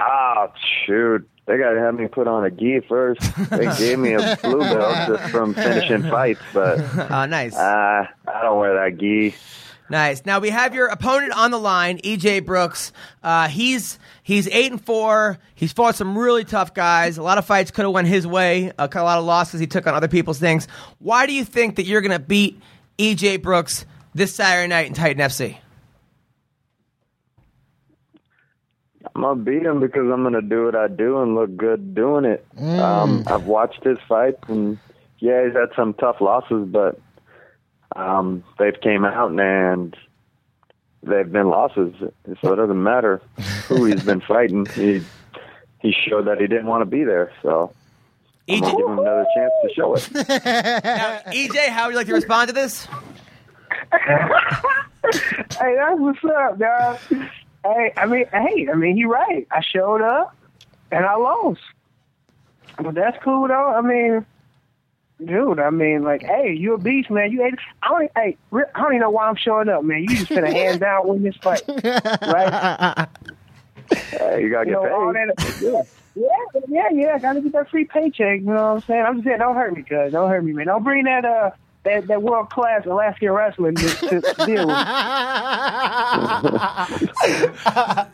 [0.00, 0.48] Ah,
[0.86, 1.28] shoot.
[1.46, 3.20] They got to have me put on a gi first.
[3.50, 6.78] They gave me a blue belt just from finishing fights, but
[7.10, 7.54] Uh, nice.
[7.56, 9.34] uh, I don't wear that gi.
[9.92, 10.24] Nice.
[10.24, 12.92] Now we have your opponent on the line, EJ Brooks.
[13.22, 15.38] Uh, he's he's eight and four.
[15.54, 17.18] He's fought some really tough guys.
[17.18, 18.72] A lot of fights could have went his way.
[18.78, 20.66] A lot of losses he took on other people's things.
[20.98, 22.58] Why do you think that you're going to beat
[22.98, 23.84] EJ Brooks
[24.14, 25.58] this Saturday night in Titan FC?
[29.14, 32.24] I'm gonna beat him because I'm gonna do what I do and look good doing
[32.24, 32.46] it.
[32.58, 34.78] Um, I've watched his fights and
[35.18, 36.98] yeah, he's had some tough losses, but
[37.96, 39.96] um, they've came out and
[41.02, 41.94] they've been losses,
[42.40, 43.20] so it doesn't matter
[43.66, 44.66] who he's been fighting.
[44.66, 45.02] He
[45.80, 47.72] he showed that he didn't want to be there, so
[48.48, 50.08] I'm gonna give him another chance to show it.
[50.14, 52.86] Now, EJ, how would you like to respond to this?
[53.92, 56.98] hey, that's what's up, dog.
[57.64, 59.46] Hey, I mean, hey, I mean, he right.
[59.50, 60.36] I showed up
[60.90, 61.60] and I lost,
[62.76, 63.74] but that's cool though.
[63.74, 64.26] I mean,
[65.26, 67.30] dude, I mean, like, hey, you a beast, man.
[67.32, 70.02] You, ain't- I don't, hey, I don't even know why I'm showing up, man.
[70.02, 73.08] You just gonna hand down win this fight, right?
[73.90, 75.28] Hey, you gotta You get know, paid.
[75.36, 75.86] that.
[76.14, 76.26] Yeah,
[76.68, 77.18] yeah, yeah.
[77.18, 78.40] Gotta get that free paycheck.
[78.40, 79.04] You know what I'm saying?
[79.06, 80.12] I'm just saying, don't hurt me, cuz.
[80.12, 80.66] Don't hurt me, man.
[80.66, 81.50] Don't bring that uh
[81.84, 84.76] that that world class Alaskan wrestling to, to, to deal with.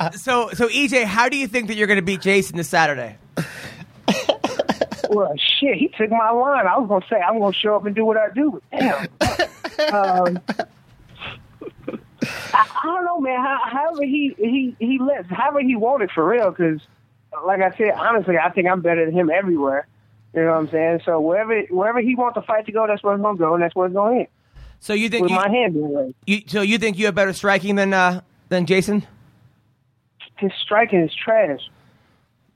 [0.14, 3.16] So, so EJ, how do you think that you're going to beat Jason this Saturday?
[5.08, 6.66] Well, shit, he took my line.
[6.66, 8.60] I was gonna say I'm gonna show up and do what I do.
[8.70, 9.08] Damn.
[9.94, 10.40] um,
[12.52, 13.40] I, I don't know, man.
[13.40, 16.50] How, however he he he lets, however he wanted for real.
[16.50, 16.80] Because,
[17.46, 19.86] like I said, honestly, I think I'm better than him everywhere.
[20.34, 21.00] You know what I'm saying?
[21.04, 23.62] So wherever wherever he wants the fight to go, that's where it's gonna go, and
[23.62, 24.30] that's where it's gonna hit.
[24.80, 26.14] So you think With you, my hand raised.
[26.26, 29.06] you so you think you have better striking than uh, than Jason?
[30.36, 31.60] His striking is trash.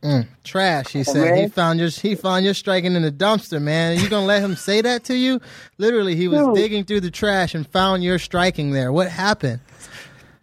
[0.02, 0.26] Mm.
[0.42, 0.88] Trash.
[0.88, 1.36] He oh, said man.
[1.44, 3.96] he found your he found your striking in the dumpster, man.
[3.96, 5.40] Are You gonna let him say that to you?
[5.78, 6.54] Literally, he was Dude.
[6.56, 8.92] digging through the trash and found your striking there.
[8.92, 9.60] What happened?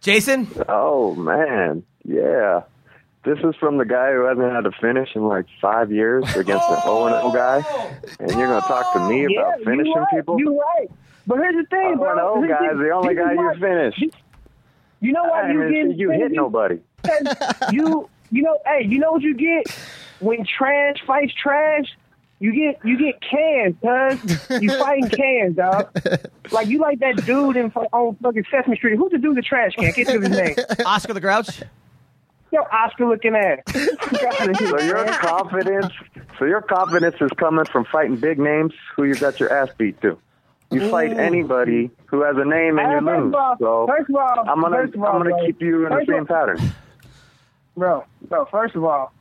[0.00, 2.62] Jason, Oh man, yeah.
[3.22, 6.64] This is from the guy who hasn't had a finish in like five years against
[6.70, 7.02] an oh!
[7.02, 7.62] O and O guy,
[8.18, 10.06] and you're gonna talk to me Yeah, about finishing you right.
[10.16, 10.38] people?
[10.40, 10.88] You right.
[11.26, 12.10] But here's the thing, O bro.
[12.12, 14.16] and O Here's guy's the only guy you why- finished.
[15.02, 15.98] You know why I you didn't?
[15.98, 16.78] you hit nobody.
[17.72, 19.66] you you know hey you know what you get
[20.20, 21.86] when trash fights trash
[22.38, 25.90] you get you get cans cuz you fighting cans dog
[26.52, 29.42] like you like that dude in on fucking Sesame Street who's the dude with the
[29.42, 30.54] trash can get to his name
[30.86, 31.62] Oscar the Grouch.
[32.52, 33.58] yo Oscar looking ass
[34.68, 35.92] So your confidence,
[36.38, 40.00] so your confidence is coming from fighting big names who you got your ass beat
[40.02, 40.18] to.
[40.70, 43.34] You fight anybody who has a name and you lose.
[43.58, 45.46] So first of all, I'm gonna first of all, I'm gonna bro.
[45.46, 46.72] keep you in the First of same all- pattern.
[47.80, 49.12] Bro bro first of all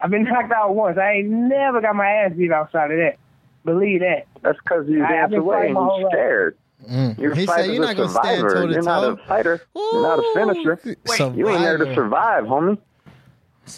[0.00, 3.18] I've been knocked out once I ain't never got my ass beat outside of that
[3.64, 6.06] believe that That's because you I- I've been away and you're life.
[6.12, 6.56] scared.
[6.90, 7.16] Mm.
[7.18, 8.54] You're He said you're a not gonna stand survivor.
[8.54, 9.22] toe to You're not a toe.
[9.28, 9.60] fighter.
[9.76, 10.80] You're not a finisher.
[11.06, 12.76] Wait, You ain't there to survive, homie.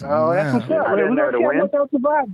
[0.03, 0.95] Oh, that's what's up.
[0.95, 1.57] We in there gonna to see how win.
[1.59, 2.25] much I'll survive.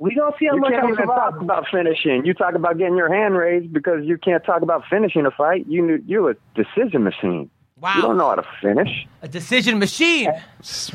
[0.00, 2.26] We gonna see how You much can't I'll even talk about finishing.
[2.26, 5.64] You talk about getting your hand raised because you can't talk about finishing a fight.
[5.66, 7.48] You you're a decision machine.
[7.80, 7.94] Wow.
[7.94, 9.06] You don't know how to finish.
[9.22, 10.32] A decision machine.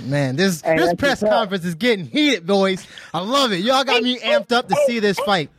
[0.01, 2.86] Man, this Hey, this press conference is getting heated, boys.
[3.13, 3.59] I love it.
[3.61, 5.49] Y'all got me amped up to see this fight.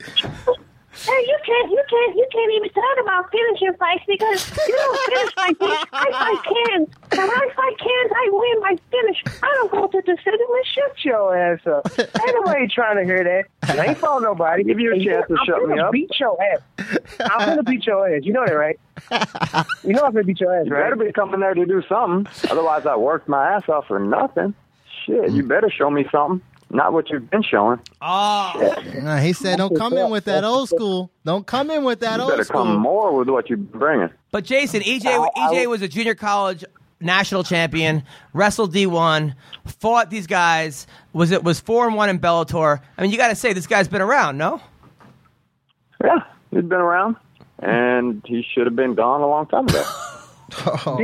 [0.95, 5.01] Hey, you can't, you can't, you can't even talk about finishing fights because you don't
[5.11, 5.84] finish like this.
[5.92, 6.88] I fight cans.
[7.11, 9.22] When I fight cans, I win by finish.
[9.42, 10.47] I don't go to decision.
[10.53, 11.99] Man, shut your ass up.
[11.99, 13.76] Ain't nobody trying to hear that.
[13.76, 14.62] I ain't fought nobody.
[14.62, 15.90] Give you a chance to shut me up.
[15.90, 16.61] beat your ass.
[17.20, 18.22] I'm gonna beat your ass.
[18.24, 18.78] You know that, right?
[19.82, 20.84] You know I'm gonna beat your ass, You right?
[20.84, 22.26] better be coming there to do something.
[22.51, 24.55] Otherwise, I worked my ass off for nothing.
[25.05, 25.49] Shit, you mm.
[25.49, 26.40] better show me something.
[26.71, 27.79] Not what you've been showing.
[28.01, 31.11] Oh, Nah, he said, "Don't come in with that old school.
[31.25, 34.11] Don't come in with that You old better school." come more with what you're bringing.
[34.33, 36.65] but Jason, EJ, EJ was a junior college
[37.01, 38.03] national champion,
[38.33, 39.35] wrestled D1,
[39.67, 40.87] fought these guys.
[41.12, 42.81] Was it was four and one in Bellator?
[42.99, 44.61] I mean, you got to say this guy's been around, no?
[46.03, 47.17] Yeah, he's been around,
[47.61, 49.85] and he should have been gone a long time ago.
[50.67, 50.99] Oh.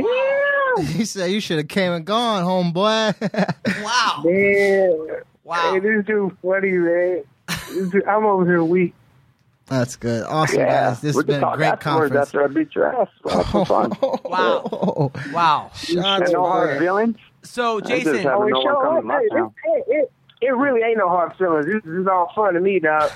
[0.77, 0.85] Damn.
[0.85, 3.15] He said, "You should have came and gone, homeboy."
[3.83, 5.23] Wow, Damn.
[5.43, 5.73] Wow.
[5.73, 7.23] Hey, this dude funny, man.
[7.47, 8.93] This dude- I'm over here weak.
[9.67, 10.23] That's good.
[10.25, 10.99] Awesome, yeah, guys.
[11.01, 12.27] This we has been a great afterwards conference.
[12.27, 13.07] after I beat your ass.
[13.23, 13.91] We'll fun.
[14.25, 15.11] Wow.
[15.31, 15.71] Wow.
[15.73, 17.15] Shots And no hard feelings.
[17.43, 19.03] So, Jason, Oh, no one show up.
[19.05, 20.11] my Hey, it, it, it,
[20.47, 21.67] it really ain't no hard feelings.
[21.67, 23.11] This, this is all fun to me, dog.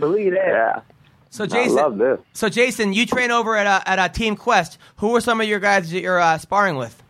[0.00, 0.48] Believe that.
[0.48, 0.80] Yeah,
[1.28, 2.18] so I Jason, love this.
[2.32, 4.78] so Jason, you train over at uh, at uh, Team Quest.
[4.96, 7.00] Who are some of your guys that you're uh, sparring with?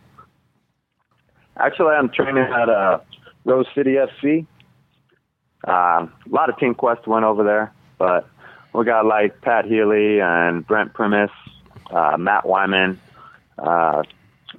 [1.57, 2.99] Actually, I'm training at uh,
[3.45, 4.45] Rose City FC.
[5.67, 8.27] Uh, a lot of Team Quest went over there, but
[8.73, 11.29] we got like Pat Healy and Brent Primus,
[11.91, 12.99] uh, Matt Wyman,
[13.57, 14.03] uh,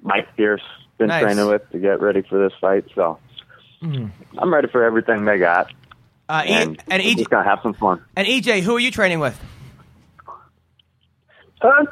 [0.02, 0.62] Mike Pierce.
[0.98, 1.22] Been Nice.
[1.22, 3.18] training with to get ready for this fight, so
[3.82, 5.72] I'm ready for everything they got,
[6.28, 8.00] Uh, e- and, and, EJ, just gonna have some fun.
[8.14, 9.40] and EJ, who are you training with?
[11.60, 11.84] Uh,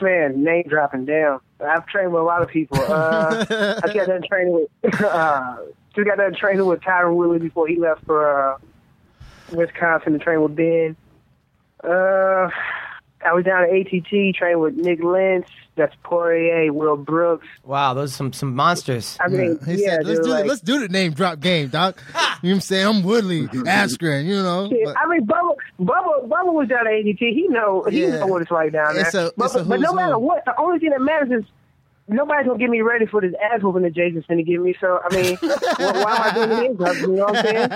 [0.00, 1.40] man, name dropping down.
[1.60, 2.78] I've trained with a lot of people.
[2.80, 3.44] Uh,
[3.82, 5.56] I got done training with, uh,
[5.96, 8.58] just got done training with Tyron Woodley before he left for uh,
[9.52, 10.96] Wisconsin to train with Ben.
[11.82, 12.48] Uh,
[13.24, 15.50] I was down at ATT training with Nik Lentz.
[15.74, 17.46] That's Poirier, Will Brooks.
[17.62, 19.18] Wow, those are some some monsters.
[19.20, 21.68] I mean, He yeah, said, "Let's do like, the, let's do the name drop game,
[21.68, 22.86] doc." you know what I'm saying?
[22.86, 24.68] I'm Woodley, Askren, you know.
[24.70, 27.18] shit, but- I mean, Bubba, Bubba, Bubba was down at ATT.
[27.18, 28.20] He know, he Yeah.
[28.20, 29.04] know what it's like down there.
[29.04, 30.20] It's a- but, it's a but no matter who.
[30.20, 31.50] what, the only thing that matters is
[32.08, 34.74] nobody's gonna get me ready for this ass whooping that Jason's gonna give me.
[34.80, 37.00] So I mean, why, why am I doing this?
[37.00, 37.68] You know what I'm saying?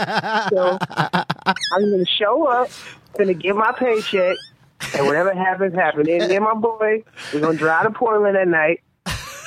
[0.51, 0.79] So
[1.75, 2.71] I'm gonna show up,
[3.19, 4.37] gonna get my paycheck,
[4.97, 6.09] and whatever happens, happens.
[6.09, 7.03] And then my boy,
[7.33, 8.83] we're gonna drive to Portland at night,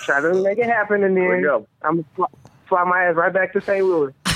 [0.06, 1.66] try to make it happen, and we then.
[1.82, 2.28] I'm gonna fly,
[2.68, 3.84] fly my ass right back to St.
[3.86, 4.14] Louis.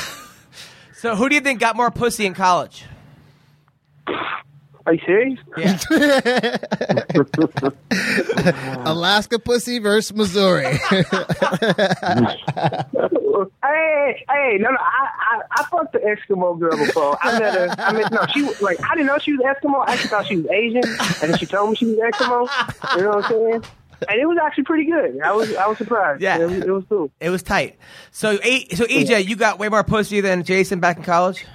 [0.99, 2.83] So, who do you think got more pussy in college?
[4.87, 5.37] Are you serious?
[5.57, 5.77] Yeah.
[8.85, 10.79] Alaska pussy versus Missouri.
[13.63, 17.15] Hey, hey, no, no, I, I, I fucked the Eskimo girl before.
[17.21, 17.75] I met her.
[17.77, 19.83] I mean, no, she was like, I didn't know she was Eskimo.
[19.87, 22.95] I actually thought she was Asian, and then she told me she was Eskimo.
[22.95, 23.63] You know what I'm saying?
[24.09, 25.19] And it was actually pretty good.
[25.21, 26.21] I was, I was surprised.
[26.21, 26.39] Yeah.
[26.39, 27.11] it was, it was cool.
[27.19, 27.77] It was tight.
[28.11, 31.45] So, A- so EJ, you got way more pussy than Jason back in college.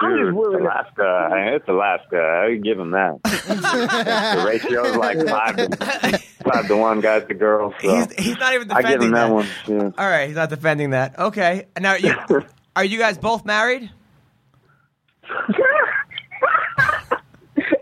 [0.00, 1.28] I'm just Shoot, Alaska.
[1.54, 2.44] It's Alaska.
[2.48, 3.22] I give him that.
[3.24, 7.74] the ratio is like five to, five to one guys to girls.
[7.80, 9.32] So He's, he's not even I defending give him that, that.
[9.34, 9.46] one.
[9.66, 9.90] Yeah.
[10.02, 11.18] All right, he's not defending that.
[11.18, 11.66] Okay.
[11.80, 12.14] Now, are you,
[12.76, 13.90] are you guys both married?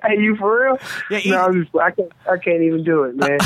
[0.03, 0.79] Are you for real?
[1.11, 3.39] Yeah, he- no, I'm just, I can't, I can't even do it, man.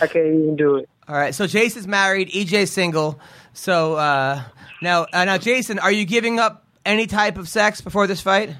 [0.00, 0.88] I can't even do it.
[1.08, 1.34] All right.
[1.34, 2.30] So Jason's married.
[2.30, 3.20] EJ's single.
[3.52, 4.42] So uh,
[4.82, 8.50] now, uh, now, Jason, are you giving up any type of sex before this fight?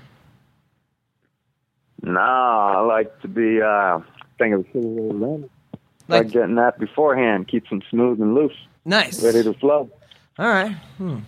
[2.03, 4.01] Nah, I like to be uh
[4.39, 5.51] thinking of a little lemon.
[6.09, 9.23] like, Like, getting that beforehand, keeps them smooth and loose, nice.
[9.25, 9.91] ready to flow.
[10.39, 10.73] All right.
[10.99, 11.21] Hmm.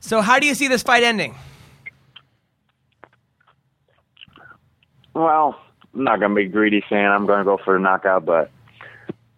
[0.00, 1.34] So, how do you see this fight ending?
[5.14, 5.58] Well,
[5.94, 8.50] I'm not gonna be greedy saying I'm gonna go for a knockout, but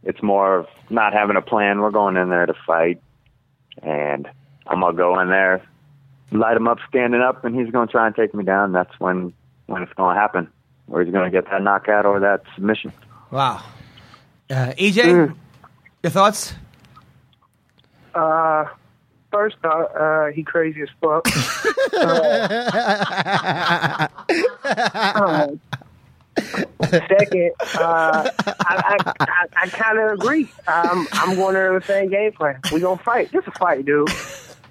[0.03, 1.81] it's more of not having a plan.
[1.81, 3.01] We're going in there to fight,
[3.83, 4.29] and
[4.67, 5.63] I'm gonna go in there,
[6.33, 8.73] light him up standing up, and he's gonna try and take me down.
[8.73, 9.33] That's when
[9.67, 10.49] when it's gonna happen,
[10.89, 12.93] or he's gonna get that knockout or that submission.
[13.31, 13.63] Wow.
[14.51, 15.35] Uh, EJ,
[16.03, 16.55] your thoughts?
[18.15, 18.65] Uh,
[19.31, 21.27] first thought, uh, he crazy as fuck.
[25.07, 25.49] uh,
[26.91, 30.49] Second, uh, I, I, I, I kind of agree.
[30.67, 32.59] Um, I'm going to the same game plan.
[32.73, 33.31] We gonna fight.
[33.33, 34.09] It's a fight, dude.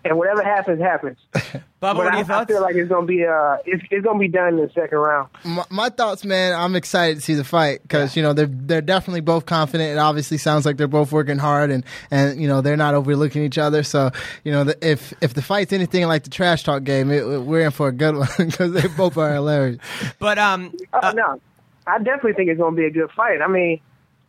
[0.03, 1.17] And whatever happens, happens.
[1.33, 2.51] Bubba, But what are I, your I thoughts?
[2.51, 5.29] feel like it's gonna be uh, it's, it's gonna be done in the second round.
[5.43, 6.53] my, my thoughts, man.
[6.53, 9.91] I'm excited to see the fight because you know they're they're definitely both confident.
[9.91, 13.43] It obviously sounds like they're both working hard and and you know they're not overlooking
[13.43, 13.83] each other.
[13.83, 14.11] So
[14.43, 17.61] you know the, if if the fight's anything like the trash talk game, it, we're
[17.65, 19.77] in for a good one because they both are hilarious.
[20.19, 21.41] but um, Oh uh, no,
[21.87, 23.41] I definitely think it's gonna be a good fight.
[23.41, 23.81] I mean,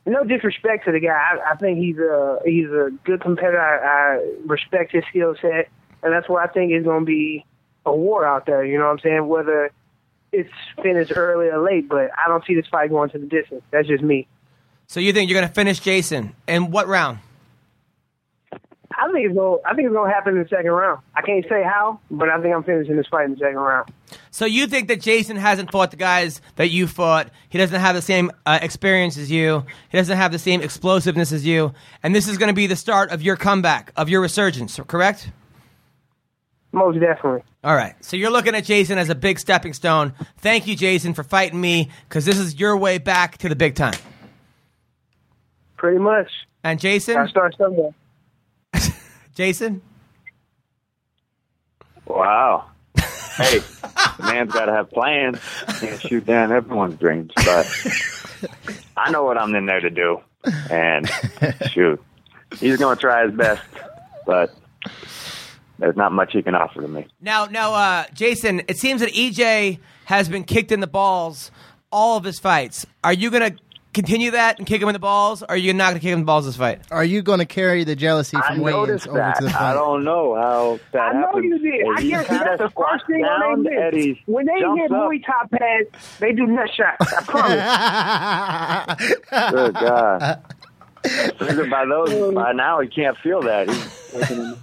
[0.07, 1.11] no disrespect to the guy.
[1.11, 3.61] I, I think he's a he's a good competitor.
[3.61, 5.69] I, I respect his skill set,
[6.03, 7.45] and that's why I think it's gonna be
[7.87, 8.65] a war out there.
[8.65, 9.29] You know what I'm saying?
[9.29, 9.71] Whether
[10.33, 10.51] it's
[10.83, 13.63] finished early or late, but I don't see this fight going to the distance.
[13.71, 14.27] That's just me.
[14.87, 17.19] so you think you're gonna finish Jason in what round?
[18.99, 21.01] I think it's gonna I think it's gonna happen in the second round.
[21.15, 23.91] I can't say how, but I think I'm finishing this fight in the second round.
[24.31, 27.31] So you think that Jason hasn't fought the guys that you fought?
[27.49, 29.65] He doesn't have the same uh, experience as you.
[29.91, 31.75] He doesn't have the same explosiveness as you.
[32.03, 34.79] And this is going to be the start of your comeback, of your resurgence.
[34.87, 35.31] Correct?
[36.73, 37.43] Most definitely.
[37.63, 37.95] All right.
[38.05, 40.15] So you're looking at Jason as a big stepping stone.
[40.39, 43.75] Thank you, Jason, for fighting me because this is your way back to the big
[43.75, 43.95] time.
[45.77, 46.29] Pretty much.
[46.65, 47.93] And Jason, Gotta start somewhere.
[49.35, 49.83] Jason,
[52.07, 52.67] Wow.
[53.37, 55.39] Hey, the man's got to have plans.
[55.81, 57.67] Can't shoot down everyone's dreams, but
[58.97, 60.21] I know what I'm in there to do.
[60.71, 61.09] And
[61.71, 62.03] shoot,
[62.59, 63.63] he's going to try his best,
[64.27, 64.55] but
[65.79, 67.07] there's not much he can offer to me.
[67.21, 71.51] Now, now, uh, Jason, it seems that EJ has been kicked in the balls
[71.91, 72.85] all of his fights.
[73.03, 73.59] Are you going to
[73.93, 76.09] continue that and kick him in the balls, or are you not going to kick
[76.09, 76.81] him in the balls this fight?
[76.91, 79.37] Are you going to carry the jealousy I from weigh-ins over that.
[79.39, 79.71] to the fight?
[79.71, 81.45] I don't know how that I know happened.
[81.45, 81.87] you did.
[81.97, 84.23] I He guess that's the first thing down, on their Eddie.
[84.27, 85.11] When they hit up.
[85.11, 87.13] Muay Thai pads, they do nut shots.
[87.13, 87.23] I
[89.27, 89.53] promise.
[89.53, 90.43] Good God.
[91.71, 93.69] By those, by now he can't feel that.
[93.69, 94.57] He's taking him-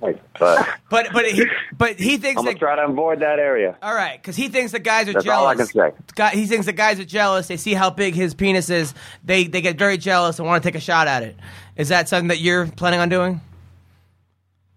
[0.00, 0.20] But
[0.90, 1.44] But but he,
[1.76, 3.76] but he thinks I'm gonna that try to avoid that area.
[3.82, 5.40] all right because he thinks the guys are That's jealous.
[5.42, 5.90] all I can say.
[6.14, 7.48] Guy- He thinks the guys are jealous.
[7.48, 8.94] They see how big his penis is.
[9.24, 11.36] They they get very jealous and want to take a shot at it.
[11.76, 13.40] Is that something that you're planning on doing?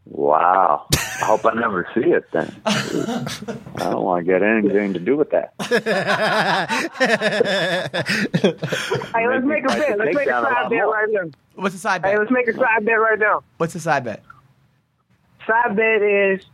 [0.10, 0.88] Wow.
[0.95, 2.56] I hope I never see it then.
[2.66, 3.26] I
[3.80, 5.54] don't want to get anything to do with that.
[5.60, 5.80] Hey,
[9.28, 9.98] let's make a bet.
[9.98, 11.30] Let's make a side bet right now.
[11.56, 12.12] What's the side bet?
[12.14, 13.43] Hey, let's make a side bet right now.
[13.58, 14.24] What's the side bet?
[15.48, 16.45] Side bet is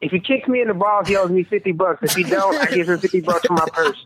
[0.00, 2.02] if he kicks me in the balls, he owes me fifty bucks.
[2.02, 4.02] If he don't, I give him fifty bucks from my purse.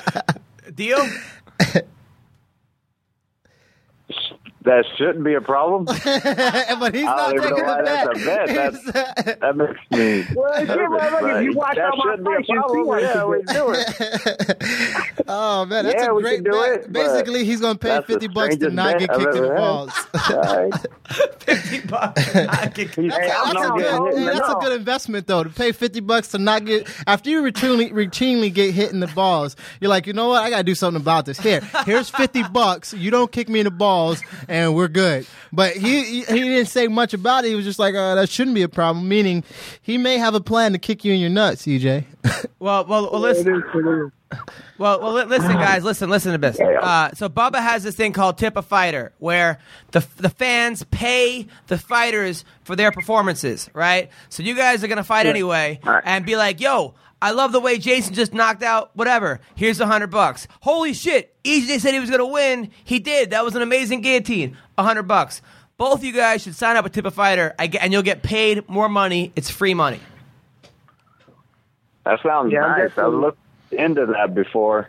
[0.74, 1.06] Deal?
[4.62, 5.84] That shouldn't be a problem.
[5.86, 8.48] but he's I not don't even taking know why the that's a bet.
[8.84, 10.26] That's, uh, that makes me.
[10.36, 12.58] Well, nervous, motherfucker, if you watch that all my shouldn't be a fights, you see
[12.58, 12.86] problem.
[12.86, 15.24] what Yeah, we do it.
[15.28, 16.72] oh man, that's Yeah, a great can bet.
[16.80, 19.92] it, Basically, he's going to pay fifty bucks to not get kicked in the balls.
[20.30, 20.74] All right.
[21.40, 22.34] Fifty bucks.
[22.34, 24.48] Not get- He's Hey, I'm counting That's, a good, getting hit in hey, the that's
[24.50, 28.52] a good investment though to pay fifty bucks to not get after you routinely routinely
[28.52, 29.56] get hit in the balls.
[29.80, 30.42] You're like, you know what?
[30.42, 31.38] I gotta do something about this.
[31.40, 32.92] Here, here's fifty bucks.
[32.92, 35.26] You don't kick me in the balls, and we're good.
[35.52, 37.48] But he he, he didn't say much about it.
[37.48, 39.08] He was just like, uh, that shouldn't be a problem.
[39.08, 39.44] Meaning,
[39.80, 42.04] he may have a plan to kick you in your nuts, EJ.
[42.58, 43.54] Well, well, well, listen.
[43.54, 44.38] is what it is.
[44.76, 46.60] Well, well, listen, guys, listen, listen to this.
[46.60, 49.58] Uh, so Bubba has this thing called Tip a Fighter, where
[49.92, 54.10] the the fans pay the fighters for their performances, right?
[54.28, 56.02] So you guys are gonna fight anyway, All right.
[56.04, 59.40] and be like, "Yo, I love the way Jason just knocked out whatever.
[59.54, 60.48] Here's a hundred bucks.
[60.60, 61.34] Holy shit!
[61.44, 62.70] EJ said he was gonna win.
[62.84, 63.30] He did.
[63.30, 64.56] That was an amazing guillotine.
[64.78, 65.42] A hundred bucks.
[65.76, 68.88] Both you guys should sign up with Tip a Fighter, and you'll get paid more
[68.88, 69.32] money.
[69.36, 70.00] It's free money.
[72.04, 72.96] That sounds Yeah, I'm nice.
[72.98, 73.38] I've looked
[73.72, 74.88] into that before.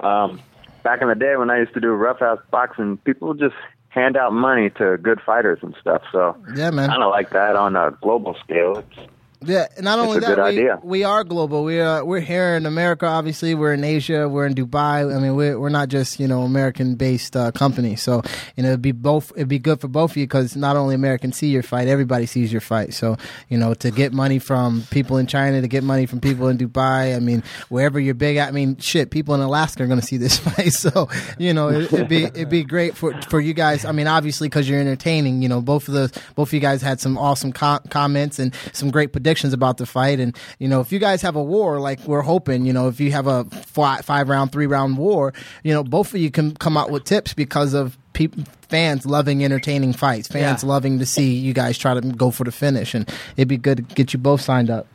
[0.00, 0.40] Um,
[0.82, 3.54] back in the day when I used to do roughhouse boxing, people just
[3.88, 6.02] hand out money to good fighters and stuff.
[6.12, 6.88] So Yeah, man.
[6.88, 8.78] kind of like that on a global scale.
[8.78, 9.08] It's,
[9.46, 10.80] Yeah, not only that, we, idea.
[10.82, 11.64] we are global.
[11.64, 13.06] We are we're here in America.
[13.06, 14.28] Obviously, we're in Asia.
[14.28, 15.14] We're in Dubai.
[15.14, 17.96] I mean, we're we're not just you know American based uh, company.
[17.96, 18.22] So
[18.56, 19.32] you know, it'd be both.
[19.36, 22.26] It'd be good for both of you because not only Americans see your fight, everybody
[22.26, 22.94] sees your fight.
[22.94, 23.16] So
[23.48, 26.56] you know, to get money from people in China, to get money from people in
[26.56, 27.14] Dubai.
[27.14, 28.38] I mean, wherever you're big.
[28.38, 30.72] at, I mean, shit, people in Alaska are going to see this fight.
[30.72, 33.84] So you know, it, it'd be it'd be great for for you guys.
[33.84, 35.42] I mean, obviously because you're entertaining.
[35.42, 38.54] You know, both of the both of you guys had some awesome co- comments and
[38.72, 40.20] some great predictions about the fight.
[40.20, 43.00] And you know, if you guys have a war like we're hoping, you know, if
[43.00, 45.32] you have a five, five round, three round war,
[45.62, 48.44] you know, both of you can come out with tips because of people.
[48.68, 50.68] Fans loving entertaining fights, fans Yeah.
[50.68, 53.76] loving to see you guys try to go for the finish, and it'd be good
[53.76, 54.86] to get you both signed up.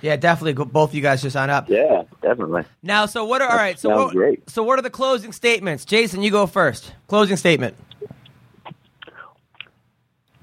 [0.00, 0.54] Yeah, definitely.
[0.54, 1.68] go- Both you guys should sign up.
[1.68, 2.62] yeah, definitely.
[2.82, 3.78] Now, so what are all right?
[3.78, 4.48] So what, great.
[4.48, 5.84] so what are the closing statements?
[5.84, 6.92] Jason, you go first.
[7.08, 7.76] Closing statement.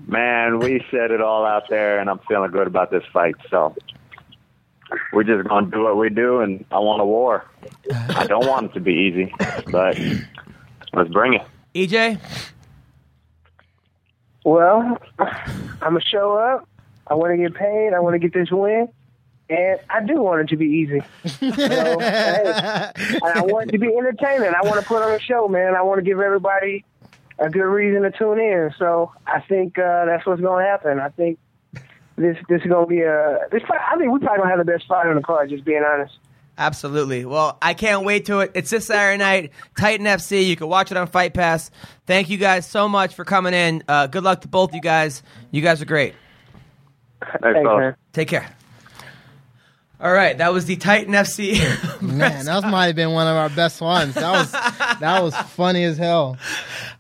[0.05, 3.35] Man, we said it all out there, and I'm feeling good about this fight.
[3.49, 3.75] So
[5.11, 7.45] we're just gonna do what we do, and I want a war.
[8.09, 9.33] I don't want it to be easy,
[9.71, 9.97] but
[10.93, 11.41] let's bring it.
[11.73, 12.19] EJ,
[14.45, 15.33] Well, I'm
[15.81, 16.67] gonna show up.
[17.07, 17.93] I want to get paid.
[17.93, 18.89] I want to get this win,
[19.49, 21.01] and I do want it to be easy.
[21.25, 24.53] So, hey, and I want it to be entertaining.
[24.53, 25.75] I want to put on a show, man.
[25.75, 26.85] I want to give everybody
[27.39, 28.71] a good reason to tune in.
[28.77, 30.99] So I think uh, that's what's going to happen.
[30.99, 31.39] I think
[32.15, 33.39] this this is going to be a.
[33.51, 35.49] This fight, I think we probably gonna have the best fight on the card.
[35.49, 36.13] Just being honest.
[36.57, 37.25] absolutely.
[37.25, 38.51] Well, I can't wait to it.
[38.53, 40.45] It's this Saturday night, Titan FC.
[40.45, 41.71] You can watch it on Fight Pass.
[42.05, 43.83] Thank you guys so much for coming in.
[43.87, 45.23] Uh, good luck to both of you guys.
[45.49, 46.13] You guys are great.
[47.21, 47.95] Thanks, Thanks, man.
[48.11, 48.47] Take care.
[49.99, 51.55] All right, that was the Titan FC.
[52.01, 54.15] Man, that might have been one of our best ones.
[54.15, 56.35] That was that was funny as hell.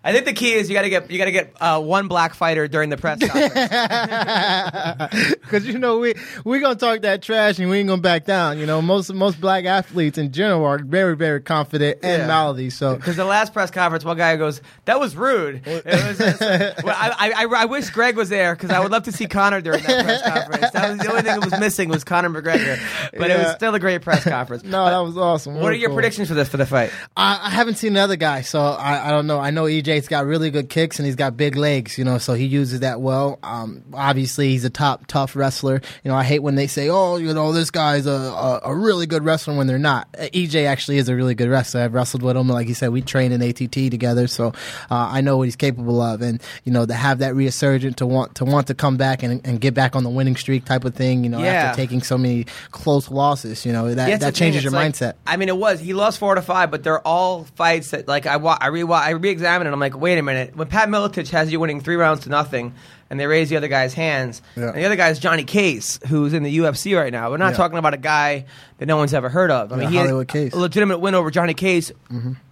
[0.03, 2.07] I think the key is you got to get you got to get uh, one
[2.07, 3.53] black fighter during the press conference.
[5.43, 8.57] Because you know we we gonna talk that trash and we ain't gonna back down.
[8.57, 12.27] You know most most black athletes in general are very very confident and Yeah.
[12.27, 12.69] mouthy.
[12.69, 16.19] So Because the last press conference, one guy goes, "That was rude." It was,
[16.83, 19.61] well, I, I, I wish Greg was there because I would love to see Conor
[19.61, 20.71] during that press conference.
[20.73, 22.79] That was the only thing that was missing was Conor McGregor,
[23.17, 24.63] but it was still a great press conference.
[24.63, 25.55] no, that was awesome.
[25.55, 25.97] What are your Cool.
[25.97, 26.91] predictions for this for the fight?
[27.15, 29.39] I, I haven't seen the other guy, so I, I don't know.
[29.39, 29.67] I know
[29.97, 32.81] EJ's got really good kicks and he's got big legs, you know, so he uses
[32.81, 33.39] that well.
[33.43, 35.81] Um, obviously, he's a top tough wrestler.
[36.03, 38.75] You know, I hate when they say, "Oh, you know, this guy's a, a, a
[38.75, 40.07] really good wrestler," when they're not.
[40.17, 41.81] Uh, EJ actually is a really good wrestler.
[41.81, 44.47] I've wrestled with him, like he said, we trained in ATT together, so
[44.91, 46.21] uh, I know what he's capable of.
[46.21, 49.45] And you know, to have that resurgent to want to want to come back and,
[49.45, 51.45] and get back on the winning streak type of thing, you know, Yeah.
[51.65, 55.13] after taking so many close losses, you know, that Yeah, that changes your like- mindset.
[55.27, 58.25] I mean, it was he lost four to five, but they're all fights that like
[58.25, 59.73] I wa- I re I re-examined it.
[59.73, 60.55] I'm like, wait a minute.
[60.55, 62.73] When Pat Miletich has you winning three rounds to nothing,
[63.09, 64.69] and they raise the other guy's hands, Yeah.
[64.69, 67.29] and the other guy is Johnny Case, who's in the UFC right now.
[67.29, 67.57] We're not Yeah.
[67.57, 68.45] talking about a guy
[68.79, 69.71] that no one's ever heard of.
[69.71, 70.49] I Yeah, mean, he had Case.
[70.49, 70.57] Mm-hmm.
[70.57, 71.91] a legitimate win over Johnny Case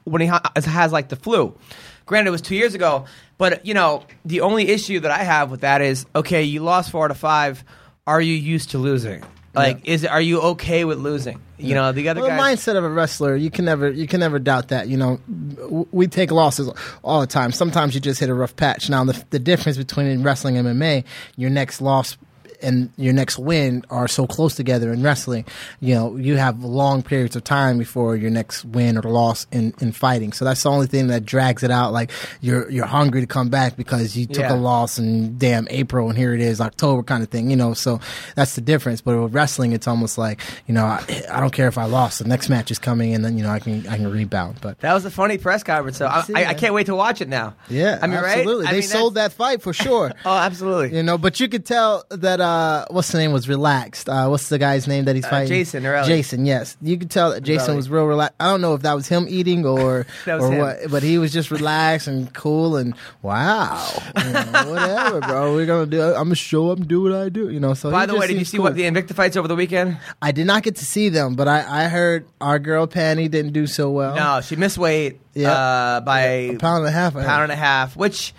[0.04, 1.56] when he ha- has like the flu.
[2.06, 3.06] Granted, it was two years ago,
[3.38, 6.92] but you know the only issue that I have with that is okay, you lost
[6.92, 7.64] four to five.
[8.06, 9.24] Are you used to losing?
[9.54, 11.42] Like, is are you okay with losing?
[11.58, 12.58] You know, the other well, guys.
[12.58, 14.88] mindset of a wrestler, you can never, you can never doubt that.
[14.88, 15.20] You know,
[15.92, 16.70] we take losses
[17.04, 17.52] all the time.
[17.52, 18.90] Sometimes you just hit a rough patch.
[18.90, 21.04] Now, the, the difference between wrestling and MMA,
[21.36, 22.18] your next loss
[22.62, 25.46] and your next win are so close together in wrestling.
[25.80, 29.74] You know, you have long periods of time before your next win or loss in,
[29.80, 30.32] in fighting.
[30.34, 31.94] So that's the only thing that drags it out.
[31.94, 34.54] Like you're you're hungry to come back because you took Yeah.
[34.54, 37.50] a loss in damn April and here it is October kind of thing.
[37.50, 38.00] You know, so
[38.36, 39.02] that's the difference.
[39.02, 42.20] But with wrestling, it's almost like you know I, I don't care if I lost.
[42.20, 44.58] The next match is coming, and then you know I can I can rebound.
[44.62, 45.98] But That was a funny press conference.
[45.98, 47.56] So I, I, I can't wait to watch it now.
[47.70, 48.38] yeah, I mean, right?
[48.40, 50.12] absolutely, I they mean, sold that fight for sure.
[50.26, 50.96] Oh, absolutely.
[50.96, 52.51] You know, but you could tell that uh
[52.90, 54.08] what's the name was relaxed.
[54.10, 55.48] Uh what's the guy's name that he's fighting?
[55.50, 56.08] Jason Novelli.
[56.08, 56.78] Jason, yes.
[56.82, 57.76] You could tell that Jason Novelli.
[57.78, 58.36] was real relaxed.
[58.40, 60.58] I don't know if that was him eating or or him.
[60.60, 63.92] what, but he was just relaxed and cool and wow.
[64.18, 64.42] You know,
[64.72, 65.54] whatever, bro.
[65.56, 67.50] We're gonna do I'm gonna show up and do what I do.
[67.50, 68.66] You know, so By he the way, did you see cool.
[68.66, 69.98] what the Invicta fights over the weekend?
[70.22, 73.54] I did not get to see them, but I, I heard our girl Pannie didn't
[73.54, 74.16] do so well.
[74.16, 75.52] No, she missed weight Yeah.
[75.52, 77.14] uh, by A pound and a half.
[77.14, 78.34] Pound and a half, which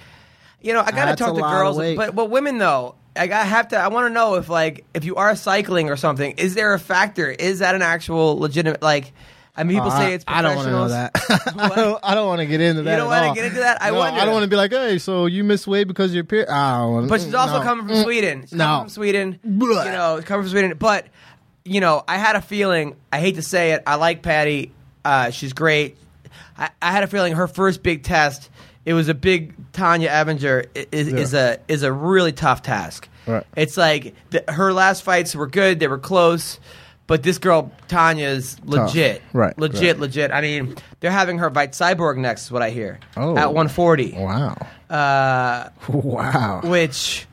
[0.60, 2.94] you know I gotta That's talk to girls, but but women though.
[3.14, 3.76] I have to.
[3.76, 6.78] I want to know if like if you are cycling or something, is there a
[6.78, 7.30] factor?
[7.30, 9.12] Is that an actual legitimate like?
[9.54, 11.10] I mean, people Oh, say it's I don't want to know that.
[11.58, 12.90] I don't, I don't want to get into that.
[12.92, 13.82] You don't wanna get into that?
[13.82, 14.18] I No, wonder.
[14.18, 16.46] I don't want to be like, hey, so you miss weight because you're peer.
[16.50, 17.62] I don't wanna- But she's also no.
[17.62, 18.02] coming from Mm.
[18.02, 18.40] Sweden.
[18.42, 18.64] She's No.
[18.64, 19.38] coming from Sweden.
[19.44, 19.84] Blah.
[19.84, 20.74] You know, coming from Sweden.
[20.78, 21.06] But
[21.66, 22.96] you know, I had a feeling.
[23.12, 23.82] I hate to say it.
[23.86, 24.72] I like Patty.
[25.04, 25.98] Uh, she's great.
[26.56, 28.48] I, I had a feeling her first big test.
[28.84, 30.66] It was a big Tonya Evinger.
[30.92, 33.08] Is, is a is a really tough task.
[33.26, 33.44] Right.
[33.56, 35.78] It's like the, her last fights were good.
[35.80, 36.58] They were close.
[37.08, 39.98] But this girl Tonya's legit, Right, Legit, right.
[40.00, 40.30] legit.
[40.30, 42.44] I mean, they're having her fight Cyborg next.
[42.44, 43.00] Is what I hear.
[43.16, 43.36] Oh.
[43.36, 44.12] at 140.
[44.16, 44.56] Wow.
[44.88, 46.60] Uh, Wow.
[46.64, 47.26] which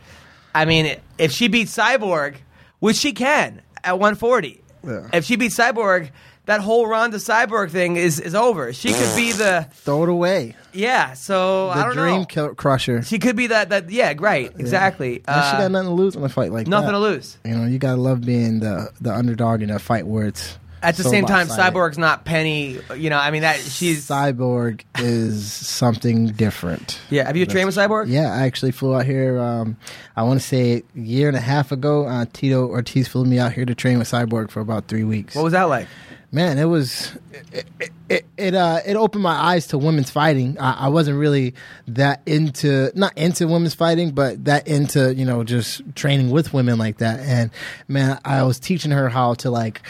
[0.53, 2.35] I mean, if she beats Cyborg,
[2.79, 5.07] which she can at 140, Yeah.
[5.13, 6.09] if she beats Cyborg,
[6.49, 8.73] that whole Ronda Cyborg thing is is over.
[8.73, 10.55] She could be the Throw it away.
[10.73, 11.13] yeah.
[11.13, 12.25] So I The don't dream know.
[12.25, 13.03] kill- crusher.
[13.03, 14.13] She could be that that yeah.
[14.17, 14.51] Right.
[14.57, 15.17] Exactly.
[15.27, 16.91] And she Uh, got nothing to lose in a fight like nothing that.
[16.93, 17.37] to lose.
[17.45, 20.95] You know, you gotta love being the the underdog in a fight where it's At
[20.95, 21.73] the so same time, lopsided.
[21.75, 22.79] Cyborg's not Pannie.
[22.97, 26.99] You know, I mean that she's Cyborg is something different.
[27.09, 27.25] yeah.
[27.27, 28.05] Have you trained with Cyborg?
[28.07, 29.39] Yeah, I actually flew out here.
[29.39, 29.77] Um,
[30.15, 32.05] I want to say a year and a half ago.
[32.07, 35.35] Uh, Tito Ortiz flew me out here to train with Cyborg for about three weeks.
[35.35, 35.87] What was that like?
[36.31, 37.11] Man, it was
[37.51, 37.65] it
[38.09, 40.57] it, it, uh it opened my eyes to women's fighting.
[40.59, 41.53] I, I wasn't really
[41.87, 46.77] that into not into women's fighting, but that into you know just training with women
[46.77, 47.19] like that.
[47.19, 47.51] And
[47.87, 49.81] man, I was teaching her how to like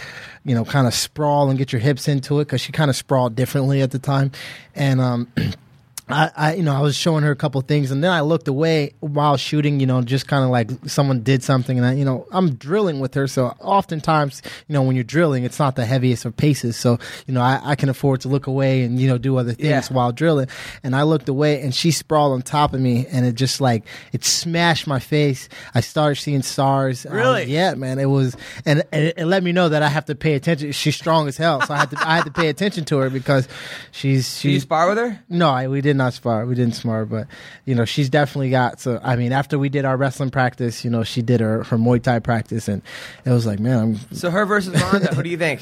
[0.45, 2.95] you know kind of sprawl and get your hips into it because she kind of
[2.95, 4.31] sprawled differently at the time,
[4.75, 5.27] and um.
[6.09, 8.47] I, I, you know, I was showing her a couple things, and then I looked
[8.47, 9.79] away while shooting.
[9.79, 12.99] You know, just kind of like someone did something, and I, you know, I'm drilling
[12.99, 13.27] with her.
[13.27, 16.75] So oftentimes, you know, when you're drilling, it's not the heaviest of paces.
[16.77, 16.97] So
[17.27, 19.67] you know, I, I can afford to look away and you know do other things
[19.89, 19.93] Yeah.
[19.93, 20.47] while drilling.
[20.83, 23.83] And I looked away, and she sprawled on top of me, and it just like
[24.11, 25.47] it smashed my face.
[25.75, 27.05] I started seeing stars.
[27.05, 27.43] Um, Really?
[27.45, 27.99] yeah, man.
[27.99, 28.35] It was,
[28.65, 30.71] and, and it, it let me know that I have to pay attention.
[30.71, 33.09] She's strong as hell, so I had to I had to pay attention to her
[33.09, 33.47] because
[33.91, 35.19] she's Did you spar with her?
[35.29, 36.45] no, I, we did not spar.
[36.47, 37.27] We didn't spar, but
[37.65, 38.79] you know, she's definitely got.
[38.79, 41.77] So I mean, after we did our wrestling practice, you know, she did her her
[41.77, 42.81] Muay Thai practice, and
[43.25, 43.77] it was like, man,
[44.09, 45.13] I'm So her versus Ronda.
[45.13, 45.61] who do you think?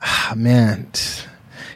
[0.00, 0.88] ah, man.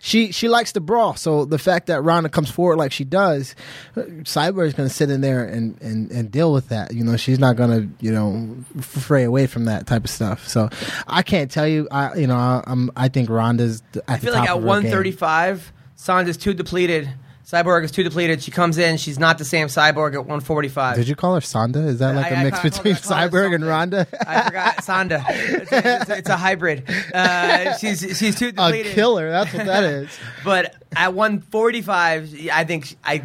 [0.01, 3.57] She she likes to brawl, so the fact that Ronda comes forward like she does,
[3.97, 6.93] Cyborg is going to sit in there and, and, and deal with that.
[6.93, 10.47] You know, she's not going to you know fray away from that type of stuff.
[10.47, 10.69] So
[11.09, 11.89] I can't tell you.
[11.91, 13.83] I you know I, I'm I think Ronda's.
[13.95, 17.11] At I feel like at 135, Sanda's too depleted.
[17.47, 18.43] Cyborg is too depleted.
[18.43, 18.97] She comes in.
[18.97, 20.97] She's not the same Cyborg at 145.
[20.97, 21.87] Did you call her Sonda?
[21.87, 23.65] Is that like I- a I mix call- I between call her Cyborg and.
[23.65, 24.07] Ronda?
[24.27, 25.25] I forgot Sonda.
[25.29, 26.91] It's a, it's a- it's a hybrid.
[27.15, 28.95] Uh, she's she's too a depleted.
[28.95, 29.31] killer.
[29.31, 30.11] That's what that is.
[30.45, 33.23] But at 145, I think I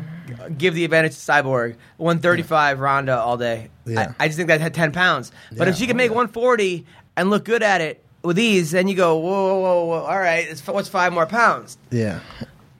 [0.55, 1.75] give the advantage to Cyborg.
[1.97, 3.69] 135, Ronda all day.
[3.87, 4.13] Yeah.
[4.19, 5.31] I, I just think that had 10 pounds.
[5.57, 5.79] But if Yeah.
[5.79, 6.85] she can make 140
[7.17, 10.19] and look good at it with these, then you go, whoa, whoa, whoa, whoa all
[10.19, 11.77] right, it's, what's five more pounds?
[11.89, 12.19] Yeah.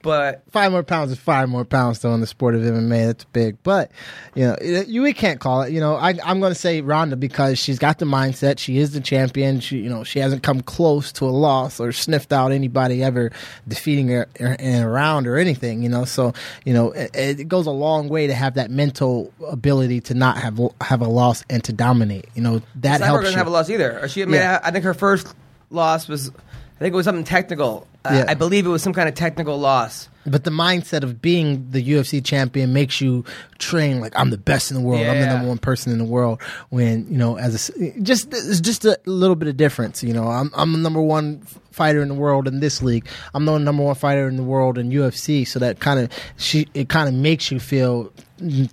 [0.02, 3.06] But Five more pounds is five more pounds, though, in the sport of MMA.
[3.06, 3.56] That's big.
[3.62, 3.90] But,
[4.34, 5.72] you know, you we can't call it.
[5.72, 8.58] You know, I, I'm going to say Ronda because she's got the mindset.
[8.58, 9.60] She is the champion.
[9.60, 13.30] She, you know, she hasn't come close to a loss or sniffed out anybody ever
[13.66, 16.04] defeating her her in a round or anything, you know.
[16.04, 16.32] So,
[16.64, 20.36] you know, it, it goes a long way to have that mental ability to not
[20.38, 22.26] have have a loss and to dominate.
[22.34, 23.38] You know, that Cyborg helps doesn't you.
[23.38, 24.00] have a loss either.
[24.00, 24.60] Or she, I, mean, Yeah.
[24.62, 25.32] I think her first
[25.70, 27.86] loss was, I think it was something technical.
[28.04, 28.24] Uh, Yeah.
[28.28, 30.08] I believe it was some kind of technical loss.
[30.24, 33.24] But the mindset of being the UFC champion makes you
[33.58, 35.00] train like I'm the best in the world.
[35.00, 35.32] I'm the Yeah.
[35.32, 36.40] number one person in the world.
[36.70, 40.02] When you know, as a, just it's just a little bit of difference.
[40.04, 41.42] You know, I'm I'm the number one
[41.72, 43.06] fighter in the world in this league.
[43.34, 45.44] I'm the number one fighter in the world in UFC.
[45.46, 48.12] So that kind of she it kind of makes you feel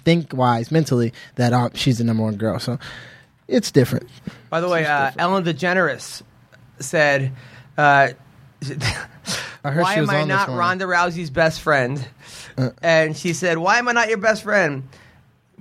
[0.04, 2.60] think wise mentally that uh, she's the number one girl.
[2.60, 2.78] So
[3.48, 4.08] it's different.
[4.52, 6.22] By the way, uh, Ellen DeGeneres
[6.80, 7.32] said,
[7.78, 8.10] uh,
[9.64, 10.58] I heard "Why she was am I on this not one.
[10.58, 12.08] Ronda Rousey's best friend?"
[12.58, 12.70] Uh.
[12.82, 14.84] and she said, "Why am I not your best friend?"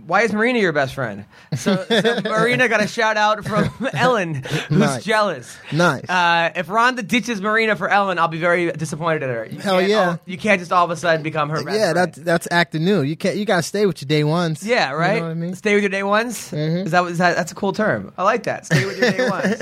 [0.07, 1.24] Why is Marina your best friend?
[1.57, 5.05] So, so Marina got a shout out from Ellen, who's Nice.
[5.05, 5.55] jealous.
[5.72, 6.09] Nice.
[6.09, 9.44] Uh, if Ronda ditches Marina for Ellen, I'll be very disappointed in her.
[9.44, 10.09] You Hell can't yeah.
[10.11, 11.96] all- you can't just all of a sudden become her best yeah, friend.
[12.14, 13.03] that's that's acting new.
[13.03, 13.36] You can't.
[13.36, 14.62] You gotta stay with your day ones.
[14.64, 15.14] Yeah, right.
[15.16, 15.51] You know what I mean?
[15.51, 15.57] Mm-hmm.
[15.57, 16.53] Stay with your day ones.
[16.53, 18.12] Is that, is that that's a cool term?
[18.16, 18.66] I like that.
[18.66, 19.61] Stay with your day ones.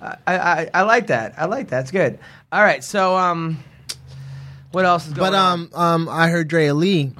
[0.00, 1.34] I, I I like that.
[1.36, 1.80] I like that.
[1.82, 2.18] It's good.
[2.52, 2.82] All right.
[2.84, 3.58] So um,
[4.72, 5.60] what else is going But on?
[5.60, 7.12] um, um, I heard Drea Lee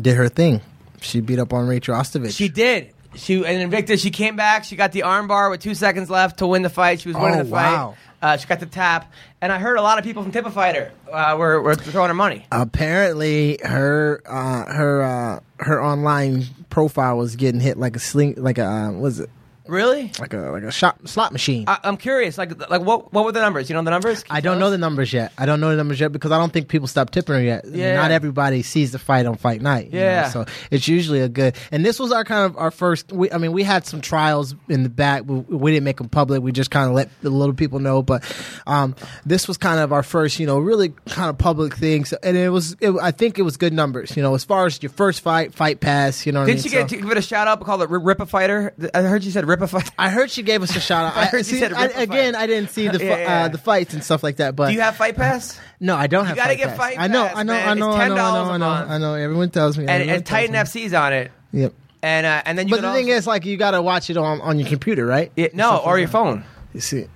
[0.00, 0.60] did her thing.
[1.00, 2.36] She beat up on Rachel Ostovich.
[2.36, 2.90] she did.
[3.14, 3.96] She in Invicta.
[4.00, 4.64] She came back.
[4.64, 7.00] She got the armbar with two seconds left to win the fight.
[7.00, 7.72] She was winning Oh, the fight.
[7.72, 7.94] wow.
[8.20, 9.12] Uh, she got the tap,
[9.42, 12.08] and I heard a lot of people from Tip a Fighter uh, were, were throwing
[12.08, 12.46] her money.
[12.50, 18.56] apparently her uh, her uh, her online profile was getting hit like a sling, like
[18.58, 19.30] a uh, was it
[19.66, 20.12] Really?
[20.20, 21.64] like a like a shot slot machine.
[21.66, 22.36] I, I'm curious.
[22.36, 23.70] Like like what what were the numbers?
[23.70, 24.22] You know the numbers?
[24.22, 24.72] Can I don't know us?
[24.72, 25.32] the numbers yet.
[25.38, 27.64] I don't know the numbers yet because I don't think people stopped tipping her yet.
[27.66, 27.94] Yeah.
[27.94, 29.86] Not everybody sees the fight on fight night.
[29.86, 30.28] you know, Yeah.
[30.28, 31.56] so it's usually a good.
[31.72, 33.10] And this was our kind of our first.
[33.12, 35.22] We, I mean, we had some trials in the back.
[35.26, 36.42] We, we didn't make them public.
[36.42, 38.02] We just kind of let the little people know.
[38.02, 38.22] But
[38.66, 38.94] um,
[39.24, 42.04] this was kind of our first, you know, really kind of public thing.
[42.04, 42.76] So, and it was.
[42.80, 44.14] It, I think it was good numbers.
[44.16, 46.26] You know, as far as your first fight, fight pass.
[46.26, 46.40] You know.
[46.40, 46.62] What I Did mean?
[46.64, 47.60] she get So- give it a shout out?
[47.64, 48.74] Call it Rip a Fighter.
[48.92, 49.90] I heard you said Rip a Fighter.
[49.98, 51.16] I heard she gave us a shout out.
[51.16, 52.42] I heard you see, said I- rip a again, fight.
[52.42, 53.44] I didn't see the fi- Yeah, yeah.
[53.44, 54.54] Uh, the fights and stuff like that.
[54.56, 55.58] But Do you have Fight Pass?
[55.80, 56.36] No, I don't have.
[56.36, 56.76] gotta fight get pass.
[56.78, 57.68] Fight I know, Pass, I know, man.
[57.68, 58.66] I know, It's I know, I $10 know, a I know.
[58.94, 59.14] I know.
[59.14, 60.58] Everyone tells me, And, everyone and tells Titan me.
[60.58, 61.32] FC's on it.
[61.52, 61.74] Yep.
[62.02, 63.82] And uh, and then you But can the thing also- is, like, you got to
[63.82, 65.32] watch it on on your computer, right?
[65.36, 66.44] Yeah, no, or your phone.
[66.74, 67.06] You see?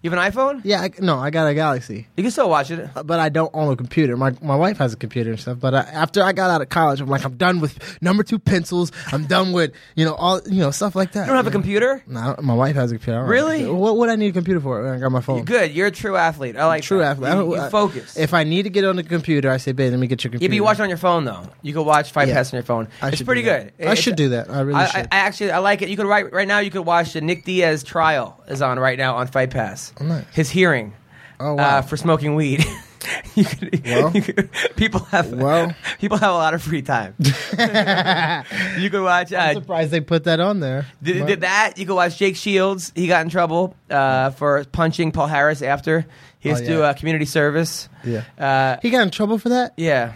[0.00, 0.60] You have an iPhone?
[0.62, 2.88] Yeah, I, no, I got a Galaxy, You can still watch it.
[2.94, 4.16] Uh, but I don't own a computer.
[4.16, 5.58] My my wife has a computer and stuff.
[5.58, 8.38] But I, after I got out of college, I'm like, I'm done with number two
[8.38, 8.92] pencils.
[9.10, 11.22] I'm done with you know all you know stuff like that.
[11.22, 12.00] You don't have a computer?
[12.06, 13.18] No, my wife has a computer.
[13.18, 13.46] I don't Really?
[13.58, 13.82] have a computer.
[13.82, 14.94] What would I need a computer for?
[14.94, 15.38] I got my phone.
[15.38, 15.72] You're good.
[15.72, 16.56] You're a true athlete.
[16.56, 17.16] I like True that.
[17.16, 17.30] athlete.
[17.30, 18.16] I You, don't- you I- focus.
[18.16, 20.30] If I need to get on the computer, I say, babe, let me get your
[20.30, 20.54] computer.
[20.54, 21.42] you watch it on your phone though.
[21.62, 22.34] You can watch Fight Yeah.
[22.34, 22.86] Pass on your phone.
[23.02, 23.76] I it's should pretty do that.
[23.76, 23.86] good.
[23.88, 24.48] I It's- should do that.
[24.48, 25.08] I really I, should.
[25.10, 25.88] I, I actually I like it.
[25.88, 26.60] You could right right now.
[26.60, 29.87] You could watch the Nick Diaz trial is on right now on Fight Pass.
[30.00, 30.24] Oh, nice.
[30.32, 30.94] His hearing.
[31.40, 31.78] Oh, wow.
[31.78, 32.64] uh, for smoking weed.
[33.36, 34.10] you could, Well.
[34.12, 35.72] you could- people have Well.
[36.00, 37.14] people have a lot of free time.
[37.20, 39.32] you could watch.
[39.32, 40.86] I'm Uh, surprised they put that on there.
[41.02, 41.74] did, did that?
[41.78, 42.92] You could watch Jake Shields.
[42.94, 46.06] He got in trouble uh, for punching Palhares after
[46.40, 46.84] he has Oh, to do yeah.
[46.86, 47.88] uh, community service.
[48.04, 48.24] Yeah.
[48.38, 49.74] Uh, He got in trouble for that?
[49.76, 50.14] yeah.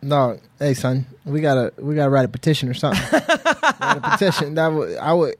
[0.00, 3.02] No, hey son, we gotta we gotta write a petition or something.
[3.12, 4.54] write a petition.
[4.54, 5.34] That would I would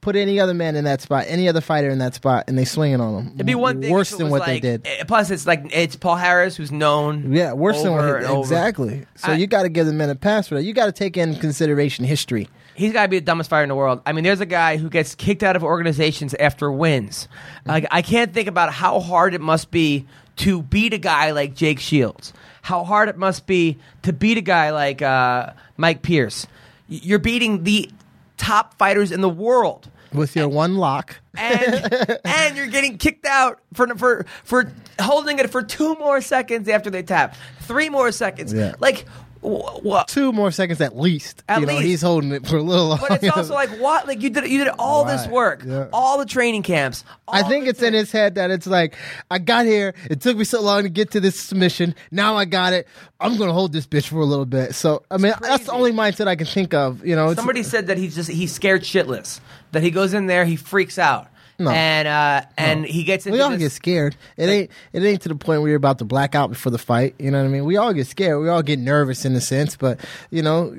[0.00, 2.64] put any other man in that spot, any other fighter in that spot, and they
[2.64, 3.32] swinging on them.
[3.34, 4.86] It'd be one thing worse than what like- they did.
[4.86, 7.32] eh, Plus, it's like it's Palhares who's known.
[7.32, 9.06] Yeah, worse than what he, exactly.
[9.14, 10.62] So I- you got to give the men a pass for that.
[10.64, 12.48] You got to take in consideration history.
[12.74, 14.00] He's got to be the dumbest fighter in the world.
[14.04, 17.28] I mean, there's a guy who gets kicked out of organizations after wins.
[17.64, 20.06] Like, I can't think about how hard it must be
[20.38, 22.32] to beat a guy like Jake Shields.
[22.64, 26.46] How hard it must be to beat a guy like uh, Mike Pierce.
[26.88, 27.90] You're beating the
[28.38, 29.90] top fighters in the world.
[30.14, 35.50] With your one lock, and and you're getting kicked out for for for holding it
[35.50, 38.54] for two more seconds after they tap, three more seconds.
[38.54, 38.76] Yeah.
[38.78, 39.04] Like
[39.44, 40.08] what?
[40.08, 41.42] two more seconds at least.
[41.48, 41.86] At you know, least.
[41.86, 43.06] he's holding it for a little longer.
[43.08, 44.06] But it's also like what?
[44.06, 45.88] Like you did you did all this work, yeah.
[45.92, 47.04] all the training camps.
[47.28, 48.96] I think it's in his head that it's like,
[49.30, 49.94] I got here.
[50.10, 51.94] It took me so long to get to this submission.
[52.10, 52.86] Now I got it.
[53.20, 54.74] I'm going to hold this bitch for a little bit.
[54.74, 57.04] So, I mean, that's the only mindset I can think of.
[57.06, 59.40] You know, Somebody said that he's just he's scared shitless.
[59.72, 61.28] That he goes in there, he freaks out,
[61.58, 61.70] No.
[61.70, 64.16] and uh, and he gets into we all this, get scared.
[64.36, 66.78] It ain't it ain't to the point where you're about to black out before the
[66.78, 67.14] fight.
[67.18, 67.64] You know what I mean?
[67.64, 68.40] We all get scared.
[68.42, 70.00] We all get nervous in a sense, but
[70.30, 70.74] you know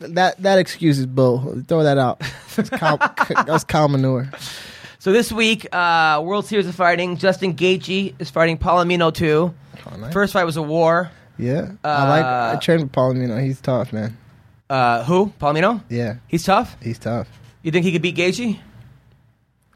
[0.00, 1.62] that that excuse is bull.
[1.68, 2.20] Throw that out.
[2.56, 2.96] It's cow,
[3.46, 4.30] that's cow manure.
[4.98, 9.54] So this week, uh, World Series of Fighting, Justin Gaethje is fighting Palomino too.
[9.90, 10.12] Oh, nice.
[10.12, 11.10] First fight was a war.
[11.38, 12.24] Yeah, I like.
[12.24, 13.42] I Uh, trained with Palomino.
[13.42, 14.16] He's tough, man.
[14.70, 15.32] Uh, who?
[15.40, 15.82] Palomino?
[15.88, 16.76] Yeah, He's tough.
[16.82, 17.28] he's tough.
[17.62, 18.58] You think he could beat Gaethje?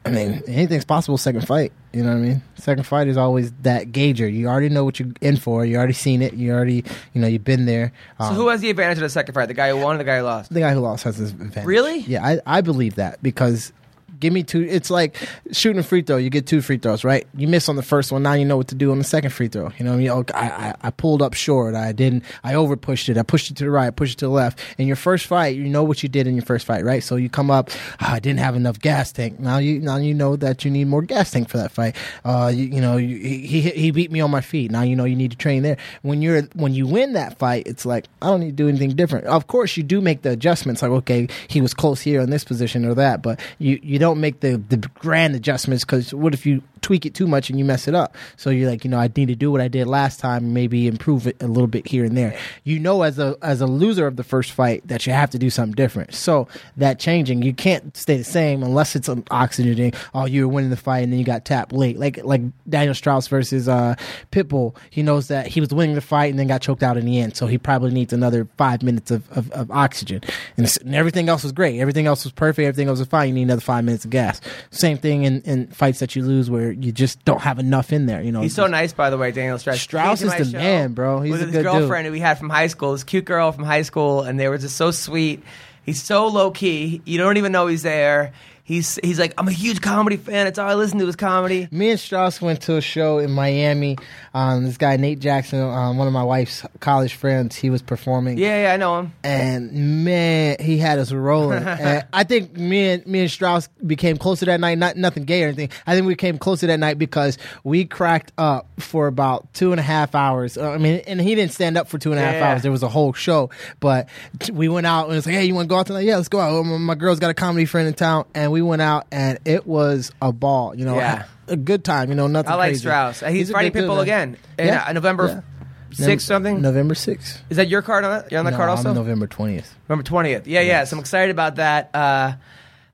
[0.09, 1.19] I mean, anything's possible.
[1.19, 2.43] Second fight, you know what I mean.
[2.57, 4.29] Second fight is always that gauger.
[4.29, 5.65] You already know what you're in for.
[5.65, 6.35] You already seen it.
[6.35, 6.85] You already,
[7.15, 7.93] you know, you've been there.
[8.19, 9.47] So Um, who has the advantage of the second fight?
[9.47, 10.53] The guy who won or the guy who lost?
[10.53, 11.65] the guy who lost has this advantage.
[11.65, 12.01] Really?
[12.01, 13.73] Yeah, I, I believe that because
[14.19, 14.63] give me two.
[14.63, 15.17] It's like
[15.53, 16.17] shooting a free throw.
[16.17, 17.27] You get two free throws, right?
[17.37, 18.23] You miss on the first one.
[18.23, 19.71] Now you know what to do on the second free throw.
[19.79, 20.09] You know, I, mean?
[20.11, 21.75] Oh, I, I I pulled up short.
[21.75, 22.25] I didn't.
[22.45, 23.17] I over pushed it.
[23.19, 23.95] I pushed it to the right.
[23.95, 24.61] Pushed it to the left.
[24.79, 27.03] In your first fight, you know what you did in your first fight, right?
[27.03, 27.71] So you come up.
[28.01, 29.39] "Ah, I didn't have enough gas tank.
[29.39, 31.97] Now you now you know that you need more gas tank for that fight.
[32.25, 34.71] Uh, you, you know, you, he he he beat me on my feet.
[34.71, 35.77] Now you know you need to train there.
[36.03, 38.91] When you're when you win that fight, it's like I don't need to do anything
[38.91, 39.27] different.
[39.27, 40.83] Of course, you do make the adjustments.
[40.83, 44.08] Like okay, he was close here in this position or that, but you you don't
[44.15, 47.65] make the the grand adjustments because what if you tweak it too much and you
[47.65, 48.17] mess it up?
[48.37, 50.87] So you're like, you know, I need to do what I did last time, maybe
[50.87, 52.37] improve it a little bit here and there.
[52.65, 55.39] You know, as a as a loser of the first fight, that you have to
[55.39, 56.15] do something different.
[56.15, 59.95] So that changing, you can't stay the same unless it's an oxygenating.
[60.15, 62.95] Oh, you were winning the fight and then you got tapped late, like like Daniel
[62.95, 63.95] Straus versus uh,
[64.33, 64.77] Pitbull.
[64.91, 67.19] He knows that he was winning the fight and then got choked out in the
[67.21, 70.21] end, so he probably needs another five minutes of, of, of oxygen.
[70.57, 71.81] And, and everything else was great.
[71.81, 72.67] Everything else was perfect.
[72.67, 73.29] Everything else was fine.
[73.29, 74.41] You need another five minutes of gas.
[74.71, 78.07] Same thing in, in fights that you lose where you just don't have enough in
[78.07, 78.23] there.
[78.23, 79.81] You know, He's so nice, by the way, Daniel Straus.
[79.81, 81.21] Straus He came to is the show man, bro.
[81.21, 81.73] He's with a his good dude.
[81.73, 84.49] girlfriend who we had from high school, this cute girl from high school, and they
[84.49, 85.43] were just so sweet.
[85.85, 87.01] He's so low key.
[87.05, 88.33] You don't even know he's there.
[88.69, 90.47] He's he's like, I'm a huge comedy fan.
[90.47, 91.69] It's all I listen to is comedy.
[91.71, 93.97] Me and Straus went to a show in Miami.
[94.35, 98.37] Um, this guy Nate Jackson, um, one of my wife's college friends, he was performing.
[98.37, 99.13] Yeah, yeah, I know him.
[99.25, 101.63] and man, he had us rolling.
[101.67, 104.77] and I think me and me and Straus became closer that night.
[104.77, 105.71] Not nothing gay or anything.
[105.87, 109.81] I think we came closer that night because we cracked up for about two and
[109.81, 110.59] a half hours.
[110.59, 112.51] Uh, I mean, and he didn't stand up for two and a half Yeah.
[112.53, 112.63] hours.
[112.63, 113.49] There was a whole show,
[113.81, 114.11] but
[114.53, 116.05] we went out and it's like, hey, you want to go out tonight?
[116.05, 116.51] Yeah, let's go out.
[116.53, 119.39] Oh, My my girl's got a comedy friend in town, and we went out, and
[119.45, 120.75] it was a ball.
[120.75, 121.25] You know, Yeah.
[121.49, 122.11] a good time.
[122.11, 122.53] You know, nothing.
[122.53, 122.81] I like crazy.
[122.81, 123.21] Straus.
[123.21, 124.85] He's, He's good Pitbull again in Yeah.
[124.87, 125.43] uh, November
[125.91, 126.05] Yeah.
[126.07, 126.61] sixth something.
[126.61, 127.43] November sixth.
[127.51, 128.31] Is that your card on that?
[128.31, 128.91] You're on the no, card also.
[128.91, 129.75] I'm November twentieth.
[129.89, 130.47] November twentieth.
[130.47, 130.85] Yeah, yeah.
[130.85, 131.91] So I'm excited about that.
[131.95, 132.35] Uh,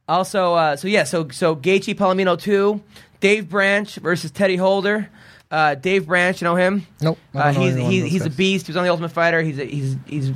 [0.09, 2.83] also, uh, so yeah, so so Gaethje Palomino two,
[3.21, 5.09] Dave Branch versus Teddy Holder.
[5.51, 6.85] Uh, Dave Branch, you know him?
[7.01, 8.67] Nope, Uh, know he's either one of he's, he's a beast.
[8.67, 9.41] He was on the Ultimate Fighter.
[9.41, 10.33] He's a, he's he's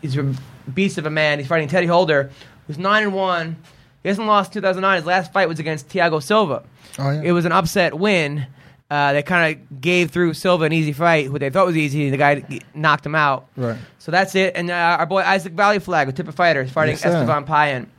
[0.00, 0.34] he's a
[0.72, 1.38] beast of a man.
[1.38, 2.30] He's fighting Teddy Holder,
[2.66, 3.56] who's nine and one.
[4.02, 4.96] He hasn't lost 2009.
[4.96, 6.62] His last fight was against Thiago Silva.
[6.98, 7.22] Oh, yeah.
[7.22, 8.46] It was an upset win.
[8.90, 12.10] Uh, they kind of gave Thiago Silva an easy fight, who they thought was easy.
[12.10, 13.46] The guy knocked him out.
[13.56, 13.78] Right.
[13.98, 14.56] So that's it.
[14.56, 17.10] And uh, our boy Isaac Vallie-Flagg with Tip a Fighter is fighting Yes, sir.
[17.10, 17.90] Estevan Payan.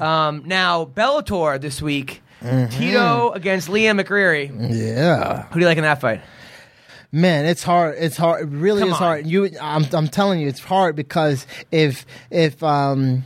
[0.00, 2.22] Um, now Bellator this week.
[2.42, 2.70] Mm-hmm.
[2.78, 4.48] Tito against Liam McGeary.
[4.74, 5.44] Yeah.
[5.48, 6.20] Who do you like in that fight?
[7.12, 7.96] Man, it's hard.
[7.98, 8.42] It's hard.
[8.42, 8.98] It really Come is on.
[8.98, 9.26] hard.
[9.26, 13.24] You, I'm, I'm telling you, it's hard because if if um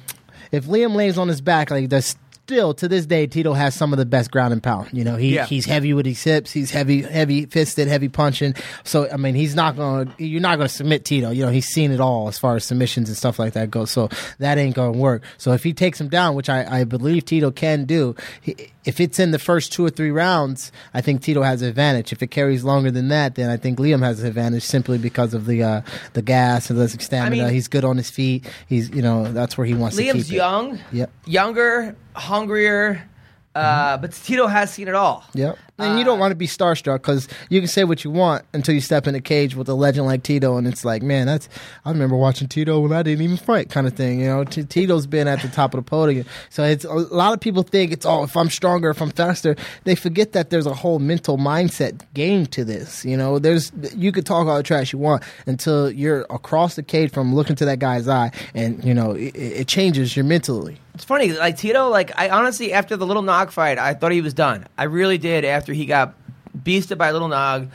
[0.52, 3.92] if Liam lays on his back like this still to this day, Tito has some
[3.94, 4.88] of the best ground and pound.
[4.92, 5.46] You know, he Yeah.
[5.46, 6.52] he's heavy with his hips.
[6.52, 8.54] He's heavy, heavy fisted, heavy punching.
[8.84, 10.12] So I mean, he's not going.
[10.18, 11.30] to You're not going to submit Tito.
[11.30, 13.90] You know, he's seen it all as far as submissions and stuff like that goes.
[13.90, 15.22] So that ain't going to work.
[15.38, 18.54] So if he takes him down, which I, I believe Tito can do, he,
[18.84, 22.12] if it's in the first two or three rounds, I think Tito has an advantage.
[22.12, 25.32] If it carries longer than that, then I think Liam has an advantage simply because
[25.34, 25.80] of the uh,
[26.12, 27.44] the gas and the stamina.
[27.44, 28.46] mean- he's good on his feet.
[28.68, 30.34] He's you know that's where he wants to keep Liam's it.
[30.34, 31.10] young, Yep.
[31.26, 33.08] younger, hungrier,
[33.54, 35.24] uh, but Tito has seen it all.
[35.34, 35.58] Yep.
[35.76, 38.76] And you don't want to be starstruck because you can say what you want until
[38.76, 41.48] you step in a cage with a legend like Tito, and it's like, man, that's.
[41.84, 44.20] I remember watching Tito when I didn't even fight, kind of thing.
[44.20, 47.32] You know, T- Tito's been at the top of the podium, so it's a lot
[47.32, 50.66] of people think it's oh, if I'm stronger, if I'm faster, they forget that there's
[50.66, 53.04] a whole mental mindset game to this.
[53.04, 56.84] You know, there's you could talk all the trash you want until you're across the
[56.84, 60.78] cage from looking to that guy's eye, and you know it, it changes your mentally.
[60.94, 61.88] It's funny, like Tito.
[61.88, 64.66] Like I honestly, after the little Nog fight, I thought he was done.
[64.78, 65.44] I really did.
[65.44, 66.14] After he got
[66.56, 67.68] beasted by little Nog,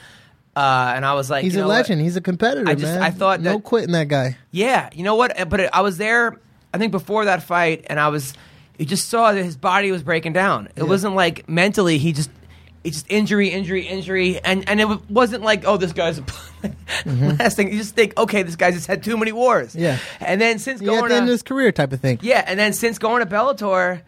[0.56, 1.76] uh, and I was like, He's you a know what?
[1.76, 2.02] legend.
[2.02, 3.02] He's a competitor, I just- man.
[3.02, 4.38] I thought no that- quitting that guy.
[4.52, 5.50] Yeah, you know what?
[5.50, 6.38] But I was there.
[6.74, 8.34] I think before that fight, and I was.
[8.78, 10.70] You just saw that his body was breaking down.
[10.78, 11.98] It wasn't like mentally.
[11.98, 12.30] He just.
[12.90, 16.24] It's just injury, injury, injury, and and it wasn't like oh this guy's a
[17.06, 17.72] last thing.
[17.72, 19.70] You just think okay this guy's just had too many wars.
[19.70, 19.80] Mm-hmm.
[19.80, 19.98] Yeah.
[20.20, 22.20] and then since Yeah, going at the end to- of his career, type of thing.
[22.22, 24.02] yeah, and then since going to Bellator,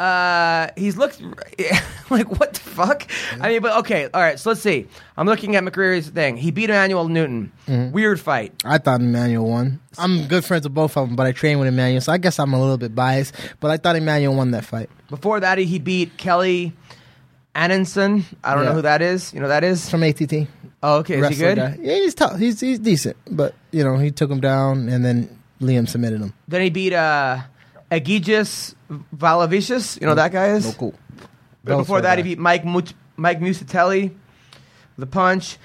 [0.00, 1.20] uh, he's looked
[2.10, 3.06] like what the fuck?
[3.40, 4.38] I mean, but okay, all right.
[4.38, 4.86] So let's see.
[5.16, 6.36] I'm looking at McGeary's thing.
[6.36, 7.50] He beat Emmanuel Newton.
[7.66, 7.92] Mm-hmm.
[7.92, 8.52] Weird fight.
[8.64, 9.80] I thought Emmanuel won.
[9.98, 12.38] I'm good friends with both of them, but I train with Emmanuel, so I guess
[12.38, 13.34] I'm a little bit biased.
[13.58, 14.88] But I thought Emmanuel won that fight.
[15.10, 16.72] Before that, he beat Kelly
[17.58, 18.22] Anundson.
[18.44, 19.34] I don't know who that is.
[19.34, 19.90] You know that is?
[19.90, 20.46] From ATT.
[20.82, 21.18] Oh, okay.
[21.18, 21.56] Is he good?
[21.58, 21.76] guy.
[21.80, 22.38] Yeah, he's tough.
[22.38, 25.28] He's he's decent, but you know he took him down, and then
[25.60, 26.32] Liam submitted him.
[26.46, 27.40] Then he beat uh,
[27.90, 28.74] Egidijus
[29.16, 30.00] Valavicius.
[30.00, 30.66] You know that guy is?
[30.68, 30.94] Oh, cool.
[31.64, 34.14] But before that, he beat Mike Mut- Mike Mucitelli
[34.96, 35.58] with a punch.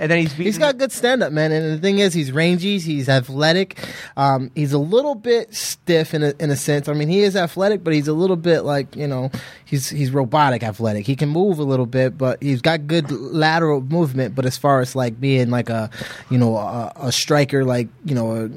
[0.00, 1.52] And then he's beaten He's got good stand up, man.
[1.52, 3.78] And the thing is, he's rangy, he's athletic.
[4.16, 6.88] Um, he's a little bit stiff in a, in a sense.
[6.88, 9.30] I mean, he is athletic, but he's a little bit like, you know,
[9.66, 11.06] he's he's robotic athletic.
[11.06, 14.34] He can move a little bit, but he's got good lateral movement.
[14.34, 15.90] But as far as like being like a,
[16.30, 18.50] you know, a, a striker, like, you know,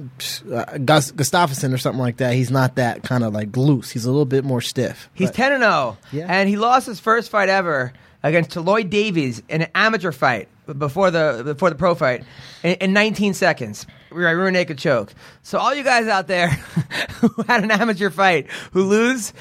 [0.50, 3.91] a, a Gus, Gustafsson or something like that, he's not that kind of like loose.
[3.91, 5.10] He's a little bit more stiff.
[5.14, 6.28] He's ten and zero, Yeah.
[6.30, 7.91] and he lost his first fight ever
[8.24, 12.24] against Lloyd Davies in an amateur fight before the before the pro fight
[12.64, 13.86] in, in 19 seconds.
[14.11, 15.11] Right, rear naked choke.
[15.41, 16.49] So all you guys out there
[17.20, 19.34] who had an amateur fight who lose,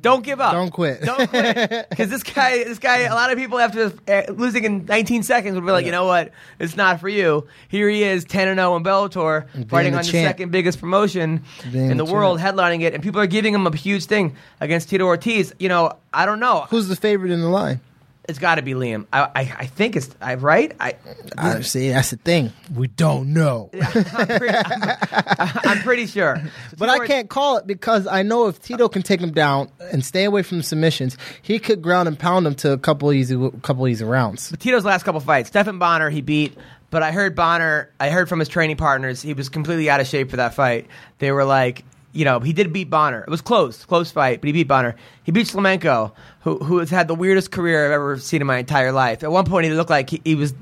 [0.00, 0.52] don't give up.
[0.52, 1.02] Don't quit.
[1.02, 1.86] Don't quit.
[1.96, 5.54] Because this guy, this guy, a lot of people after uh, losing in 19 seconds
[5.54, 7.46] would be like, you know what, it's not for you.
[7.68, 10.78] Here he is, 10 and 0 in Bellator, being fighting the on the second biggest
[10.78, 11.42] promotion
[11.72, 14.36] Being in the the world, headlining it, and people are giving him a huge thing
[14.60, 15.52] against Tito Ortiz.
[15.58, 16.66] You know, I don't know.
[16.70, 17.80] Who's the favorite in the line?
[18.28, 19.06] It's got to be Liam.
[19.12, 20.74] I, I, I think it's I right.
[20.80, 20.94] I,
[21.38, 21.90] I see.
[21.90, 22.52] That's the thing.
[22.74, 23.70] We don't know.
[23.74, 26.40] I'm, pretty, I'm, I'm pretty sure.
[26.78, 30.04] But I can't call it because I know if Tito can take him down and
[30.04, 33.88] stay away from submissions, he could ground and pound him to a couple easy, couple
[33.88, 34.50] easy rounds.
[34.50, 35.48] But Tito's last couple fights.
[35.48, 36.56] Stephan Bonnar he beat,
[36.90, 37.90] but I heard Bonnar.
[37.98, 40.86] I heard from his training partners he was completely out of shape for that fight.
[41.18, 41.84] They were like,
[42.16, 43.20] you know, he did beat Bonnar.
[43.20, 44.96] It was close, close fight, but he beat Bonnar.
[45.22, 48.58] He beat Shlemenko, who who has had the weirdest career I've ever seen in my
[48.58, 49.22] entire life.
[49.22, 50.54] At one point, he looked like he, he was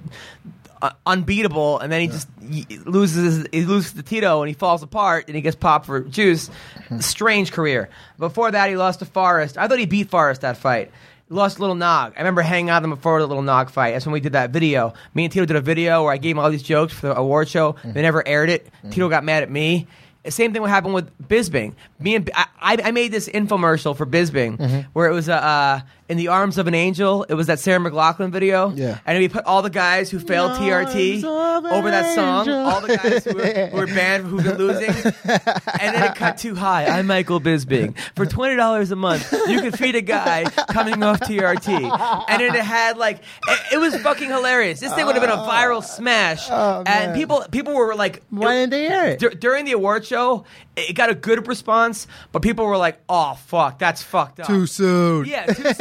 [0.82, 4.82] uh, unbeatable, and then he just he loses he loses to Tito, and he falls
[4.82, 6.50] apart, and he gets popped for juice.
[6.88, 6.98] Hmm.
[6.98, 7.88] Strange career.
[8.18, 9.56] Before that, he lost to Forrest.
[9.56, 10.90] I thought he beat Forrest that fight.
[11.28, 12.12] He lost Little Nog.
[12.16, 13.92] I remember hanging out with him before the Little Nog fight.
[13.92, 14.92] That's when we did that video.
[15.14, 17.16] Me and Tito did a video where I gave him all these jokes for the
[17.16, 17.76] award show.
[17.84, 18.00] They hmm.
[18.00, 18.68] never aired it.
[18.82, 18.90] Hmm.
[18.90, 19.86] Tito got mad at me.
[20.28, 21.74] Same thing would happen with Bisping.
[21.98, 22.46] Me and I,
[22.82, 26.66] I made this infomercial for Bisping where it was uh, uh, in the arms of
[26.66, 27.24] an angel.
[27.24, 28.70] It was that Sarah McLachlan video.
[28.74, 28.98] Yeah.
[29.06, 32.40] and we put all the guys who failed TRT over that song.
[32.48, 32.54] angel.
[32.66, 36.38] All the guys who were, who were banned who've been losing, and then it cut
[36.44, 36.86] too high.
[36.86, 37.94] I'm Michael Bisping.
[38.16, 42.52] For twenty dollars a month, you could feed a guy coming off TRT, and it
[42.54, 44.80] had like it, it was fucking hilarious.
[44.80, 48.70] This thing would have been a viral smash, and people people were like, Why didn't
[48.70, 49.18] they air it?
[49.20, 50.44] Dur- during the award show, show
[50.76, 54.66] it got a good response, but people were like, "Oh fuck, that's fucked up." Too
[54.66, 55.24] soon.
[55.26, 55.74] Yeah, too soon.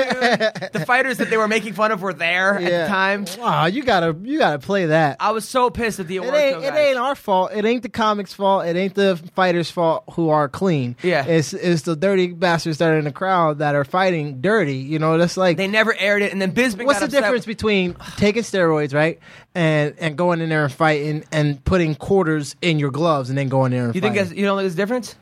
[0.72, 3.26] the fighters that they were making fun of were there at the time.
[3.40, 5.18] Wow, you gotta you gotta play that.
[5.20, 6.40] I was so pissed at the It award show.
[6.40, 7.52] ain't, it ain't our fault.
[7.54, 8.66] It ain't the comics' fault.
[8.66, 10.96] It ain't the fighters' fault who are clean.
[11.04, 11.26] Yeah.
[11.26, 14.78] it's it's the dirty bastards that are in the crowd that are fighting dirty.
[14.78, 16.86] You know, that's like They never aired it, and then Bisping.
[16.86, 19.20] What's the difference between taking steroids, right,
[19.56, 23.50] and and going in there and fighting and putting quarters in your gloves and then
[23.50, 24.38] going in there and You think fighting?
[24.38, 25.16] you don't think there's a difference?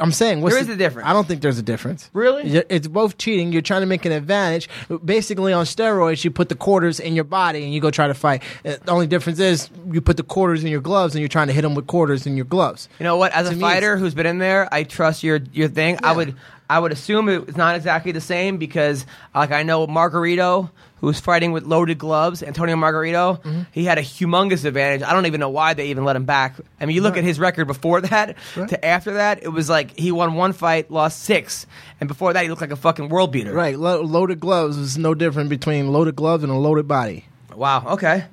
[0.00, 1.06] I'm saying what's There is a difference.
[1.06, 2.08] I don't think there's a difference.
[2.14, 2.44] Really?
[2.70, 3.52] It's both cheating.
[3.52, 4.66] You're trying to make an advantage.
[5.04, 8.14] Basically, on steroids, you put the quarters in your body and you go try to
[8.14, 8.42] fight.
[8.64, 11.48] Uh, The only difference is you put the quarters in your gloves and you're trying
[11.48, 12.88] to hit them with quarters in your gloves.
[12.98, 13.32] You know what?
[13.32, 15.98] As To a me, fighter who's been in there, I trust your your thing.
[16.02, 16.36] I would
[16.76, 19.04] I would assume it's not exactly the same because
[19.34, 20.70] like I know Margarito,
[21.00, 23.62] who was fighting with loaded gloves, Antonio Margarito, Mm-hmm.
[23.72, 25.02] he had a humongous advantage.
[25.02, 26.56] I don't even know why they even let him back.
[26.80, 29.98] I mean, you look at his record before that to after that, it was like
[29.98, 31.66] he won one fight, lost six,
[32.00, 33.52] and before that he looked like a fucking world beater.
[33.52, 37.26] Right, lo- loaded gloves is no different between loaded gloves and a loaded body.
[37.54, 37.84] Wow.
[37.94, 38.24] Okay.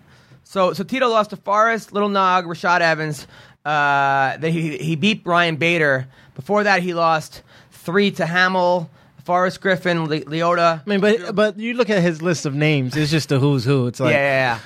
[0.44, 3.28] So so Tito lost to Forrest, Little Nog, Rashad Evans.
[3.66, 6.08] Uh, then he he beat Ryan Bader.
[6.36, 7.42] Before that, he lost
[7.90, 8.90] three to Hamill,
[9.24, 10.82] Forrest Griffin, Le- Lyoto.
[10.86, 13.64] I mean, but but you look at his list of names; it's just a who's
[13.66, 13.88] who.
[13.88, 14.60] It's like, yeah,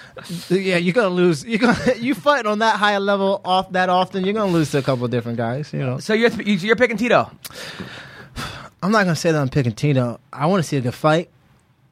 [0.50, 1.44] yeah, you're gonna lose.
[1.52, 4.24] You gonna you fight on that high level off that often.
[4.26, 5.72] You're gonna lose to a couple of different guys.
[5.74, 7.32] You know, So you're you- you're picking Tito.
[8.82, 10.20] I'm not gonna say that I'm picking Tito.
[10.32, 11.30] I want to see a good fight.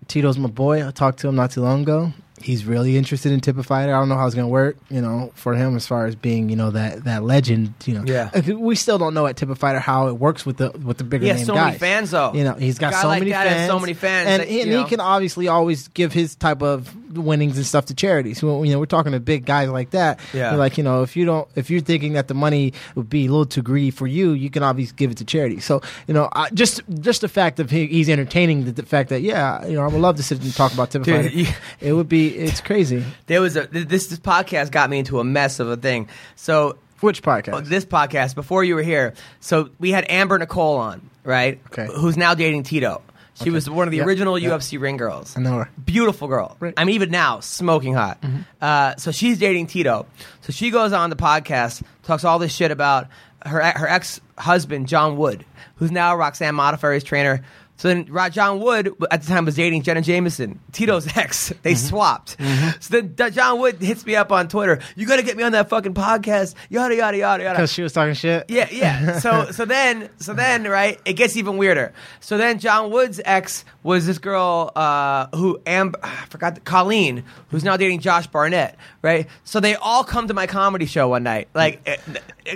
[0.08, 0.86] Tito's my boy.
[0.86, 2.12] I talked to him not too long ago.
[2.44, 3.96] He's really interested in tip a fighter.
[3.96, 6.50] I don't know how it's gonna work, you know, for him as far as being,
[6.50, 7.74] you know, that that legend.
[7.86, 8.30] You know, Yeah.
[8.52, 11.04] We still don't know at tip of fighter how it works with the with the
[11.04, 11.66] bigger He has name so guys.
[11.68, 12.34] many fans, though.
[12.34, 13.50] You know, he's got so like many fans.
[13.50, 16.62] has so many fans and, that, he, and he can obviously always give his type
[16.62, 18.42] of winnings and stuff to charities.
[18.42, 20.20] You know, we're talking to big guys like that.
[20.34, 20.52] Yeah.
[20.54, 23.26] We're like you know, if you don't, if you're thinking that the money would be
[23.26, 25.60] a little too greedy for you, you can obviously give it to charity.
[25.60, 29.10] So, you know, I, just just the fact of he, he's entertaining the, the fact
[29.10, 31.16] that yeah, you know, I would love to sit and talk about tip of Dude,
[31.26, 31.30] fighter.
[31.38, 31.48] you-
[31.80, 33.04] It would be it's crazy.
[33.28, 36.08] There was a this this podcast got me into a mess of a thing.
[36.36, 37.54] So Which podcast?
[37.54, 39.14] Oh, this podcast before you were here.
[39.40, 41.60] So we had Amber Nicole on, right?
[41.68, 41.88] Okay.
[41.94, 43.02] Who's now dating Tito.
[43.36, 44.52] She was one of the Yep, original yep.
[44.60, 45.36] UFC ring girls.
[45.36, 45.70] I know her.
[45.84, 46.58] Beautiful girl.
[46.60, 46.74] Right.
[46.78, 48.24] I mean, even now, smoking hot.
[48.62, 50.06] Uh, so she's dating Tito.
[50.42, 53.08] So she goes on the podcast, talks all this shit about
[53.44, 55.44] her her ex husband John Wood,
[55.78, 57.44] who's now Roxanne Modafferi's trainer.
[57.82, 61.52] So then John Wood at the time was dating Jenna Jameson, Tito's ex.
[61.64, 62.38] They swapped.
[62.80, 64.78] So then John Wood hits me up on Twitter.
[64.96, 66.54] You got to get me on that fucking podcast.
[66.70, 67.56] Yada yada yada yada.
[67.56, 68.46] Because she was talking shit.
[68.50, 69.18] Yeah, yeah.
[69.18, 71.92] So so then so then right, it gets even weirder.
[72.20, 77.24] So then John Wood's ex was this girl uh, who Am I forgot the, Colleen,
[77.50, 79.26] who's now dating Josh Barnett, right?
[79.44, 81.82] So they all come to my comedy show one night, like.
[81.88, 82.00] It,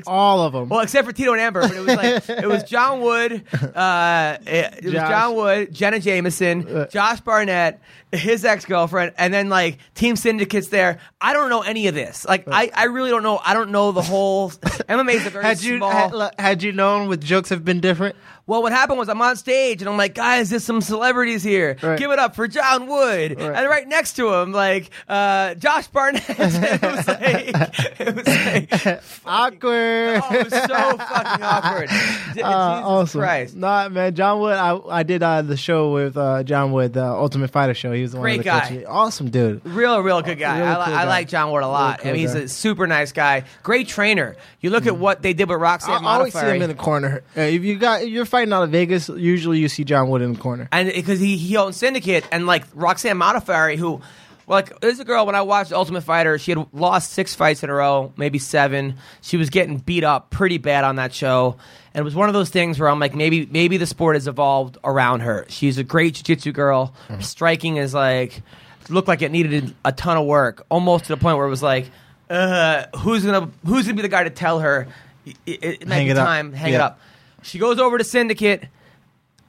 [0.08, 0.68] All of them.
[0.68, 4.38] well, except for Tito and Amber, but it was like it was John Wood, uh,
[4.42, 5.15] it, it was Josh.
[5.16, 7.80] John Wood, Jenna Jameson, uh, Josh Barnett,
[8.16, 11.00] his ex girlfriend, and then like Team Syndicate's there.
[11.22, 12.26] I don't know any of this.
[12.26, 13.40] Like I, I really don't know.
[13.44, 15.92] I don't know the whole MMA is a very had you small.
[15.92, 18.16] had, had you known with jokes have been different?
[18.48, 21.78] Well, what happened was I'm on stage and I'm like, guys, there's some celebrities here.
[21.82, 21.98] Right.
[21.98, 23.40] Give it up for John Wood.
[23.40, 23.56] Right.
[23.56, 26.24] And right next to him, like uh, Josh Barnett.
[26.30, 26.38] it
[26.84, 30.22] was like, it was like, Awkward.
[30.24, 31.90] oh, it was so fucking awkward.
[31.90, 33.22] Jesus Uh, awesome.
[33.22, 33.56] Christ.
[33.56, 34.54] Nah, man, John Wood.
[34.58, 37.92] I I did uh, the show with uh, John Wood, the Ultimate Fighter show.
[37.94, 38.60] He was the one Great the guy.
[38.70, 38.86] coaches.
[38.88, 39.66] Awesome dude.
[39.66, 40.60] Real, real good guy.
[40.60, 41.08] Really I, cool I guy.
[41.08, 42.00] like John Wood a lot.
[42.00, 42.40] cool I mean, he's guy.
[42.42, 43.44] a super nice guy.
[43.64, 44.36] Great trainer.
[44.62, 47.24] You look at what they did with Roxanne I always see him in the corner.
[47.38, 50.22] Uh, if you got if you're fighting out of Vegas, usually you see John Wood
[50.22, 50.68] in the corner.
[50.72, 54.02] and because he he owns Syndicate and like Roxanne Modafferi, who
[54.48, 57.70] like there's a girl when I watched Ultimate Fighter, she had lost six fights in
[57.70, 58.96] a row, maybe seven.
[59.22, 61.58] She was getting beat up pretty bad on that show,
[61.94, 64.28] and it was one of those things where I'm like, maybe maybe the sport has
[64.28, 65.46] evolved around her.
[65.50, 66.94] She's a great jiu-jitsu girl.
[67.08, 67.22] Mm-hmm.
[67.22, 68.42] Striking is like
[68.90, 71.64] looked like it needed a ton of work, almost to the point where it was
[71.64, 71.90] like.
[72.30, 74.88] Uh, who's gonna Who's gonna be the guy to tell her?
[75.26, 76.26] It, it, Hang it up.
[76.26, 76.54] time.
[76.54, 77.00] Hang it up.
[77.44, 78.66] She goes over to Syndicate.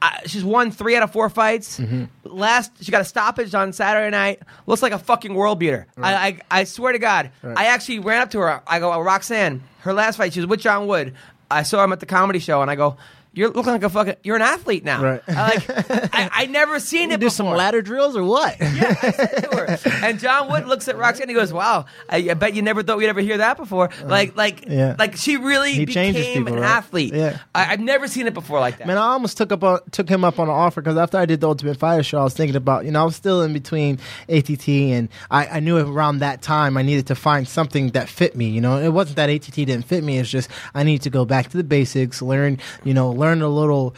[0.06, 1.80] Uh, she's won three out of four fights.
[1.80, 2.04] Mm-hmm.
[2.24, 4.40] Last, she got a stoppage on Saturday night.
[4.66, 5.86] Looks like a fucking world beater.
[6.00, 7.30] I, I, I swear to God.
[7.42, 8.62] I actually ran up to her.
[8.66, 11.14] I go, Roxanne, her last fight, she was with John Wood.
[11.50, 12.96] I saw him at the comedy show, and I go,
[13.36, 14.16] "You're looking like a fucking.
[14.24, 15.22] You're an athlete now." Right.
[15.28, 15.64] I like.
[16.14, 17.30] I, I never seen You it do before.
[17.30, 18.56] some ladder drills or what?
[18.60, 20.06] Yeah, I said to her.
[20.06, 21.22] And John Wood looks at Roxanne.
[21.24, 23.90] and He goes, "Wow, I, I bet you never thought we'd ever hear that before."
[24.04, 24.96] Like, like, Uh, Yeah.
[24.98, 26.70] like she really He changes became people, an right?
[26.70, 27.14] athlete.
[27.14, 27.38] Yeah.
[27.54, 28.86] I, I've never seen it before like that.
[28.86, 31.26] Man, I almost took up on, took him up on an offer because after I
[31.26, 33.52] did the Ultimate Fighter show, I was thinking about you know I was still in
[33.52, 33.98] between
[34.28, 38.34] ATT and I, I knew around that time I needed to find something that fit
[38.36, 38.48] me.
[38.48, 40.18] You know, it wasn't that ATT didn't fit me.
[40.18, 43.48] It's just I needed to go back to the basics, learn you know learn a
[43.48, 43.94] little.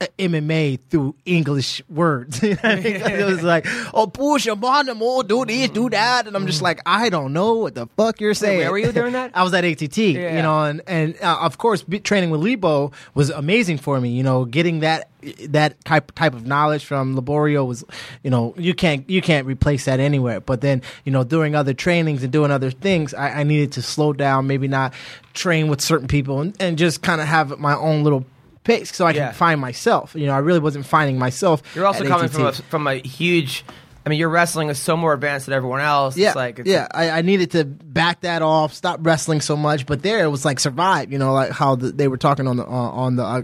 [0.00, 2.42] uh, MMA through English words.
[2.44, 2.96] You know what I mean?
[2.96, 6.62] it was like, oh, push your them, oh, do this, do that, and I'm just
[6.62, 8.58] like, I don't know what the fuck you're saying.
[8.58, 9.30] where were you during that?
[9.34, 12.92] I was at ATT, you know, and and uh, of course, be, training with Lebo
[13.14, 14.10] was amazing for me.
[14.10, 15.08] You know, getting that
[15.48, 17.84] that type type of knowledge from Liborio was,
[18.22, 20.40] you know, you can't you can't replace that anywhere.
[20.40, 23.82] But then, you know, doing other trainings and doing other things, I, I needed to
[23.82, 24.92] slow down, maybe not
[25.32, 28.26] train with certain people, and, and just kind of have my own little
[28.64, 29.26] pace so I Yeah.
[29.28, 30.14] can find myself.
[30.16, 31.62] You know, I really wasn't finding myself.
[31.74, 32.32] You're also coming ATT.
[32.32, 33.64] from a, from a huge.
[34.06, 36.14] I mean, your wrestling is so more advanced than everyone else.
[36.14, 36.86] Yeah, It's like it's yeah.
[36.92, 39.86] I, I needed to back that off, stop wrestling so much.
[39.86, 41.10] But there, it was like survive.
[41.10, 43.42] You know, like how the, they were talking on the uh, on the uh,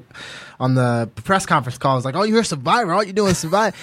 [0.60, 1.96] on the press conference call.
[1.96, 2.92] It's like, oh, you're a survivor.
[2.92, 3.74] All you're doing is survive.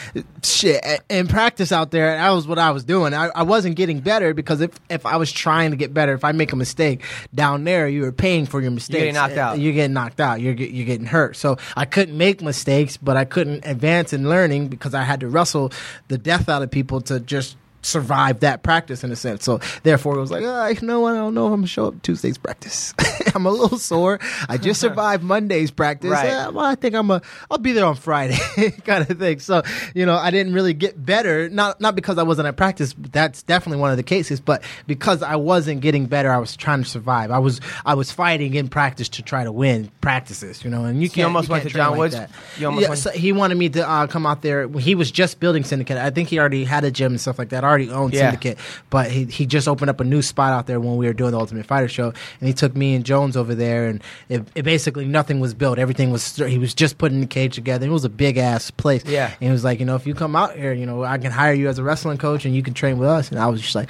[0.44, 0.86] Shit.
[1.10, 3.16] In practice out there, that was what I was doing.
[3.16, 6.24] I, I wasn't getting better because if if I was trying to get better, if
[6.24, 8.99] I make a mistake down there, you were paying for your mistakes.
[8.99, 9.60] getting knocked uh, out.
[9.60, 10.40] You're getting knocked out.
[10.40, 11.36] You're you're getting hurt.
[11.36, 15.28] So I couldn't make mistakes, but I couldn't advance in learning because I had to
[15.28, 15.72] wrestle
[16.08, 19.43] the death out of people to just survive that practice in a sense.
[19.43, 21.14] So therefore, it was like, oh, you know what?
[21.14, 22.93] I don't know if I'm gonna show up Tuesday's practice.
[23.35, 24.19] I'm a little sore.
[24.49, 26.11] I just survived Monday's practice.
[26.11, 26.27] Right.
[26.27, 27.22] Yeah, well, I think I'm a.
[27.49, 28.38] I'll be there on Friday,
[28.85, 29.39] kind of thing.
[29.39, 29.64] So
[29.95, 31.49] you know, I didn't really get better.
[31.49, 32.93] Not not because I wasn't at practice.
[32.93, 34.39] But that's definitely one of the cases.
[34.39, 37.31] But because I wasn't getting better, I was trying to survive.
[37.31, 40.64] I was I was fighting in practice to try to win practices.
[40.64, 41.18] You know, and you So can't.
[41.18, 42.15] you almost you went can't to John like Woods?
[42.15, 42.31] that.
[42.57, 44.68] You almost yeah, went- so he wanted me to uh, come out there.
[44.69, 45.97] He was just building Syndicate.
[45.97, 47.64] I think he already had a gym and stuff like that.
[47.64, 48.32] Already owned Yeah.
[48.32, 48.58] Syndicate,
[48.90, 51.32] but he he just opened up a new spot out there when we were doing
[51.32, 52.08] the Ultimate Fighter show,
[52.40, 55.78] and he took me and Jones over there, and it, it basically nothing was built.
[55.80, 57.86] Everything was he was just putting the cage together.
[57.86, 59.06] It was a big ass place.
[59.06, 59.28] Yeah.
[59.28, 61.32] and he was like, you know, if you come out here, you know, I can
[61.32, 63.30] hire you as a wrestling coach, and you can train with us.
[63.32, 63.90] And I was just like,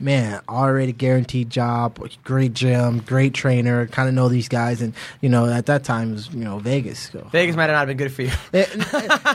[0.00, 5.28] man, already guaranteed job, great gym, great trainer, kind of know these guys, and you
[5.28, 7.10] know, at that time it was you know Vegas.
[7.10, 7.28] So.
[7.32, 8.30] Vegas might have not have been good for you.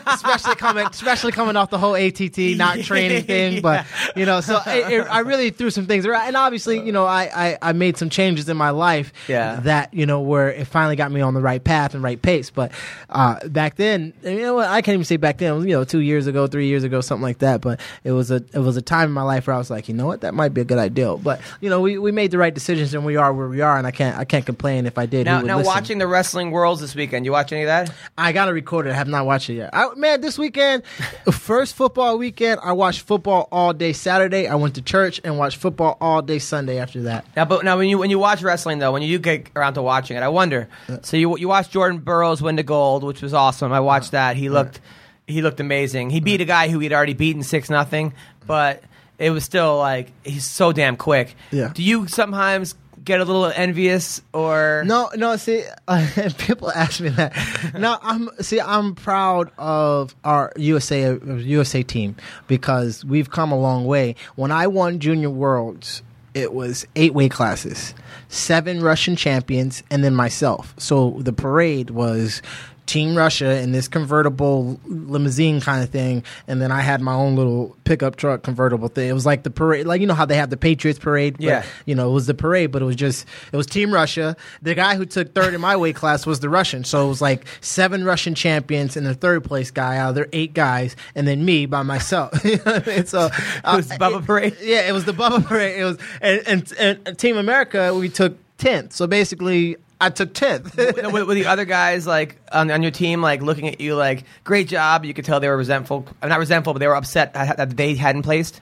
[0.08, 3.62] Especially coming, especially coming off the whole ATT not training thing.
[3.68, 3.86] But
[4.16, 7.06] you know, so it, it, I really threw some things around, and obviously, you know,
[7.06, 9.12] I, I I made some changes in my life.
[9.28, 9.60] Yeah.
[9.62, 12.50] that you know where it finally got me on the right path and right pace.
[12.50, 12.72] But
[13.10, 15.52] uh, back then, you know, I can't even say back then.
[15.52, 17.62] It was, you know, two years ago, three years ago, something like that.
[17.62, 19.88] But it was a it was a time in my life where I was like,
[19.88, 21.16] you know what, that might be a good idea.
[21.16, 23.78] But you know, we, we made the right decisions, and we are where we are,
[23.78, 25.26] and I can't I can't complain if I did.
[25.26, 25.68] Now, now listen?
[25.68, 27.94] watching the Wrestling Worlds this weekend, you watch any of that?
[28.18, 28.92] I gotta record it.
[28.92, 29.70] I have not watched it yet.
[29.74, 30.84] I, man, this weekend,
[31.32, 34.48] first football weekend, I watched football all day Saturday.
[34.48, 37.26] I went to church and watched football all day Sunday after that.
[37.36, 39.74] Now, but now when you when you watch wrestling though, when you do get around
[39.74, 40.70] to watching it, I wonder.
[40.88, 43.74] Uh, so you you watched Jordan Burroughs win the gold, which was awesome.
[43.74, 44.38] I watched uh, that.
[44.38, 44.80] He looked
[45.26, 46.12] he looked amazing.
[46.12, 48.14] He beat a guy who he'd already beaten six nothing,
[48.46, 48.84] but
[49.18, 51.36] it was still like he's so damn quick.
[51.52, 51.72] Yeah.
[51.74, 52.76] Do you sometimes
[53.08, 55.38] get a little envious or No, no.
[55.38, 56.08] See, uh,
[56.38, 57.34] people ask me that.
[57.80, 58.60] no, I'm see.
[58.60, 62.18] I'm proud of our USA uh, USA team
[62.48, 64.16] because we've come a long way.
[64.36, 66.04] When I won Junior Worlds,
[66.34, 67.96] it was eight weight classes,
[68.28, 70.76] seven Russian champions, and then myself.
[70.78, 72.42] So the parade was.
[72.88, 77.36] Team Russia in this convertible limousine kind of thing, and then I had my own
[77.36, 79.10] little pickup truck convertible thing.
[79.10, 81.34] It was like the parade, like you know how they have the Patriots parade.
[81.34, 81.64] but, Yeah.
[81.86, 84.36] you know, it was the parade, but it was just it was Team Russia.
[84.62, 87.22] The guy who took third in my weight class was the Russian, so it was
[87.22, 91.28] like seven Russian champions and the third place guy out of their eight guys, and
[91.28, 92.34] then me by myself.
[92.48, 93.30] You know what I so uh,
[93.74, 94.56] It was Bubba Parade?
[94.62, 95.78] Yeah, it was the Bubba parade.
[95.80, 96.42] It was and,
[96.80, 98.94] and, and Team America we took tenth.
[98.94, 100.78] So basically, I took tenth.
[100.78, 104.26] Were, were the other guys like on, on your team like looking at you like
[104.44, 105.04] great job?
[105.06, 106.06] You could tell they were resentful.
[106.22, 108.62] uh, Not resentful, but they were upset that that they hadn't placed.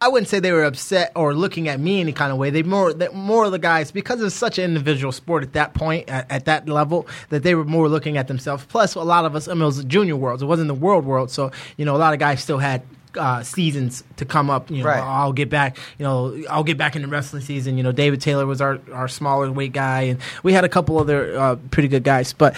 [0.00, 2.50] I wouldn't say they were upset or looking at me any kind of way.
[2.50, 5.74] They more that more of the guys because it's such an individual sport at that
[5.74, 8.64] point at, at that level that they were more looking at themselves.
[8.68, 9.48] Plus, a lot of us.
[9.48, 10.40] I mean, it was the junior worlds.
[10.44, 11.32] It wasn't the world world.
[11.32, 12.82] So you know, a lot of guys still had.
[13.16, 14.88] Uh, seasons to come up, you know.
[14.88, 15.02] Right.
[15.02, 16.42] I'll get back, you know.
[16.50, 17.76] I'll get back in the wrestling season.
[17.76, 20.98] You know, David Taylor was our our smaller weight guy, and we had a couple
[20.98, 22.32] other uh, pretty good guys.
[22.32, 22.56] But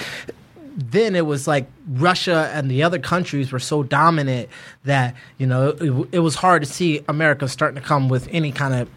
[0.77, 4.49] then it was like Russia and the other countries were so dominant
[4.85, 8.53] that you know it, it was hard to see America starting to come with any
[8.53, 8.89] kind of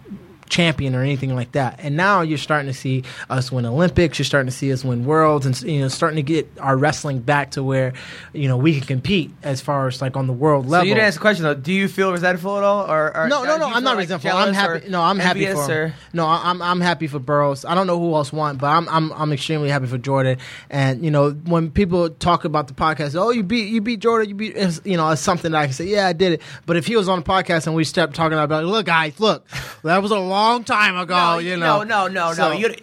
[0.53, 1.80] champion or anything like that.
[1.80, 4.19] And now you're starting to see us win Olympics.
[4.19, 7.19] You're starting to see us win worlds, and you know starting to get our wrestling
[7.19, 7.93] back to where
[8.34, 10.88] you know we can compete as far as like on the world So level.
[10.88, 11.55] you didn't ask the question though.
[11.55, 13.65] Do you feel resentful at all, or, or No, uh, no, no.
[13.67, 14.31] I'm not like, resentful.
[14.31, 14.89] I'm happy.
[14.89, 15.71] No, I'm happy for him.
[15.71, 17.65] or- No, I'm I'm happy for Burroughs.
[17.65, 20.38] I don't know who else won, but I'm I'm I'm extremely happy for Jordan.
[20.69, 24.30] And you know, when people talk about the podcast, oh, you beat you beat Jordan,
[24.30, 24.55] you beat
[24.85, 26.41] you know, it's something that I can say, yeah, I did it.
[26.65, 29.47] But if he was on the podcast and we stepped talking about, look, guys, look,
[29.84, 31.15] that was a long time ago.
[31.15, 32.57] No, you know, no, no, no, So- no.
[32.57, 32.76] You,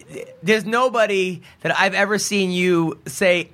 [0.43, 3.49] there's nobody that I've ever seen you say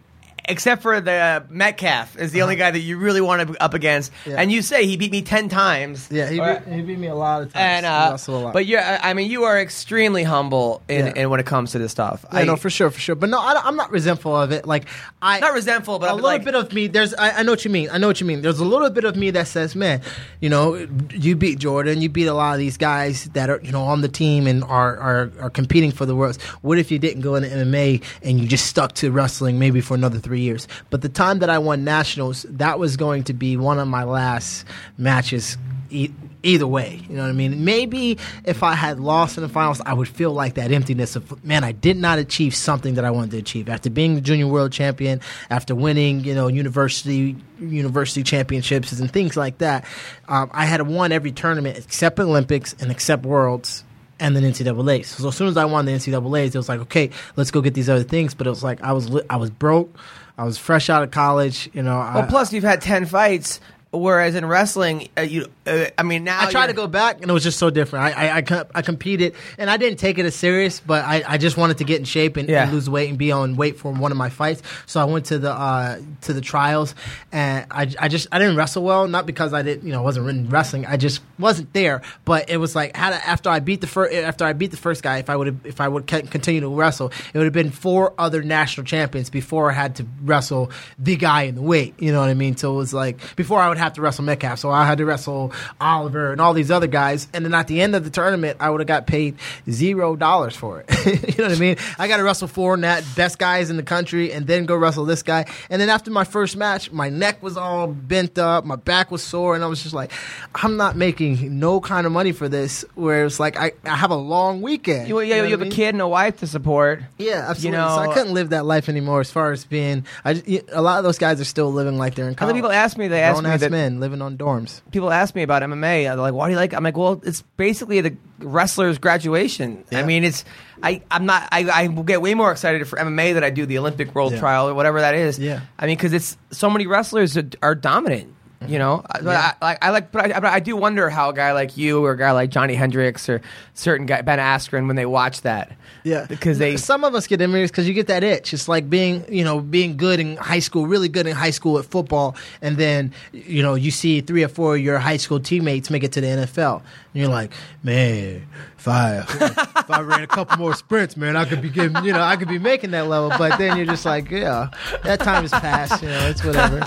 [0.48, 3.74] except for the Metcalf is the only guy that you really want to be up
[3.74, 4.12] against.
[4.26, 4.36] Yeah.
[4.38, 6.08] And you say he beat me ten times.
[6.12, 7.62] Yeah, he, beat, he beat me a lot of times.
[7.64, 8.54] and uh, a lot.
[8.54, 11.14] but you're, I mean, you are extremely humble in, Yeah.
[11.16, 12.26] in when it comes to this stuff.
[12.32, 13.16] I know for sure, for sure.
[13.16, 14.66] But no, I, am not resentful of it.
[14.66, 14.88] Like
[15.22, 16.88] I, Not resentful, but a I'm little like- bit of me.
[16.88, 17.90] There's, I, I know what you mean.
[17.92, 18.42] I know what you mean.
[18.42, 20.02] There's a little bit of me that says, man,
[20.40, 20.76] you know,
[21.14, 24.02] you beat Jordan, you beat a lot of these guys that are, you know, on
[24.02, 26.42] the team and are are, are competing for the world.
[26.62, 29.94] What if you didn't go into MMA and you just stuck to wrestling maybe for
[29.96, 30.68] another three years?
[30.90, 34.04] But the time that I won nationals, that was going to be one of my
[34.04, 34.66] last
[34.98, 35.58] matches.
[35.90, 36.12] E-
[36.44, 37.66] either way, you know what I mean.
[37.66, 41.44] Maybe if I had lost in the finals, I would feel like that emptiness of
[41.44, 44.48] man, I did not achieve something that I wanted to achieve after being the junior
[44.48, 49.86] world champion, after winning, you know, university university championships and things like that.
[50.28, 53.84] Um, I had won every tournament except Olympics and except Worlds.
[54.20, 55.06] And then NCAA.
[55.06, 57.74] So as soon as I won the NCAA's, it was like, okay, let's go get
[57.76, 58.34] these other things.
[58.34, 59.96] But it was like I was li- I was broke,
[60.38, 61.70] I was fresh out of college.
[61.74, 63.60] You know, Well, I, plus you've had ten fights,
[63.92, 67.30] whereas in wrestling, uh, you, uh, I mean, now I tried to go back, and
[67.30, 68.06] it was just so different.
[68.06, 71.38] I I, I, I competed, and I didn't take it as serious, but I, I
[71.38, 72.64] just wanted to get in shape and, Yeah.
[72.64, 74.62] and lose weight and be on weight for one of my fights.
[74.86, 76.96] So I went to the uh, to the trials,
[77.32, 80.30] and I, I just I didn't wrestle well, not because I didn't you know wasn't
[80.30, 80.86] in wrestling.
[80.86, 82.02] I just wasn't there.
[82.26, 85.04] But it was like had after I beat the first after I beat the first
[85.04, 88.14] guy, if I would if I would continue to wrestle, it would have been four
[88.18, 91.96] other national champions before I had to wrestle the guy in the weight.
[92.00, 92.58] You know what I mean?
[92.58, 94.60] So it was like before I would have to wrestle Metcalf.
[94.60, 97.28] So I had to wrestle Oliver and all these other guys.
[97.34, 99.36] And then at the end of the tournament, I would have got paid
[99.70, 101.06] zero dollars for it.
[101.38, 101.78] you know what I mean?
[101.98, 105.06] I got to wrestle four nat best guys in the country and then go wrestle
[105.06, 105.46] this guy.
[105.70, 109.24] And then after my first match, my neck was all bent up, my back was
[109.24, 110.12] sore, and I was just like,
[110.56, 112.86] I'm not making no kind of money for this.
[112.96, 115.08] Where it's like I, I have a long weekend.
[115.08, 115.72] You, yeah, know you have I a mean?
[115.72, 117.02] kid and a wife to support.
[117.18, 117.78] Yeah, absolutely.
[117.78, 119.22] You know, so I couldn't live that life anymore.
[119.22, 122.16] As far as being, I just, a lot of those guys are still living like
[122.16, 122.52] they're in college.
[122.52, 124.82] Other people ask me, they ask me that men living on dorms.
[124.92, 126.06] people ask me about MMA.
[126.10, 129.84] Uh, they're like, "Why do you like?" I'm like, "Well, it's basically the wrestler's graduation.
[129.92, 130.46] I mean, it's
[130.82, 133.66] I I'm not I, I will get way more excited for MMA than I do
[133.66, 134.40] the Olympic World Yeah.
[134.40, 135.40] Trial or whatever that is.
[135.40, 135.62] Yeah.
[135.80, 138.34] I mean, because it's so many wrestlers are, are dominant.
[138.66, 141.34] You know, I, I, I, I like, but I, but I do wonder how a
[141.34, 143.40] guy like you or a guy like Johny Hendricks or
[143.76, 145.74] certain guy Ben Askren when they watch that.
[146.04, 148.54] Yeah, because they some of us get envious because you get that itch.
[148.54, 151.78] It's like being, you know, being good in high school, really good in high school
[151.78, 155.40] at football, and then, you know, you see three or four of your high school
[155.40, 157.52] teammates make it to the NFL, and you're like,
[157.84, 158.48] man,
[158.78, 162.12] if I if I ran a couple more sprints, man, I could be getting, you
[162.12, 163.30] know, I could be making that level.
[163.38, 164.70] But then you're just like, yeah,
[165.04, 166.02] that time is past.
[166.02, 166.82] You know, it's whatever.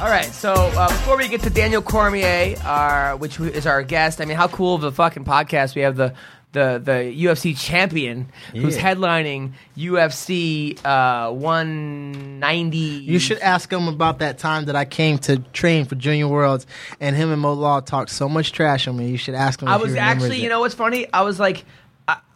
[0.00, 4.22] All right, so uh, before we get to Daniel Cormier, our, which is our guest,
[4.22, 6.14] I mean, how cool of a fucking podcast we have the
[6.52, 8.94] the the UFC champion who's Yeah.
[8.94, 12.76] headlining UFC uh, 190.
[12.78, 16.66] You should ask him about that time that I came to train for Junior Worlds,
[16.98, 19.10] and him and Mo Lawal talked so much trash on me.
[19.10, 19.68] You should ask him.
[19.68, 20.42] I if he was remembers actually, it.
[20.42, 21.06] you know, what's funny?
[21.12, 21.64] I was like,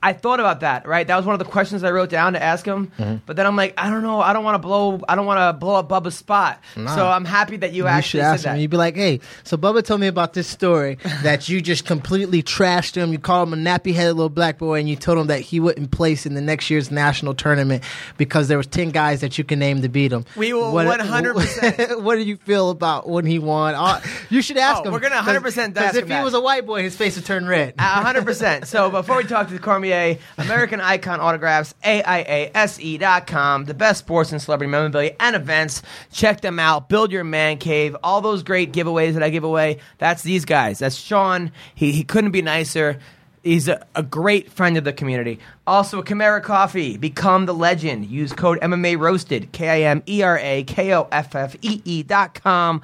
[0.09, 1.07] I, thought about that, right?
[1.07, 2.93] That was one of the questions I wrote down to ask him.
[2.99, 3.17] Mm-hmm.
[3.27, 4.21] But then I'm like, I don't know.
[4.21, 5.01] I don't want to blow.
[5.09, 6.61] I don't want to blow up Bubba's spot.
[6.77, 6.95] Nah.
[6.95, 8.55] So I'm happy that you, You actually should said ask that.
[8.55, 8.61] him.
[8.61, 12.43] You'd be like, "Hey, so Bubba told me about this story that you just completely
[12.43, 13.13] trashed him.
[13.13, 15.91] You called him a nappy-headed little black boy, and you told him that he wouldn't
[15.91, 17.83] place in the next year's national tournament
[18.17, 22.01] because there was ten guys that you can name to beat him." We will 100%.
[22.05, 23.75] What do you feel about when he won?
[23.75, 24.01] Uh,
[24.31, 24.93] You should ask Oh, him.
[24.93, 26.25] we're gonna 100% Because if he that.
[26.25, 27.75] was a white boy, his face would turn red.
[27.79, 28.67] Hundred percent.
[28.69, 29.94] So before we talk to Cormier,
[30.39, 35.83] American Icon Autographs, AIASE.com, E the best sports and celebrity memorabilia and events.
[36.13, 36.89] Check them out.
[36.89, 37.97] Build your man cave.
[38.03, 39.79] All those great giveaways that I give away.
[39.99, 40.79] That's these guys.
[40.79, 41.53] That's Sean.
[41.75, 42.99] He he couldn't be nicer.
[43.45, 45.39] He's a, a great friend of the community.
[45.67, 46.99] Also, Kimera Koffee.
[46.99, 48.07] Become the legend.
[48.07, 49.53] Use code MMA Roasted.
[49.53, 52.81] K I M E R A K O F F E E dot com.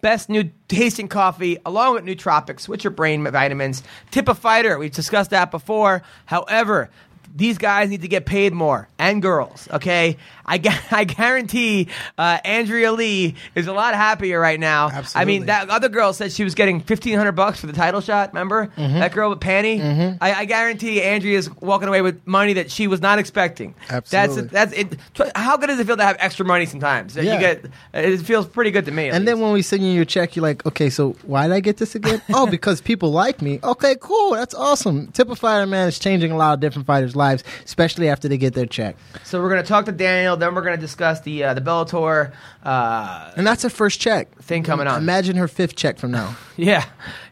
[0.00, 3.82] Best new tasting coffee, along with nootropics, switch your brain vitamins.
[4.10, 4.78] Tip a fighter.
[4.78, 6.02] We've discussed that before.
[6.26, 6.90] However,
[7.34, 9.68] these guys need to get paid more, and girls.
[9.72, 10.16] Okay,
[10.48, 14.88] I, gu- I guarantee uh, Andrea Lee is a lot happier right now.
[14.88, 15.20] Absolutely.
[15.20, 18.00] I mean, that other girl said she was getting fifteen hundred bucks for the title
[18.00, 18.30] shot.
[18.32, 18.98] Remember Mm-hmm.
[19.00, 19.80] that girl with Pannie?
[19.82, 23.74] I, I guarantee Andrea is walking away with money that she was not expecting.
[23.90, 24.48] Absolutely.
[24.48, 25.30] That's that's it.
[25.36, 27.14] How good does it feel to have extra money sometimes?
[27.16, 27.34] Yeah.
[27.34, 27.64] You get
[27.94, 29.08] it feels pretty good to me.
[29.10, 31.60] And then when we send you your check, you're like, okay, so why did I
[31.60, 32.22] get this again?
[32.32, 33.60] oh, because people like me.
[33.62, 34.32] Okay, cool.
[34.34, 35.08] That's awesome.
[35.08, 38.38] Tip a Fighter Man is changing a lot of different fighters' lives, especially after they
[38.38, 38.96] get their check.
[39.24, 40.36] So we're gonna talk to Daniel.
[40.38, 42.32] Then we're gonna discuss the uh, the Bellator.
[42.64, 44.34] Uh, And that's her first check.
[44.42, 45.00] Thing coming on.
[45.02, 46.36] Imagine her fifth check from now.
[46.56, 46.84] yeah,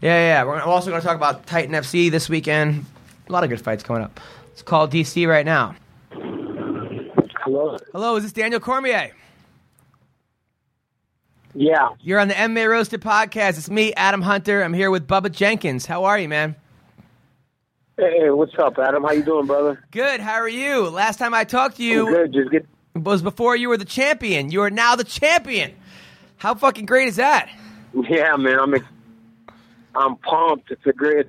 [0.02, 0.44] yeah, yeah.
[0.44, 2.84] We're also gonna talk about Titan FC this weekend.
[3.28, 4.20] A lot of good fights coming up.
[4.52, 5.74] It's called DC right now.
[7.44, 7.76] Hello.
[7.92, 9.12] Hello, is this Daniel Cormier?
[11.54, 11.90] Yeah.
[12.00, 13.56] You're on the MMA Roasted podcast.
[13.56, 14.62] It's me, Adam Hunter.
[14.62, 15.86] I'm here with Bubba Jenkins.
[15.86, 16.54] How are you, man?
[17.96, 19.04] Hey, what's up, Adam?
[19.04, 19.82] How you doing, brother?
[19.90, 20.20] Good.
[20.20, 20.88] How are you?
[20.90, 22.32] Last time I talked to you I'm good.
[22.34, 22.66] Just get.
[23.04, 24.50] Was before you were the champion.
[24.50, 25.74] You are now the champion.
[26.36, 27.50] How fucking great is that?
[27.94, 28.58] Yeah, man.
[28.58, 28.74] I'm.
[29.94, 30.70] I'm pumped.
[30.70, 31.26] It's a great.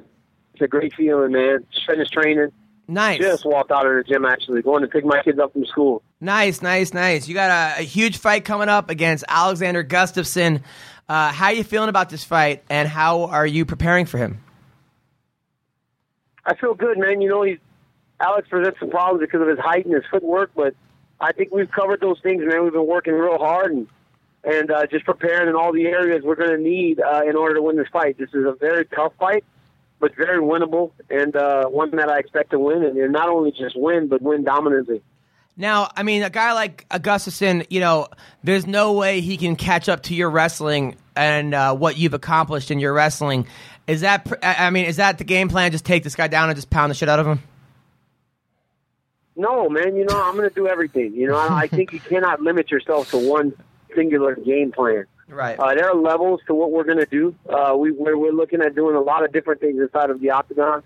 [0.53, 1.65] It's a great feeling, man.
[1.71, 2.51] Just finished training.
[2.87, 3.19] Nice.
[3.19, 6.01] Just walked out of the gym actually, going to pick my kids up from school.
[6.21, 7.27] Nice, nice, nice.
[7.27, 10.63] You got a, a huge fight coming up against Alexander Gustafsson.
[11.07, 14.41] Uh, how are you feeling about this fight, and how are you preparing for him?
[16.45, 17.21] I feel good, man.
[17.21, 17.59] You know, he's
[18.19, 20.73] Alex presents some problems because of his height and his footwork, but
[21.19, 22.63] I think we've covered those things, man.
[22.63, 23.87] We've been working real hard and
[24.43, 27.55] and uh, just preparing in all the areas we're going to need uh, in order
[27.55, 28.17] to win this fight.
[28.17, 29.43] This is a very tough fight,
[29.99, 33.75] but very winnable, and uh, one that I expect to win, and, not only just
[33.75, 35.01] win, but win dominantly.
[35.57, 38.07] Now, I mean, a guy like Gustafsson, you know,
[38.43, 42.69] there's no way he can catch up to your wrestling and uh, what you've accomplished
[42.69, 43.47] in your wrestling.
[43.87, 45.71] Is that, I mean, is that the game plan?
[45.71, 47.41] Just take this guy down and just pound the shit out of him?
[49.37, 49.95] No, man.
[49.95, 51.13] You know, I'm going to do everything.
[51.13, 53.53] You know, I, I think you cannot limit yourself to one
[53.95, 55.05] singular game plan.
[55.29, 55.59] Right.
[55.59, 57.35] Uh, there are levels to what we're going to do.
[57.47, 60.31] Uh, we, we're, we're looking at doing a lot of different things inside of the
[60.31, 60.83] octagon,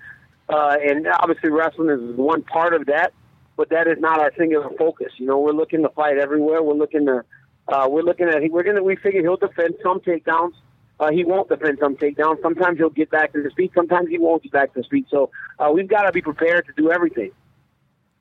[0.49, 3.13] uh, and obviously wrestling is one part of that.
[3.55, 5.13] But that is not our singular focus.
[5.17, 6.63] You know, we're looking to fight everywhere.
[6.63, 7.23] We're looking to,
[7.67, 8.41] uh, we're looking at.
[8.49, 8.81] We're gonna.
[8.81, 10.53] We figure he'll defend some takedowns.
[10.99, 12.41] Uh, he won't defend some takedowns.
[12.41, 13.71] Sometimes he'll get back to his feet.
[13.75, 15.05] Sometimes he won't get back to his feet.
[15.11, 15.29] So
[15.59, 17.31] uh, we've got to be prepared to do everything.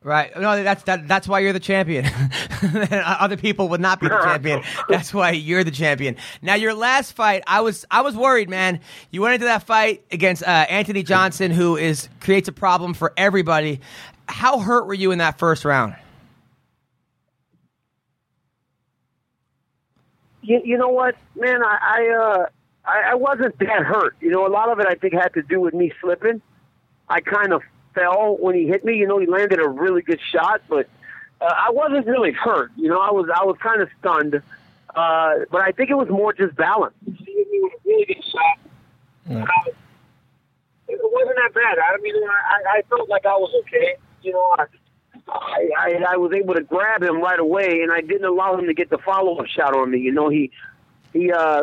[0.02, 0.34] Right.
[0.34, 2.06] No, that's that, that's why you're the champion.
[2.92, 4.62] Other people would not be the champion.
[4.88, 6.16] That's why you're the champion.
[6.40, 8.80] Now, your last fight, I was I was worried, man.
[9.10, 13.12] You went into that fight against uh, Anthony Johnson, who is creates a problem for
[13.18, 13.80] everybody.
[14.26, 15.94] How hurt were you in that first round?
[20.40, 21.62] You, you know what, man?
[21.62, 22.46] I I, uh,
[22.86, 24.16] I I wasn't that hurt.
[24.20, 26.40] You know, a lot of it I think had to do with me slipping.
[27.06, 27.60] I kind of
[28.00, 28.96] fell when he hit me.
[28.96, 30.88] You know, he landed a really good shot, but
[31.40, 32.70] uh, I wasn't really hurt.
[32.76, 34.42] You know, I was I was kind of stunned,
[34.94, 36.94] uh, but I think it was more just balance.
[37.04, 38.58] He hit me with a really good shot.
[39.30, 39.70] Uh,
[40.88, 41.78] it wasn't that bad.
[41.78, 43.96] I mean, I, I felt like I was okay.
[44.22, 44.66] You know, I,
[45.28, 48.66] I, I I was able to grab him right away, and I didn't allow him
[48.66, 49.98] to get the follow up shot on me.
[49.98, 50.50] You know, he
[51.12, 51.32] he.
[51.32, 51.62] uh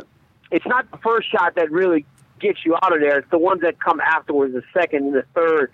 [0.50, 2.06] It's not the first shot that really
[2.40, 3.20] gets you out of there.
[3.20, 5.72] It's the ones that come afterwards, the second and the third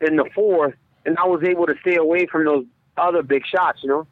[0.00, 0.74] and the fourth.
[1.04, 2.64] And I was able to stay away from those
[2.96, 3.80] other big shots.
[3.82, 4.06] You know.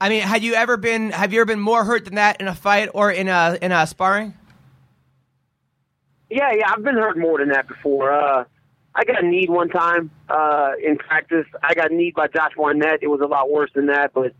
[0.00, 2.48] I mean, had you ever been have you ever been more hurt than that in
[2.48, 4.34] a fight or in a in a sparring?
[6.30, 8.12] Yeah, yeah, I've been hurt more than that before.
[8.12, 8.44] Uh,
[8.94, 11.46] I got kneed one time uh, in practice.
[11.62, 13.02] I got kneed by Josh Barnett.
[13.02, 14.34] It was a lot worse than that, but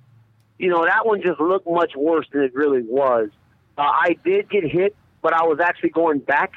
[0.59, 3.31] you know that one just looked much worse than it really was.
[3.77, 6.53] Uh, I did get hit, but I was actually going back,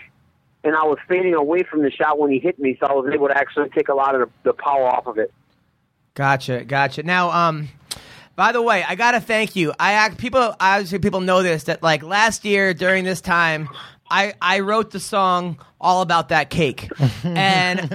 [0.63, 3.11] and I was fading away from the shot when he hit me, so I was
[3.13, 5.33] able to actually take a lot of the, the power off of it.
[6.13, 7.03] Gotcha, gotcha.
[7.03, 7.69] Now, um,
[8.35, 9.73] by the way, I gotta thank you.
[9.79, 13.69] I act people obviously people know this that like last year during this time,
[14.11, 16.89] I I wrote the song all about that cake,
[17.23, 17.89] and and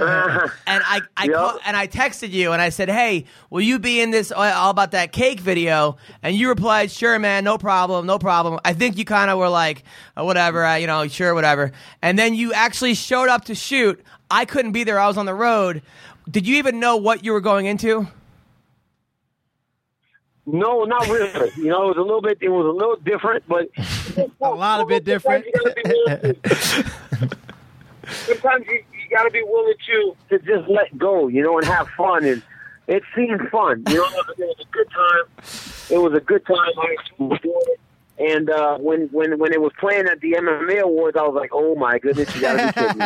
[0.66, 1.34] I I Yep.
[1.34, 4.70] call, and I texted you and I said, hey, will you be in this all
[4.70, 5.96] about that cake video?
[6.22, 8.58] And you replied, sure, man, no problem, no problem.
[8.64, 9.84] I think you kind of were like,
[10.18, 11.70] uh, whatever, uh, you know, sure, whatever.
[12.02, 14.02] And then you actually showed up to shoot.
[14.30, 14.98] I couldn't be there.
[14.98, 15.82] I was on the road.
[16.28, 18.08] Did you even know what you were going into?
[20.46, 21.50] No, not really.
[21.56, 22.38] You know, it was a little bit.
[22.40, 23.68] It was a little different, but
[24.40, 25.44] A lot of bit different.
[28.06, 31.66] sometimes you, you got to be willing to to just let go, you know, and
[31.66, 32.24] have fun.
[32.24, 32.42] And
[32.86, 34.04] it seemed fun, you know.
[34.04, 35.24] It was a good time.
[35.90, 36.56] It was a good time.
[36.78, 37.80] I enjoyed it.
[38.18, 41.50] And uh, when when when it was playing at the MMA awards, I was like,
[41.52, 42.98] "Oh my goodness, you got to be kidding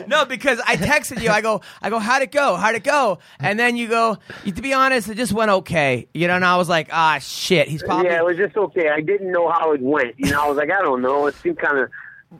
[0.00, 1.30] me!" No, because I texted you.
[1.30, 2.56] I go, I go, how'd it go?
[2.56, 3.18] How'd it go?
[3.38, 6.06] And then you go, to be honest, it just went okay.
[6.14, 7.68] You know, and I was like, ah, shit.
[7.68, 8.06] He's probably.
[8.06, 8.88] yeah, it was just okay.
[8.88, 10.14] I didn't know how it went.
[10.18, 11.26] You know, I was like, I don't know.
[11.26, 11.90] It seemed kind of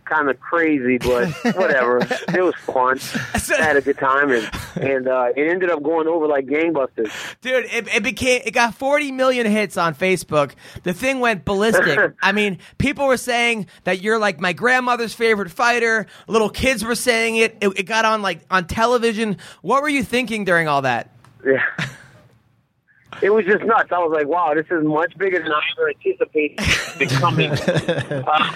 [0.05, 1.99] kind of crazy, but whatever.
[1.99, 2.99] it was fun.
[3.35, 7.11] I had a good time, and and uh, it ended up going over like gangbusters.
[7.41, 10.53] Dude, it, it became it got 40 million hits on Facebook.
[10.83, 12.15] The thing went ballistic.
[12.23, 16.07] I mean, people were saying that you're like my grandmother's favorite fighter.
[16.27, 17.57] Little kids were saying it.
[17.61, 19.39] It, it got on like on television.
[19.63, 21.11] What were you thinking during all that?
[21.45, 21.63] Yeah.
[23.23, 23.91] It was just nuts.
[23.93, 26.59] I was like, wow, this is much bigger than I ever anticipated
[26.99, 27.51] becoming.
[27.53, 28.53] uh,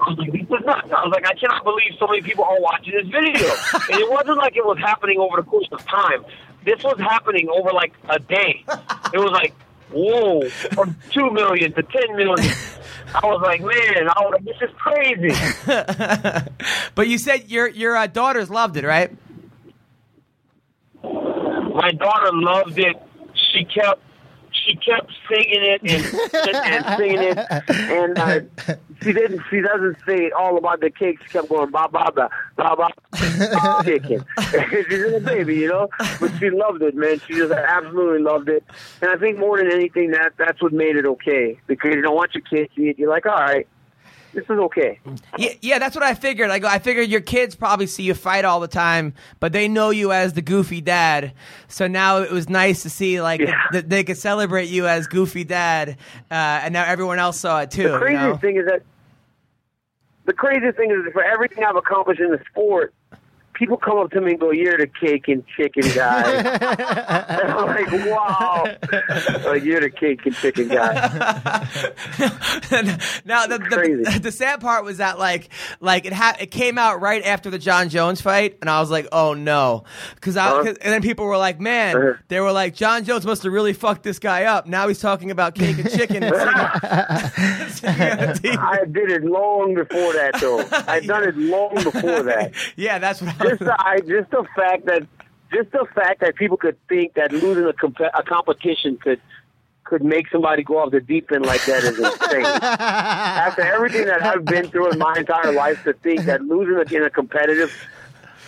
[0.00, 0.90] I was like, this is nuts.
[0.90, 3.48] I was like, I cannot believe so many people are watching this video.
[3.90, 6.24] and it wasn't like it was happening over the course of time.
[6.64, 8.64] this was happening over like a day.
[9.10, 9.54] It was like,
[9.90, 12.52] whoa, from two million to ten million.
[13.14, 15.32] I was like, man, I was like, this is crazy.
[16.94, 19.10] but you said your your uh, daughters loved it, right?
[21.02, 22.96] My daughter loved it.
[23.52, 24.02] She kept
[24.68, 26.04] she kept singing it and,
[26.74, 27.38] and singing it,
[27.68, 28.40] and uh,
[29.02, 29.40] she didn't.
[29.50, 31.18] She doesn't say all about the cake.
[31.22, 34.24] She kept going ba ba ba ba ba chicken.
[34.88, 35.88] She's a baby, you know,
[36.20, 37.20] but she loved it, man.
[37.26, 38.64] She just absolutely loved it,
[39.00, 42.16] and I think more than anything, that that's what made it okay because you don't
[42.16, 42.98] want your kids to eat.
[42.98, 43.66] You're like, all right,
[44.38, 45.00] this is okay.
[45.36, 46.50] Yeah, yeah, that's what I figured.
[46.50, 49.66] I go, I figured your kids probably see you fight all the time, but they
[49.66, 51.32] know you as the goofy dad.
[51.66, 53.60] So now it was nice to see like Yeah.
[53.72, 55.96] that they could celebrate you as goofy dad,
[56.30, 57.88] uh, and now everyone else saw it too.
[57.88, 58.36] The you know?
[58.36, 58.82] thing is that
[60.26, 62.94] the craziest thing is that for everything I've accomplished in the sport,
[63.58, 67.66] people come up to me and go, "You're the cake and chicken guy." and I'm
[67.66, 68.66] like, "Wow,
[69.44, 70.92] Oh, you're the cake and chicken guy."
[73.24, 75.48] now the, the the sad part was that like
[75.80, 78.90] like it ha- it came out right after the Jon Jones fight, and I was
[78.90, 80.64] like, oh no, because I Uh-huh.
[80.64, 82.12] 'cause- and then people were like, man, Uh-huh.
[82.28, 84.66] they were like, Jon Jones must have really fucked this guy up.
[84.66, 86.22] Now he's talking about cake and chicken.
[86.22, 86.34] And
[87.72, 88.58] singing, singing.
[88.58, 90.60] I did it long before that, though.
[90.86, 92.52] I've done it long before that.
[92.76, 95.06] yeah, that's what I Just the, I, just the fact that
[95.52, 99.20] just the fact that people could think that losing a, comp- a competition could
[99.84, 102.44] could make somebody go off the deep end like that is insane.
[102.44, 107.04] After everything that I've been through in my entire life, to think that losing in
[107.04, 107.72] a competitive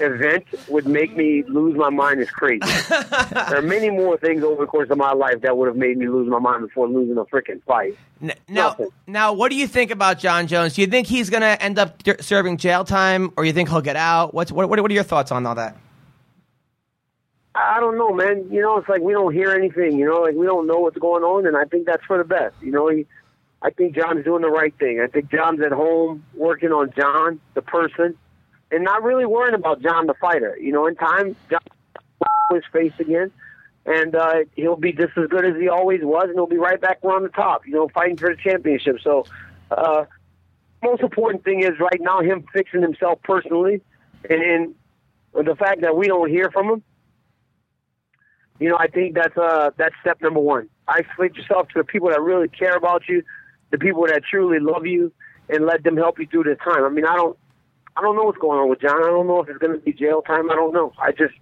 [0.01, 2.60] event would make me lose my mind is crazy.
[2.89, 5.97] there are many more things over the course of my life that would have made
[5.98, 7.97] me lose my mind before losing a freaking fight.
[8.20, 8.89] Now, Nothing.
[9.06, 10.74] now, what do you think about Jon Jones?
[10.74, 13.68] Do you think he's going to end up d- serving jail time, or you think
[13.68, 14.35] he'll get out?
[14.35, 14.81] What's what, what?
[14.81, 15.77] What are your thoughts on all that?
[17.55, 18.47] I I don't know, man.
[18.51, 19.98] You know, it's like we don't hear anything.
[19.98, 22.24] You know, like we don't know what's going on, and I think that's for the
[22.24, 22.55] best.
[22.60, 23.06] You know, he,
[23.62, 25.01] I think Jon's doing the right thing.
[25.01, 28.16] I think Jon's at home working on Jon, the person,
[28.70, 30.56] and not really worrying about Jon, the fighter.
[30.60, 31.60] You know, in time, Jon
[32.51, 33.30] will his face again,
[33.86, 36.80] and uh, he'll be just as good as he always was, and he'll be right
[36.80, 37.66] back around the top.
[37.66, 38.98] You know, fighting for the championship.
[39.02, 39.26] So,
[39.70, 40.05] uh,
[40.82, 43.82] most important thing is right now him fixing himself personally,
[44.28, 44.74] and,
[45.34, 46.82] and the fact that we don't hear from him
[48.60, 50.68] you know, I think that's uh that's step number one.
[50.86, 53.22] Isolate yourself to the people that really care about you,
[53.70, 55.12] the people that truly love you,
[55.48, 56.84] and let them help you through this time.
[56.84, 57.38] I mean, I don't,
[57.96, 59.02] I don't know what's going on with Jon.
[59.02, 60.50] I don't know if it's going to be jail time.
[60.50, 60.92] I don't know.
[60.98, 61.34] I just,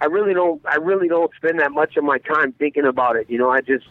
[0.00, 3.30] I really don't, I really don't spend that much of my time thinking about it.
[3.30, 3.86] You know, I just,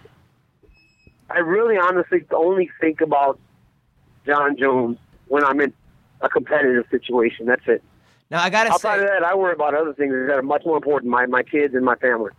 [1.29, 3.39] I really honestly only think about
[4.25, 5.73] Jon Jones when I'm in
[6.21, 7.45] a competitive situation.
[7.45, 7.83] That's it.
[8.29, 10.63] Now I gotta Outside say, of that, I worry about other things that are much
[10.65, 11.11] more important.
[11.11, 12.31] My my kids and my family.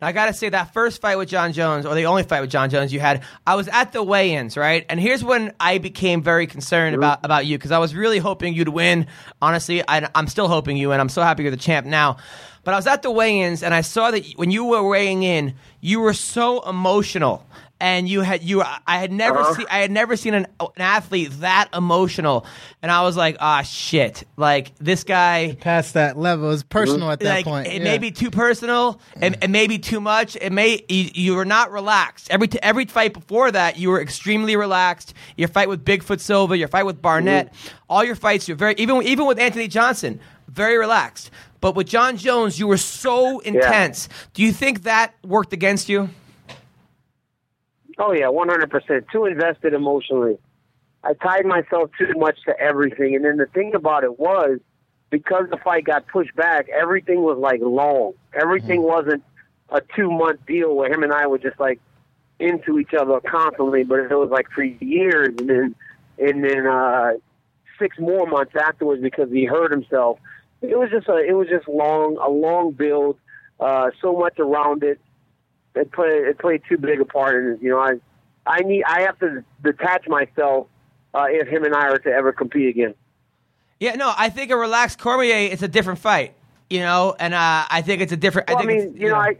[0.00, 2.50] Now, I gotta say that first fight with Jon Jones, or the only fight with
[2.50, 4.86] Jon Jones you had, I was at the weigh-ins, right?
[4.88, 8.54] And here's when I became very concerned about about you because I was really hoping
[8.54, 9.06] you'd win.
[9.42, 12.16] Honestly, I, I'm still hoping you, and I'm so happy you're the champ now.
[12.64, 15.54] But I was at the weigh-ins, and I saw that when you were weighing in,
[15.80, 17.46] you were so emotional,
[17.80, 18.62] and you had you.
[18.62, 19.54] I had never Uh-huh.
[19.54, 22.44] seen I had never seen an, an athlete that emotional,
[22.82, 27.20] and I was like, ah, shit, like this guy Past that level, it's personal at
[27.20, 27.66] that like point.
[27.68, 27.84] it yeah.
[27.84, 30.36] may be too personal and, and maybe too much.
[30.36, 32.28] It may you, you were not relaxed.
[32.30, 35.14] Every t- every fight before that, you were extremely relaxed.
[35.36, 37.52] Your fight with Bigfoot Silva, your fight with Barnett,
[37.88, 41.30] all your fights, you're very even even with Anthony Johnson, very relaxed.
[41.62, 44.08] But with Jon Jones, you were so intense.
[44.32, 46.08] Do you think that worked against you?
[48.00, 49.04] Oh yeah, one hundred percent.
[49.12, 50.38] Too invested emotionally.
[51.04, 54.58] I tied myself too much to everything, and then the thing about it was
[55.10, 58.14] because the fight got pushed back, everything was like long.
[58.32, 59.22] Everything wasn't
[59.68, 61.78] a two month deal where him and I were just like
[62.38, 65.74] into each other constantly, but it was like for years, and then
[66.18, 67.12] and then uh,
[67.78, 70.18] six more months afterwards because he hurt himself.
[70.62, 73.18] It was just a it was just long a long build,
[73.58, 74.98] uh, so much around it
[75.74, 77.58] it played it played too big a part in.
[77.60, 77.94] You know, I
[78.46, 80.66] I need I have to detach myself
[81.14, 82.94] uh, if him and I are to ever compete again.
[83.78, 86.34] Yeah, no, I think a relaxed Cormier is a different fight.
[86.68, 88.48] You know, and uh, I think it's a different.
[88.48, 89.36] Well, I, I mean, it's, you know, I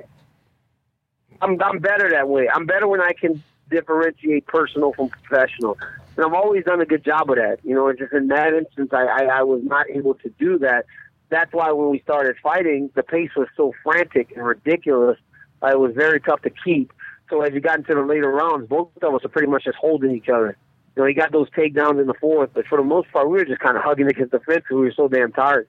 [1.43, 2.49] I'm I'm better that way.
[2.53, 5.79] I'm better when I can differentiate personal from professional.
[6.17, 7.59] And I've always done a good job of that.
[7.63, 10.59] You know, and just in that instance, I, I, I was not able to do
[10.59, 10.87] that.
[11.29, 15.19] That's why when we started fighting, the pace was so frantic and ridiculous.
[15.63, 16.93] Uh, it was very tough to keep.
[17.29, 19.77] So as you got into the later rounds, both of us are pretty much just
[19.77, 20.57] holding each other.
[20.97, 23.39] You know, he got those takedowns in the fourth, but for the most part, we
[23.39, 25.69] were just kind of hugging against the fence because we were so damn tired.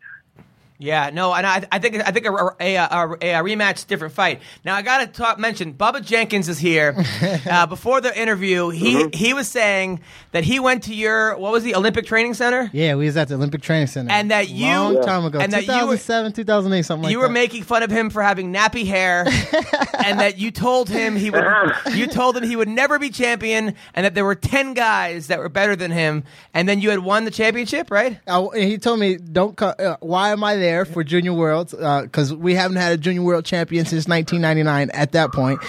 [0.84, 4.16] Yeah, no, and I, I think I think a, a, a, a, a rematch different
[4.16, 4.42] fight.
[4.66, 6.96] Now I got to talk mention Bubba Jenkins is here.
[7.50, 9.10] uh, before the interview, he Mm-hmm.
[9.16, 10.00] he was saying
[10.32, 13.28] that he went to your what was the Olympic Training Center, Yeah, we was at
[13.28, 14.12] the Olympic Training Center.
[14.12, 15.02] And that you- long Yeah.
[15.02, 17.28] time ago, and that you were- 2007, 2008, something like you that.
[17.28, 19.26] were making fun of him for having nappy hair,
[20.04, 21.46] and that you told him he would
[21.94, 25.38] you told him he would never be champion, and that there were ten guys that
[25.38, 26.24] were better than him,
[26.56, 28.20] and then you had won the championship, right?
[28.28, 29.56] I, and he told me, "Don't.
[29.56, 31.74] Co- uh, why am I there for Junior Worlds?
[31.74, 34.90] Uh, because we haven't had a Junior World champion since 1999.
[34.92, 35.60] At that point,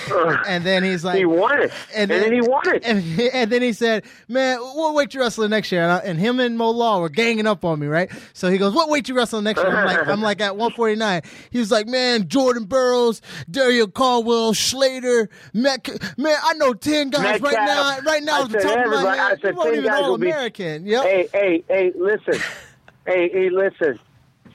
[0.48, 2.84] and then he's like, He won it, and, then, he won it.
[2.84, 6.18] And, and then he said, "Man, what weight you wrestling next year?" And, I, and
[6.18, 8.10] him and Mo Lawal were ganging up on me, right?
[8.32, 11.22] So he goes, "What weight you wrestling next year?" I'm like, I'm like at 149.
[11.50, 13.20] He was like, "Man, Jordan Burroughs,
[13.50, 15.88] Darrion Caldwell, Schlatter, Met,
[16.18, 17.98] man, I know ten guys right now.
[18.04, 19.72] Right now, I at the said top of my everybody- I said you weren't 10
[19.78, 20.86] even guys all will be- American.
[20.86, 21.04] Yep.
[21.04, 22.40] Hey, hey, hey, listen.
[23.06, 23.98] hey, hey, listen.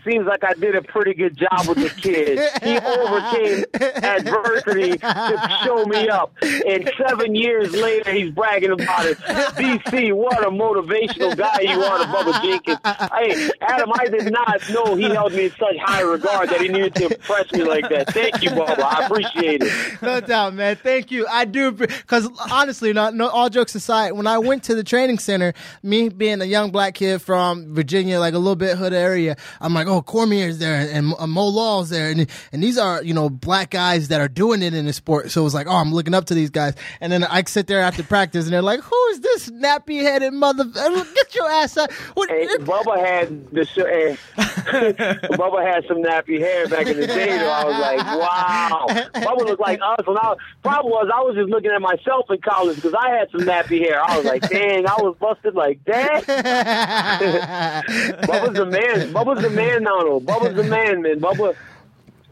[0.08, 2.40] Seems like I did a pretty good job with the kid.
[2.64, 3.66] He overcame
[4.02, 6.34] adversity to show me up.
[6.42, 9.18] And seven years later, he's bragging about it.
[9.18, 12.80] DC, what a motivational guy you are to Bubba Jenkins.
[13.12, 16.70] Hey, Adam, I did not know he held me in such high regard that he
[16.70, 18.14] needed to impress me like that.
[18.14, 18.80] Thank you, Bubba.
[18.80, 20.02] I appreciate it.
[20.02, 20.78] no doubt, man.
[20.78, 21.28] Thank you.
[21.28, 25.20] I do because honestly, not no, all jokes aside, when I went to the training
[25.20, 25.54] center,
[25.84, 29.74] me being a young black kid from Virginia, like a little bit hood area, I'm
[29.74, 33.30] like, oh, Cormier's there and uh, Mo Lawal's there, and and these are you know
[33.30, 35.32] black guys that are doing it in the sport.
[35.32, 37.68] So it was like, oh, I'm looking up to these guys, and then I sit
[37.68, 40.64] there after practice, and they're like, who is this nappy headed mother?
[40.66, 41.92] Get your ass out!
[42.14, 47.08] What, Hey, Bubba had the sh- hey, Bubba had some nappy hair back in the
[47.08, 47.38] day.
[47.38, 48.86] Though I was like, wow.
[49.14, 50.06] Bubba looked like us.
[50.06, 53.30] And I, problem was, I was just looking at myself in college because I had
[53.32, 54.02] some nappy hair.
[54.04, 56.24] I was like, dang, I was busted like that.
[58.24, 59.14] Bubba's the man.
[59.14, 60.20] Bubba's the man though.
[60.20, 61.20] Bubba's the man, man.
[61.22, 61.56] Bubba.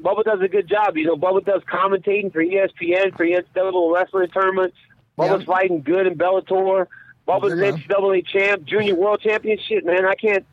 [0.02, 0.98] Bubba does a good job.
[0.98, 4.76] You know, Bubba does commentating for ESPN for NCAA wrestling tournaments.
[5.18, 5.46] Bubba's Yeah.
[5.54, 6.88] fighting good in Bellator.
[7.28, 7.74] Bubba's man.
[7.78, 9.84] NCAA champ, junior world championship.
[9.86, 10.46] Man, I can't,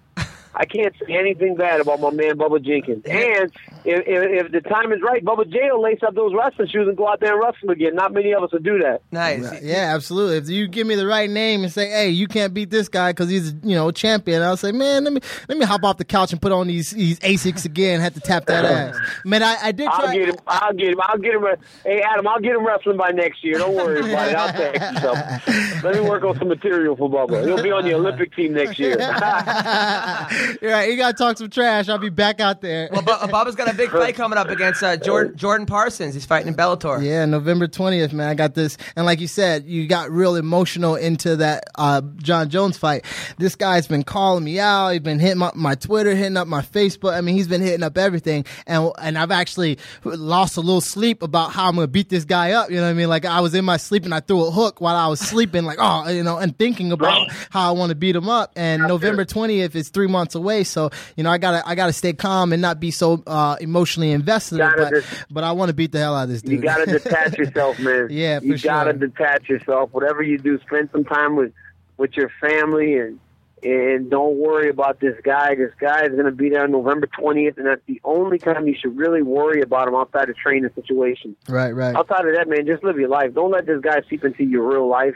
[0.55, 3.05] I can't say anything bad about my man Bubba Jenkins.
[3.05, 3.53] And
[3.85, 6.87] if, if, if the time is right, Bubba J will lace up those wrestling shoes
[6.89, 7.95] and go out there and wrestle again.
[7.95, 9.03] Not many of us will do that.
[9.11, 9.63] Nice.
[9.63, 10.37] Yeah, absolutely.
[10.39, 13.11] If you give me the right name and say, "Hey, you can't beat this guy
[13.11, 15.97] because he's you know a champion," I'll say, "Man, let me let me hop off
[15.99, 18.01] the couch and put on these these Asics again.
[18.01, 18.65] Have to tap that
[18.95, 20.37] ass." Man, I, I did I'll get him.
[20.47, 21.01] I'll get him.
[21.03, 21.45] I'll get him.
[21.85, 23.59] Hey, Adam, I'll get him wrestling by next year.
[23.59, 24.37] Don't worry about it.
[24.37, 25.83] I'll text you.
[25.83, 27.45] Let me work on some material for Bubba.
[27.45, 28.91] He'll be on the Olympic team next year.
[30.61, 30.89] You're right.
[30.91, 31.89] You gotta talk some trash.
[31.89, 32.89] I'll be back out there.
[32.93, 36.15] Well, Bu- Bubba's got a big fight coming up against uh, Jordan Jordan Parsons.
[36.15, 37.03] He's fighting in Bellator.
[37.03, 38.29] Yeah, November twentieth, man.
[38.29, 42.51] I got this, and like you said, you got real emotional into that uh, Jon
[42.51, 43.05] Jones fight.
[43.39, 44.91] This guy's been calling me out.
[44.91, 47.15] He's been hitting up my Twitter, hitting up my Facebook.
[47.15, 51.23] I mean, he's been hitting up everything, and and I've actually lost a little sleep
[51.23, 52.71] about how I'm gonna beat this guy up.
[52.71, 53.09] You know what I mean?
[53.09, 55.65] Like I was in my sleep and I threw a hook while I was sleeping,
[55.65, 58.53] like oh, you know, and thinking about how I want to beat him up.
[58.57, 62.13] And November twentieth is three months away, so you know I gotta I gotta stay
[62.13, 64.61] calm and not be so uh, emotionally invested.
[64.61, 66.53] in it, but but I want to beat the hell out of this dude.
[66.53, 68.09] You got to detach yourself, man.
[68.11, 69.91] Yeah, for you gotta detach yourself.
[69.93, 71.53] Whatever you do, spend some time with
[71.97, 73.19] with your family and
[73.63, 75.55] and don't worry about this guy.
[75.55, 78.67] This guy is going to be there on November twentieth, and that's the only time
[78.67, 81.37] you should really worry about him outside of training situation.
[81.49, 81.95] Right, right.
[81.95, 83.35] Outside of that, man, just live your life.
[83.35, 85.15] Don't let this guy seep into your real life.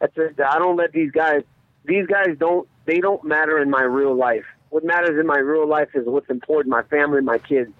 [0.00, 0.40] That's it.
[0.40, 1.42] I don't let these guys.
[1.84, 2.66] These guys don't.
[2.86, 4.46] They don't matter in my real life.
[4.70, 6.70] What matters in my real life is what's important.
[6.70, 7.70] My family, my kids.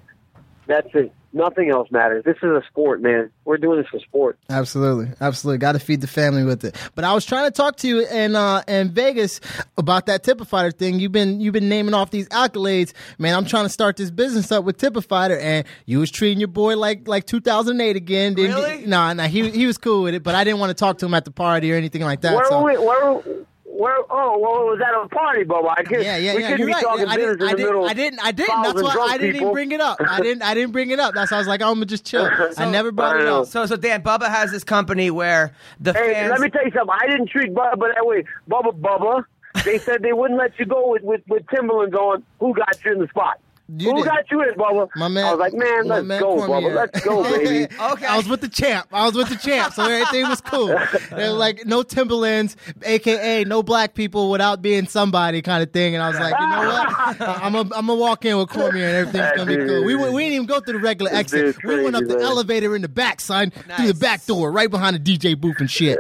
[0.67, 1.13] That's it.
[1.33, 2.25] Nothing else matters.
[2.25, 3.31] This is a sport, man.
[3.45, 4.39] We're doing this for sport.
[4.49, 5.59] Absolutely, absolutely.
[5.59, 6.75] Got to feed the family with it.
[6.95, 9.41] But I was trying to talk to you in uh, in Vegas
[9.77, 10.99] about that Tip a Fighter thing.
[10.99, 13.35] You've been you've been naming off these accolades, man.
[13.35, 16.41] I'm trying to start this business up with Tip a Fighter, and you was treating
[16.41, 18.35] your boy like like 2008 again.
[18.35, 18.81] Didn't Really?
[18.81, 18.87] You?
[18.87, 19.25] Nah, nah.
[19.25, 21.27] He he was cool with it, but I didn't want to talk to him at
[21.27, 22.35] the party or anything like that.
[22.35, 22.63] Where so.
[22.63, 22.79] were we?
[22.79, 23.45] Where?
[23.79, 23.97] Where?
[24.11, 25.75] Oh, well, it was at a party, Bubba.
[25.77, 26.47] I could, Yeah, yeah, we yeah.
[26.51, 26.83] couldn't You're be right.
[26.83, 27.89] talking I business didn't, I in the didn't, middle.
[27.89, 28.63] I didn't, I didn't.
[28.63, 29.99] That's why I didn't even bring it up.
[30.01, 31.15] I didn't, I didn't bring it up.
[31.15, 32.29] That's why I was like, oh, I'm gonna just chill.
[32.57, 33.43] I never brought I it know.
[33.43, 33.49] up.
[33.49, 36.31] So, so Dan, Bubba has this company where the Hey, fans.
[36.31, 36.95] let me tell you something.
[37.01, 38.25] I didn't treat Bubba that way.
[38.51, 39.25] Bubba, Bubba.
[39.65, 42.23] They said they wouldn't let you go with with, with Timberlands on.
[42.41, 43.41] Who got you in the spot?
[43.69, 44.05] You Who did.
[44.05, 44.89] got you in, Bubba?
[44.95, 46.71] My man, I was like, man, let's man go, Cormier.
[46.71, 46.75] Bubba.
[46.77, 47.65] Let's go, baby.
[47.81, 48.07] Okay.
[48.07, 48.87] I was with the champ.
[48.93, 50.69] I was with the champ, so everything was cool.
[51.17, 55.95] They were like no Timberlands, aka no black people without being somebody kind of thing.
[55.95, 57.21] And I was like, you know what?
[57.43, 59.85] I'm gonna I'm gonna walk in with Cormier and everything's gonna be cool.
[59.85, 61.57] We went, we didn't even go through the regular exit.
[61.57, 62.23] dude's We went up the man.
[62.25, 65.71] elevator in the back, son, through the back door, right behind the DJ booth and
[65.71, 65.99] shit.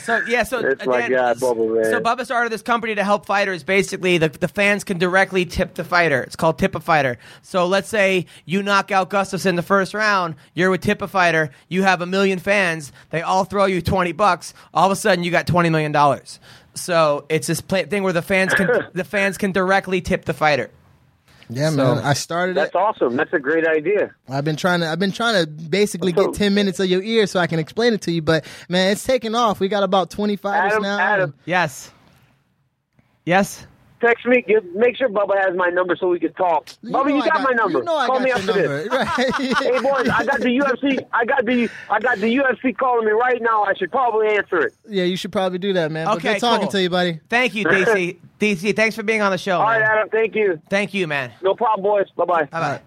[0.00, 1.84] So yeah, so That's uh, my guy, Bubba, man.
[1.84, 3.62] So Bubba started this company to help fighters.
[3.62, 6.15] Basically, the the fans can directly tip the fighter.
[6.16, 6.26] Fighter.
[6.26, 7.18] It's called tip a fighter.
[7.42, 10.34] So let's say you knock out Gustafsson in the first round.
[10.54, 11.50] You're with tip a fighter.
[11.68, 12.92] You have a million fans.
[13.10, 14.54] They all throw you twenty bucks.
[14.74, 16.40] All of a sudden, you got twenty million dollars.
[16.74, 20.34] So it's this play- thing where the fans can the fans can directly tip the
[20.34, 20.70] fighter.
[21.48, 21.98] Yeah, So- man.
[22.04, 22.76] I started That's it.
[22.76, 23.14] awesome.
[23.16, 24.10] That's a great idea.
[24.28, 24.88] I've been trying to.
[24.88, 27.58] I've been trying to basically So- get ten minutes of your ear so I can
[27.58, 28.20] explain it to you.
[28.22, 29.60] But man, it's taking off.
[29.60, 30.98] We got about twenty fighters Adam, now.
[30.98, 31.90] Adam, Yes.
[33.24, 33.66] Yes.
[34.00, 34.42] Text me.
[34.46, 36.66] Give, make sure Bubba has my number so we can talk.
[36.84, 37.78] Bubba, you I got, my number.
[37.78, 38.88] You know I Call got me your after this.
[38.92, 39.56] Right.
[39.58, 41.06] Hey boys, I got the UFC.
[41.12, 43.64] I got the I got the UFC calling me right now.
[43.64, 44.74] I should probably answer it.
[44.88, 46.06] yeah, you should probably do that, man.
[46.06, 46.72] But Okay, good talking cool.
[46.72, 47.20] to you, buddy.
[47.28, 48.18] Thank you, DC.
[48.40, 49.58] DC, thanks for being on the show.
[49.58, 49.88] All right, man.
[49.90, 50.08] Adam.
[50.10, 50.60] Thank you.
[50.68, 51.32] Thank you, man.
[51.42, 52.06] No problem, boys.
[52.16, 52.44] Bye bye.
[52.44, 52.80] Bye bye.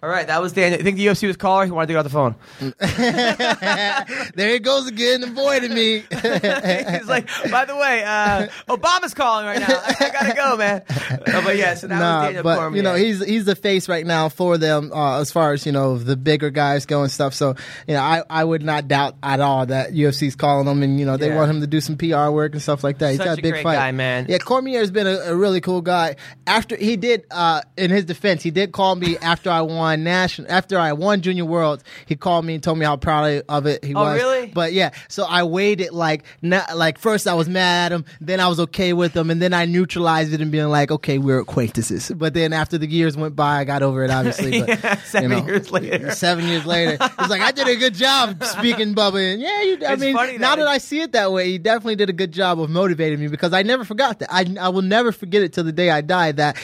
[0.00, 0.74] All right, that was Dan.
[0.74, 1.64] I think the UFC was caller.
[1.64, 2.34] He wanted to get off the phone.
[4.34, 6.00] There he goes again, avoiding me.
[6.10, 9.66] He's like, by the way, uh, Obama's calling right now.
[9.68, 10.82] I, I gotta go, man.
[10.88, 12.76] Uh, but yeah, so that was nah, Daniel but Cormier.
[12.76, 15.72] you know he's he's the face right now for them uh, as far as you
[15.72, 17.34] know the bigger guys go and stuff.
[17.34, 17.54] So
[17.86, 21.06] you know I, I would not doubt at all that UFC's calling him and you
[21.06, 21.36] know they Yeah.
[21.36, 23.10] want him to do some PR work and stuff like that.
[23.10, 24.26] He's Such got a big great fight, guy, man.
[24.28, 26.16] Yeah, Cormier's been a, a really cool guy.
[26.46, 30.50] After he did, uh, in his defense, he did call me after I won national
[30.50, 31.84] after I won Junior Worlds.
[32.06, 34.20] He called me and told me how proud of it he Oh, was.
[34.20, 34.46] really?
[34.46, 38.40] But yeah, so I waited like not, like first I was mad at him, then
[38.40, 41.38] I was okay with him, and then I neutralized it and being like, okay, we're
[41.40, 42.10] acquaintances.
[42.14, 44.60] But then after the years went by, I got over it obviously.
[44.60, 46.10] But, Yeah, seven you know, years later.
[46.12, 49.32] seven years later, he's like, I did a good job speaking Bubba.
[49.34, 50.24] And yeah, you, I It's mean, now
[50.54, 53.20] that- that I see it that way, he definitely did a good job of motivating
[53.20, 54.28] me because I never forgot that.
[54.32, 56.32] I I will never forget it till the day I die.
[56.32, 56.56] That.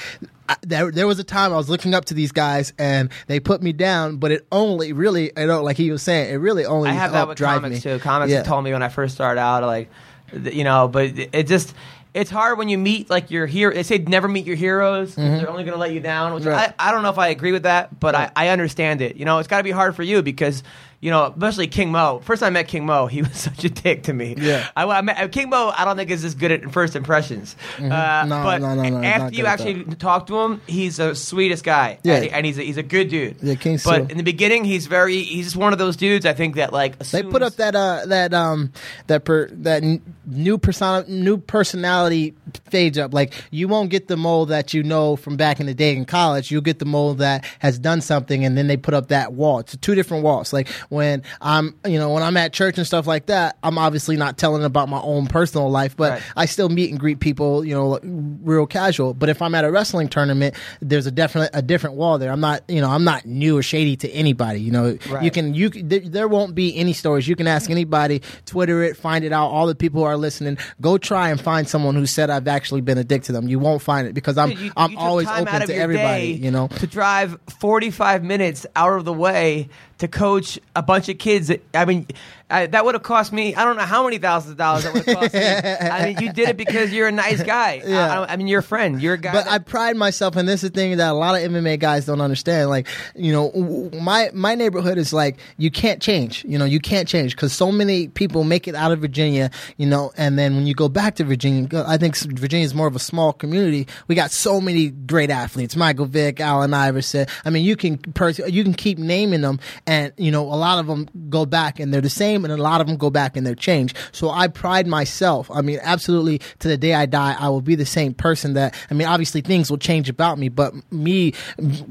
[0.49, 3.41] I, there, there was a time I was looking up to these guys and they
[3.41, 6.91] put me down, but it only really, know, like he was saying, it really only
[6.91, 7.81] I have that with comics me.
[7.81, 7.99] too.
[7.99, 8.43] Comics Yeah.
[8.43, 9.89] told me when I first started out, like,
[10.33, 11.75] you know, but it just.
[12.13, 13.75] It's hard when you meet like your hero.
[13.75, 15.17] They say never meet your heroes.
[15.17, 16.33] They're only going to let you down.
[16.33, 16.53] Which Mm-hmm.
[16.53, 16.73] Right.
[16.79, 19.17] I, I don't know if I agree with that, but I, I understand it.
[19.17, 20.63] You know, it's got to be hard for you because
[21.05, 22.21] you know, especially King Mo.
[22.25, 24.37] First time I met King Mo, he was such a dick to me.
[24.39, 24.67] Yeah.
[24.75, 25.71] I, I met, King Mo.
[25.77, 27.55] I don't think is as good at first impressions.
[27.79, 28.29] Uh, Mm-hmm.
[28.31, 31.99] No, but no, no, no, after you actually talk to him, he's the sweetest guy.
[32.03, 32.15] Yeah.
[32.15, 33.37] and, he- and he's a, he's a good dude.
[33.43, 34.11] Yeah, King But Sue.
[34.13, 36.25] in the beginning, he's very he's just one of those dudes.
[36.25, 38.73] I think that like They put up that uh that um
[39.09, 42.35] that per that n- new persona new personality
[42.71, 43.13] page up.
[43.13, 46.05] Like you won't get the mold that you know from back in the day in
[46.07, 46.51] college.
[46.51, 49.59] You'll get the mold that has done something, and then they put up that wall.
[49.59, 50.53] It's two different walls.
[50.53, 54.17] Like when I'm you know when I'm at church and stuff like that, I'm obviously
[54.17, 56.23] not telling about my own personal life, but Right.
[56.37, 57.65] I still meet and greet people.
[57.65, 59.13] You know, real casual.
[59.15, 62.33] But if I'm at a wrestling tournament, there's a definite a different wall there.
[62.33, 64.61] I'm not you know I'm not new or shady to anybody.
[64.61, 67.29] You know, you can you can- there, won't be any stories.
[67.29, 69.49] You can ask anybody, Twitter it, find it out.
[69.49, 72.81] All the people who are listening, go try and find someone who said I've actually
[72.81, 73.49] been a dick to them.
[73.49, 76.29] You won't find it because I'm Dude, you- I'm you always open to everybody.
[76.33, 79.69] You know, to drive 45 minutes out of the way
[79.99, 81.53] to coach a bunch of kids.
[81.73, 82.07] I mean,
[82.51, 83.55] I, that would have cost me.
[83.55, 85.41] I don't know how many thousands of dollars that would have cost me.
[85.41, 87.83] I mean, you did it because you're a nice guy.
[87.95, 88.21] Yeah.
[88.23, 89.01] I, I, mean, you're a friend.
[89.01, 89.33] You're a guy.
[89.33, 91.79] but that- I pride myself, and this is the thing that a lot of MMA
[91.79, 92.71] guys don't understand.
[92.71, 96.45] Like, you know, my my neighborhood is like you can't change.
[96.45, 99.51] You know, you can't change because so many people make it out of Virginia.
[99.77, 102.87] You know, and then when you go back to Virginia, I think Virginia is more
[102.87, 103.87] of a small community.
[104.09, 107.27] We got so many great athletes: Michael Vick, Allen Iverson.
[107.45, 110.79] I mean, you can pers- you can keep naming them, and you know, a lot
[110.81, 113.37] of them go back and they're the same, and a lot of them go back
[113.37, 113.97] and they're changed.
[114.13, 115.51] So I pride myself.
[115.51, 118.55] I mean, absolutely, to the day I die, I will be the same person.
[118.55, 121.35] That I mean, obviously things will change about me, but me,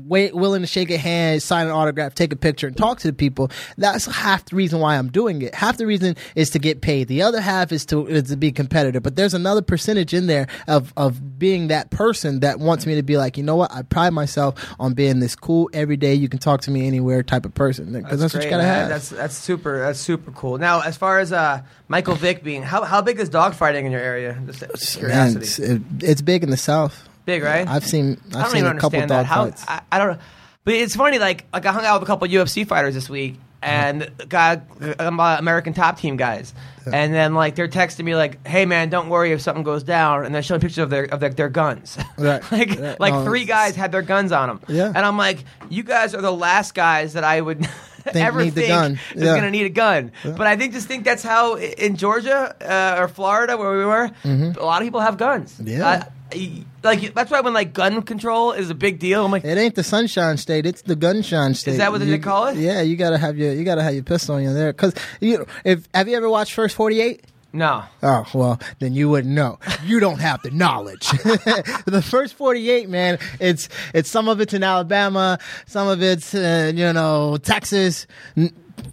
[0.05, 3.07] wait, willing to shake a hand, sign an autograph, take a picture, and talk to
[3.07, 3.51] the people.
[3.77, 5.53] That's half the reason why I'm doing it.
[5.53, 7.07] Half the reason is to get paid.
[7.07, 9.03] The other half is to is to be competitive.
[9.03, 13.03] But there's another percentage in there of of being that person that wants me to
[13.03, 13.71] be like, you know what?
[13.71, 17.45] I pride myself on being this cool, everyday, you can talk to me anywhere type
[17.45, 17.93] of person.
[17.93, 18.75] Because that's, what great, you gotta man.
[18.75, 18.89] have.
[18.89, 19.79] That's that's super.
[19.79, 20.57] That's super cool.
[20.57, 24.01] Now, as far as uh, Michael Vick being, how how big is dogfighting in your
[24.01, 24.38] area?
[24.45, 24.69] Just Man,
[24.99, 25.39] curiosity.
[25.45, 27.07] it's, it, it's big in the south.
[27.26, 27.68] Big, right?
[27.68, 29.26] I've seen I've I don't seen even a couple understand dog that.
[29.26, 29.65] How fights.
[29.68, 30.19] I, I don't know,
[30.65, 31.19] but it's funny.
[31.19, 34.64] Like like I hung out with a couple UFC fighters this week, and got
[34.99, 36.53] American Top Team guys,
[36.85, 40.26] and then like they're texting me like, "Hey man, don't worry if something goes down,"
[40.26, 41.97] and they're showing pictures of their of their, their guns.
[42.18, 42.41] Right.
[42.51, 42.99] like Right.
[42.99, 44.60] like No, three guys had their guns on them.
[44.68, 44.88] Yeah.
[44.88, 47.65] and I'm like, you guys are the last guys that I would.
[48.05, 48.99] Ever need the gun.
[49.15, 49.35] is Yeah.
[49.35, 53.07] gonna need a gun, but I think just think that's how in Georgia uh, or
[53.07, 55.53] Florida where we were, a lot of people have guns.
[55.53, 55.67] Mm-hmm.
[55.67, 55.88] Yeah.
[55.88, 56.07] I-
[56.84, 59.23] like that's why when like gun control is a big deal.
[59.23, 61.73] I'm like, It ain't the sunshine state; it's the gunshine state.
[61.73, 62.57] Is that what they call it?
[62.57, 64.73] Yeah, you gotta have your you gotta have your pistol on you there.
[64.73, 67.23] Because you know, if have you ever watched First Forty Eight?
[67.55, 67.84] No.
[68.01, 69.59] Oh well, then you wouldn't know.
[69.85, 71.07] You don't have the knowledge.
[71.11, 73.19] the first forty-eight, man.
[73.39, 78.07] It's it's some of it's in Alabama, some of it's uh, you know Texas.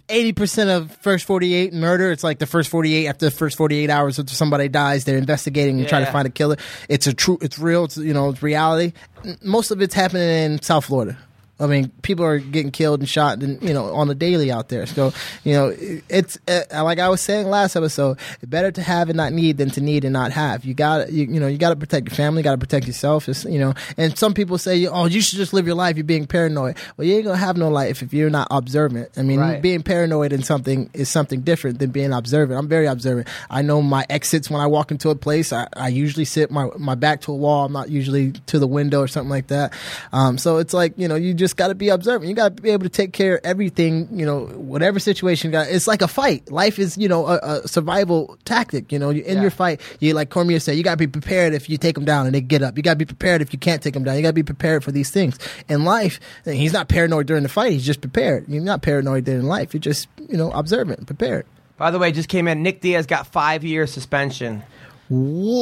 [0.09, 2.11] Eighty percent of first forty-eight murder.
[2.11, 5.79] It's like the first forty-eight after the first forty-eight hours after somebody dies, they're investigating
[5.79, 6.57] and trying to find a killer.
[6.87, 7.39] It's a true.
[7.41, 7.85] It's real.
[7.85, 8.93] It's you know it's reality.
[9.41, 11.17] Most of it's happening in South Florida.
[11.59, 14.69] I mean, people are getting killed and shot, and you know, on the daily out
[14.69, 14.87] there.
[14.87, 15.13] So,
[15.43, 15.75] you know,
[16.09, 18.17] it's uh, like I was saying last episode.
[18.45, 20.65] Better to have and not need than to need and not have.
[20.65, 22.41] You got, you, you know, you got to protect your family.
[22.41, 23.29] Got to protect yourself.
[23.29, 25.97] It's, you know, and some people say, oh, you should just live your life.
[25.97, 26.77] You're being paranoid.
[26.97, 29.09] Well, you ain't gonna have no life if you're not observant.
[29.15, 29.61] I mean, Right.
[29.61, 32.57] being paranoid in something is something different than being observant.
[32.57, 33.27] I'm very observant.
[33.51, 35.53] I know my exits when I walk into a place.
[35.53, 37.65] I, I usually sit my my back to a wall.
[37.65, 39.73] I'm not usually to the window or something like that.
[40.11, 42.29] Um, so it's like you know, you just got to be observant.
[42.29, 44.07] You got to be able to take care of everything.
[44.11, 45.67] You know, whatever situation you got.
[45.69, 46.51] It's like a fight.
[46.51, 48.91] Life is you know a, a survival tactic.
[48.91, 49.41] You know, in Yeah.
[49.41, 52.05] your fight, you like Cormier said, you got to be prepared if you take them
[52.05, 52.77] down and they get up.
[52.77, 54.15] You got to be prepared if you can't take them down.
[54.15, 55.37] You got to be prepared for these things
[55.69, 56.19] in life.
[56.45, 57.71] He's not paranoid during the fight.
[57.73, 58.45] He's just prepared.
[58.47, 59.73] You're not paranoid during life.
[59.73, 61.45] You're just you know observant, prepared.
[61.77, 62.61] By the way, just came in.
[62.61, 64.61] Nick Diaz got five years suspension
[65.09, 65.15] for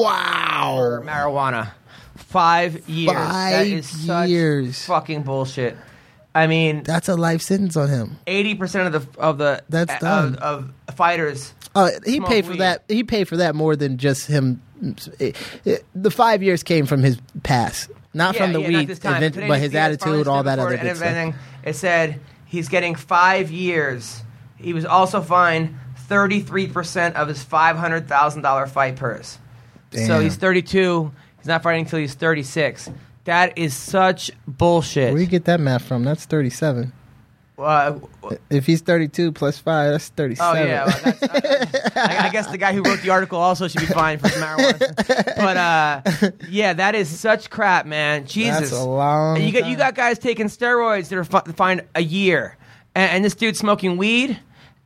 [0.04, 1.02] Wow.
[1.04, 1.72] marijuana.
[2.20, 3.14] Five years.
[3.16, 4.86] that Five is such years.
[4.86, 5.76] fucking bullshit.
[6.36, 8.18] I mean, That's a life sentence on him.
[8.28, 10.36] eighty percent of the of the That's of, done.
[10.36, 11.54] of fighters.
[11.76, 12.60] Uh, he paid for weed.
[12.60, 12.84] that.
[12.88, 14.62] He paid for that more than just him.
[15.20, 15.36] it-
[15.66, 19.36] it- the five years came from his past, not Yeah, from the yeah, weed, event,
[19.48, 21.36] but his attitude, all that other good stuff.
[21.64, 24.22] It said he's getting five years.
[24.58, 25.76] He was also fined
[26.08, 29.38] thirty three percent of his five hundred thousand dollar fight purse.
[29.94, 31.12] So he's thirty two.
[31.50, 32.90] Not fighting until he's thirty six.
[33.26, 35.10] That is such bullshit.
[35.12, 36.04] Where do you get that math from?
[36.04, 36.94] That's thirty-seven.
[37.58, 38.00] Uh,
[38.50, 40.68] If he's thirty-two plus five, that's oh thirty-seven.
[40.68, 43.88] yeah, well, that's, I, I guess the guy who wrote the article also should be
[43.88, 45.36] fined for marijuana.
[45.36, 48.26] But uh, yeah, that is such crap, man.
[48.26, 51.52] Jesus, That's a long And you got you got guys taking steroids that are fi-
[51.54, 52.56] fined a year,
[52.96, 54.40] and, and this dude smoking weed,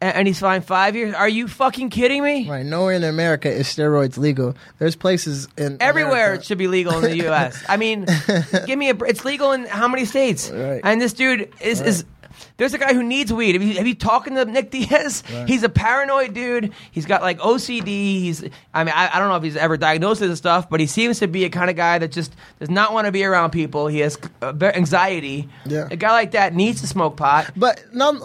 [0.04, 1.14] and, he's fined five years.
[1.16, 2.50] Are you fucking kidding me?
[2.50, 2.66] Right.
[2.66, 4.56] Nowhere in America is steroids legal.
[4.80, 7.64] There's places in Everywhere America- it should be legal in the U.S.
[7.68, 8.06] I mean,
[8.66, 8.96] give me a.
[9.06, 10.50] It's legal in how many states?
[10.50, 10.82] Right.
[10.84, 12.06] And this dude is is.
[12.58, 13.54] There's a guy who needs weed.
[13.54, 15.24] Have you, have you talking to Nick Diaz?
[15.48, 16.74] He's a paranoid dude.
[16.92, 17.86] He's got like OCD.
[17.86, 18.44] He's.
[18.74, 20.88] I mean, I, I don't know if he's ever diagnosed with this stuff, but he
[20.88, 23.52] seems to be a kind of guy that just does not want to be around
[23.52, 23.88] people.
[23.88, 25.48] He has uh, anxiety.
[25.66, 25.88] Yeah.
[25.90, 27.52] A guy like that needs to smoke pot.
[27.56, 28.16] But not,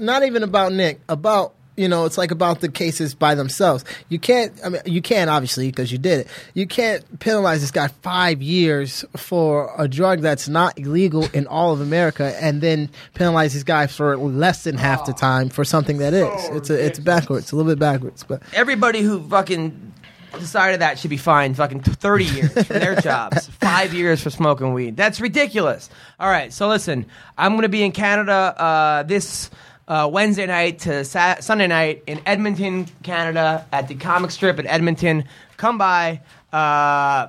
[0.00, 1.00] not even about Nick.
[1.08, 3.84] About you know, it's like about the cases by themselves.
[4.10, 4.52] You can't.
[4.64, 6.26] I mean, you can obviously because you did it.
[6.52, 11.72] You can't penalize this guy five years for a drug that's not illegal in all
[11.72, 15.98] of America, and then penalize this guy for less than half the time for something
[15.98, 16.48] that is.
[16.50, 18.24] It's a, it's backwards, a little bit backwards.
[18.24, 19.94] But Everybody who fucking
[20.38, 23.46] decided that should be fined fucking 30 years for their jobs.
[23.48, 24.96] Five years for smoking weed.
[24.96, 25.88] That's ridiculous.
[26.18, 27.06] All right, so listen,
[27.38, 29.50] I'm going to be in Canada uh, this
[29.90, 34.66] uh, Wednesday night to Sa- Sunday night in Edmonton, Canada, at the comic strip in
[34.66, 35.24] Edmonton.
[35.56, 36.20] Come by.
[36.52, 37.26] Uh,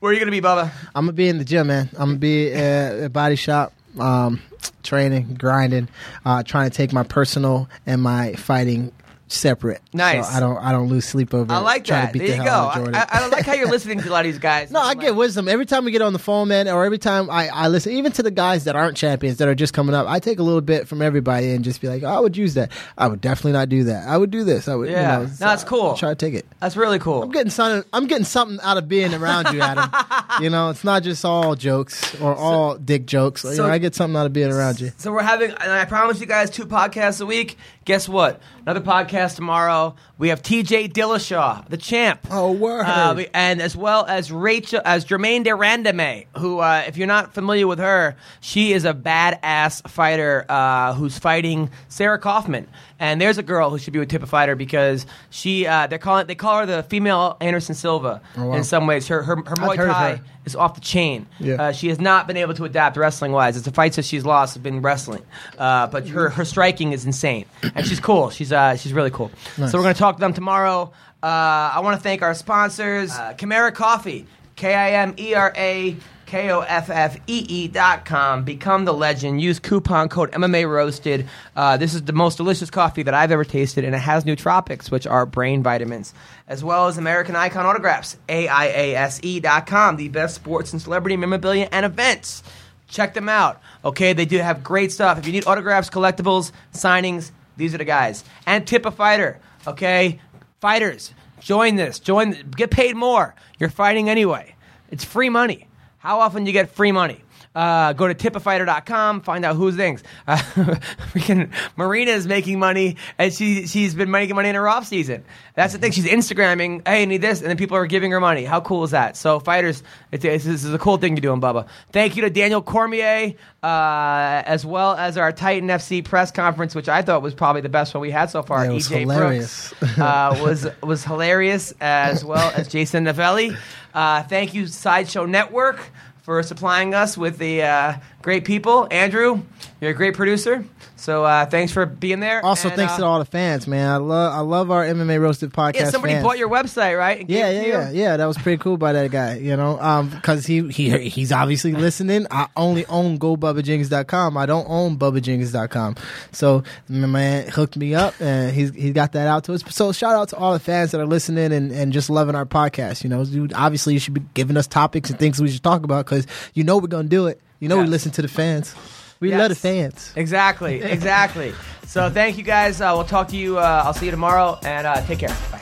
[0.00, 0.70] where are you going to be, Bubba?
[0.94, 1.88] I'm gonna be in the gym, man.
[1.92, 4.42] I'm gonna be at a body shop, um,
[4.82, 5.88] training, grinding,
[6.24, 8.92] uh, trying to take my personal and my fighting
[9.28, 9.80] separate.
[9.92, 10.28] Nice.
[10.28, 11.52] So I don't I don't lose sleep over.
[11.52, 12.12] I like trying that.
[12.18, 12.50] There the you go.
[12.50, 12.90] I.
[12.94, 14.70] I, I like how you're listening to a lot of these guys.
[14.70, 16.98] No, I Like- get wisdom every time we get on the phone, man, or every
[16.98, 19.94] time I, I listen, even to the guys that aren't champions that are just coming
[19.94, 20.06] up.
[20.08, 22.54] I take a little bit from everybody and just be like, oh, I would use
[22.54, 22.70] that.
[22.96, 24.06] I would definitely not do that.
[24.08, 24.68] I would do this.
[24.68, 24.88] I would.
[24.90, 25.20] Yeah.
[25.20, 25.92] you know, No, that's cool.
[25.92, 26.46] I Try to take it.
[26.60, 27.22] That's really cool.
[27.22, 27.88] I'm getting something.
[27.92, 29.90] I'm getting something out of being around you, Adam.
[30.42, 33.44] you know, it's not just all jokes or all dick jokes.
[33.44, 34.92] you know, I get something out of being around you.
[34.98, 37.56] So we're having, and I promise you guys, two podcasts a week.
[37.84, 38.40] Guess what?
[38.66, 39.94] Another podcast tomorrow.
[40.18, 42.20] We have TJ Dillashaw, the champ.
[42.30, 42.84] Oh, word.
[42.86, 47.06] Uh, we- and as well as Rachel, as Germaine de Randamie, who, uh, if you're
[47.06, 52.66] not familiar with her, she is a badass fighter uh, who's fighting Sarah Kaufman.
[52.98, 56.28] And there's a girl who should be a Fighter because she, uh, they call it,
[56.28, 58.54] they call her the female Anderson Silva Oh, wow.
[58.56, 59.06] in some ways.
[59.08, 60.24] Her her, her Muay Thai her.
[60.46, 61.26] is off the chain.
[61.38, 61.54] Yeah.
[61.56, 63.56] Uh, she has not been able to adapt wrestling wise.
[63.56, 65.22] It's the fights that she's lost have been wrestling,
[65.58, 67.44] uh, but her her striking is insane,
[67.74, 68.30] and she's cool.
[68.30, 69.30] She's uh, she's really cool.
[69.58, 69.72] Nice.
[69.72, 70.92] So we're gonna talk to them tomorrow.
[71.22, 74.24] Uh, I want to thank our sponsors, uh, Kimera Koffee,
[74.54, 75.96] K I M E R A.
[76.26, 78.42] K O F F E E dot com.
[78.44, 79.40] Become the legend.
[79.40, 81.28] Use coupon code MMA Roasted.
[81.54, 84.90] Uh, this is the most delicious coffee that I've ever tasted, and it has nootropics,
[84.90, 86.12] which are brain vitamins,
[86.48, 88.16] as well as American Icon Autographs.
[88.28, 89.96] AIASE dot com.
[89.96, 92.42] The best sports and celebrity memorabilia and events.
[92.88, 93.60] Check them out.
[93.84, 95.18] Okay, they do have great stuff.
[95.18, 98.24] If you need autographs, collectibles, signings, these are the guys.
[98.46, 99.40] And Tip a Fighter.
[99.66, 100.20] Okay,
[100.60, 101.98] fighters, join this.
[101.98, 102.50] Join.
[102.56, 103.34] Get paid more.
[103.58, 104.54] You're fighting anyway.
[104.90, 105.65] It's free money.
[106.06, 107.20] How often do you get free money?
[107.52, 110.04] Uh, go to tipafighter.com, find out who's things.
[110.28, 110.36] Uh,
[111.10, 115.24] freaking Marina is making money, and she she's been making money in her off season.
[115.54, 115.90] That's the thing.
[115.90, 118.44] She's Instagramming, hey, I need this, and then people are giving her money.
[118.44, 119.16] How cool is that?
[119.16, 121.66] So fighters, it's, it's, this is a cool thing you're doing, Bubba.
[121.92, 126.90] Thank you to Daniel Cormier, uh, as well as our Titan FC press conference, which
[126.90, 128.64] I thought was probably the best one we had so far.
[128.64, 129.74] Yeah, it was EJ hilarious.
[129.80, 133.56] Brooks uh, was was hilarious, as well as Jason Novelli.
[133.96, 135.80] Uh, thank you, Sideshow Network,
[136.20, 137.94] for supplying us with the uh,
[138.26, 138.88] great people.
[138.90, 139.40] Andrew,
[139.80, 140.64] you're a great producer,
[140.96, 142.44] so uh, thanks for being there.
[142.44, 143.88] Also, And, thanks uh, to all the fans, man.
[143.88, 145.74] I love I love our MMA roasted podcast.
[145.76, 146.24] Yeah, somebody fans.
[146.24, 147.20] bought your website, right?
[147.20, 148.16] and Yeah, yeah, yeah, yeah.
[148.16, 151.70] That was pretty cool by that guy, you know, um, because he he he's obviously
[151.86, 152.26] listening.
[152.32, 154.36] I only own GoBubbaJings.com.
[154.36, 155.94] I don't own BubbaJings.com.
[156.32, 159.62] So my man hooked me up, and he's he got that out to us.
[159.68, 162.44] So shout out to all the fans that are listening and, and just loving our
[162.44, 163.04] podcast.
[163.04, 165.84] You know, Dude, obviously you should be giving us topics and things we should talk
[165.84, 167.40] about because you know we're gonna do it.
[167.60, 168.74] You know we listen to the fans.
[169.20, 169.38] We Yes.
[169.38, 170.12] love the fans.
[170.14, 171.54] Exactly, exactly.
[171.86, 172.80] so thank you guys.
[172.80, 173.58] Uh, we'll talk to you.
[173.58, 175.34] Uh, I'll see you tomorrow, and uh, take care.
[175.50, 175.60] Bye.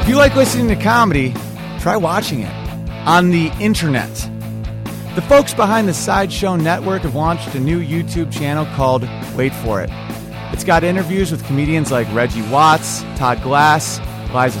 [0.00, 1.34] If you like listening to comedy,
[1.78, 2.52] try watching it
[3.06, 4.12] on the internet.
[5.14, 9.02] The folks behind the Sideshow Network have launched a new YouTube channel called
[9.36, 9.90] Wait For It.
[10.52, 13.98] It's got interviews with comedians like Reggie Watts, Todd Glass,
[14.34, 14.60] Liza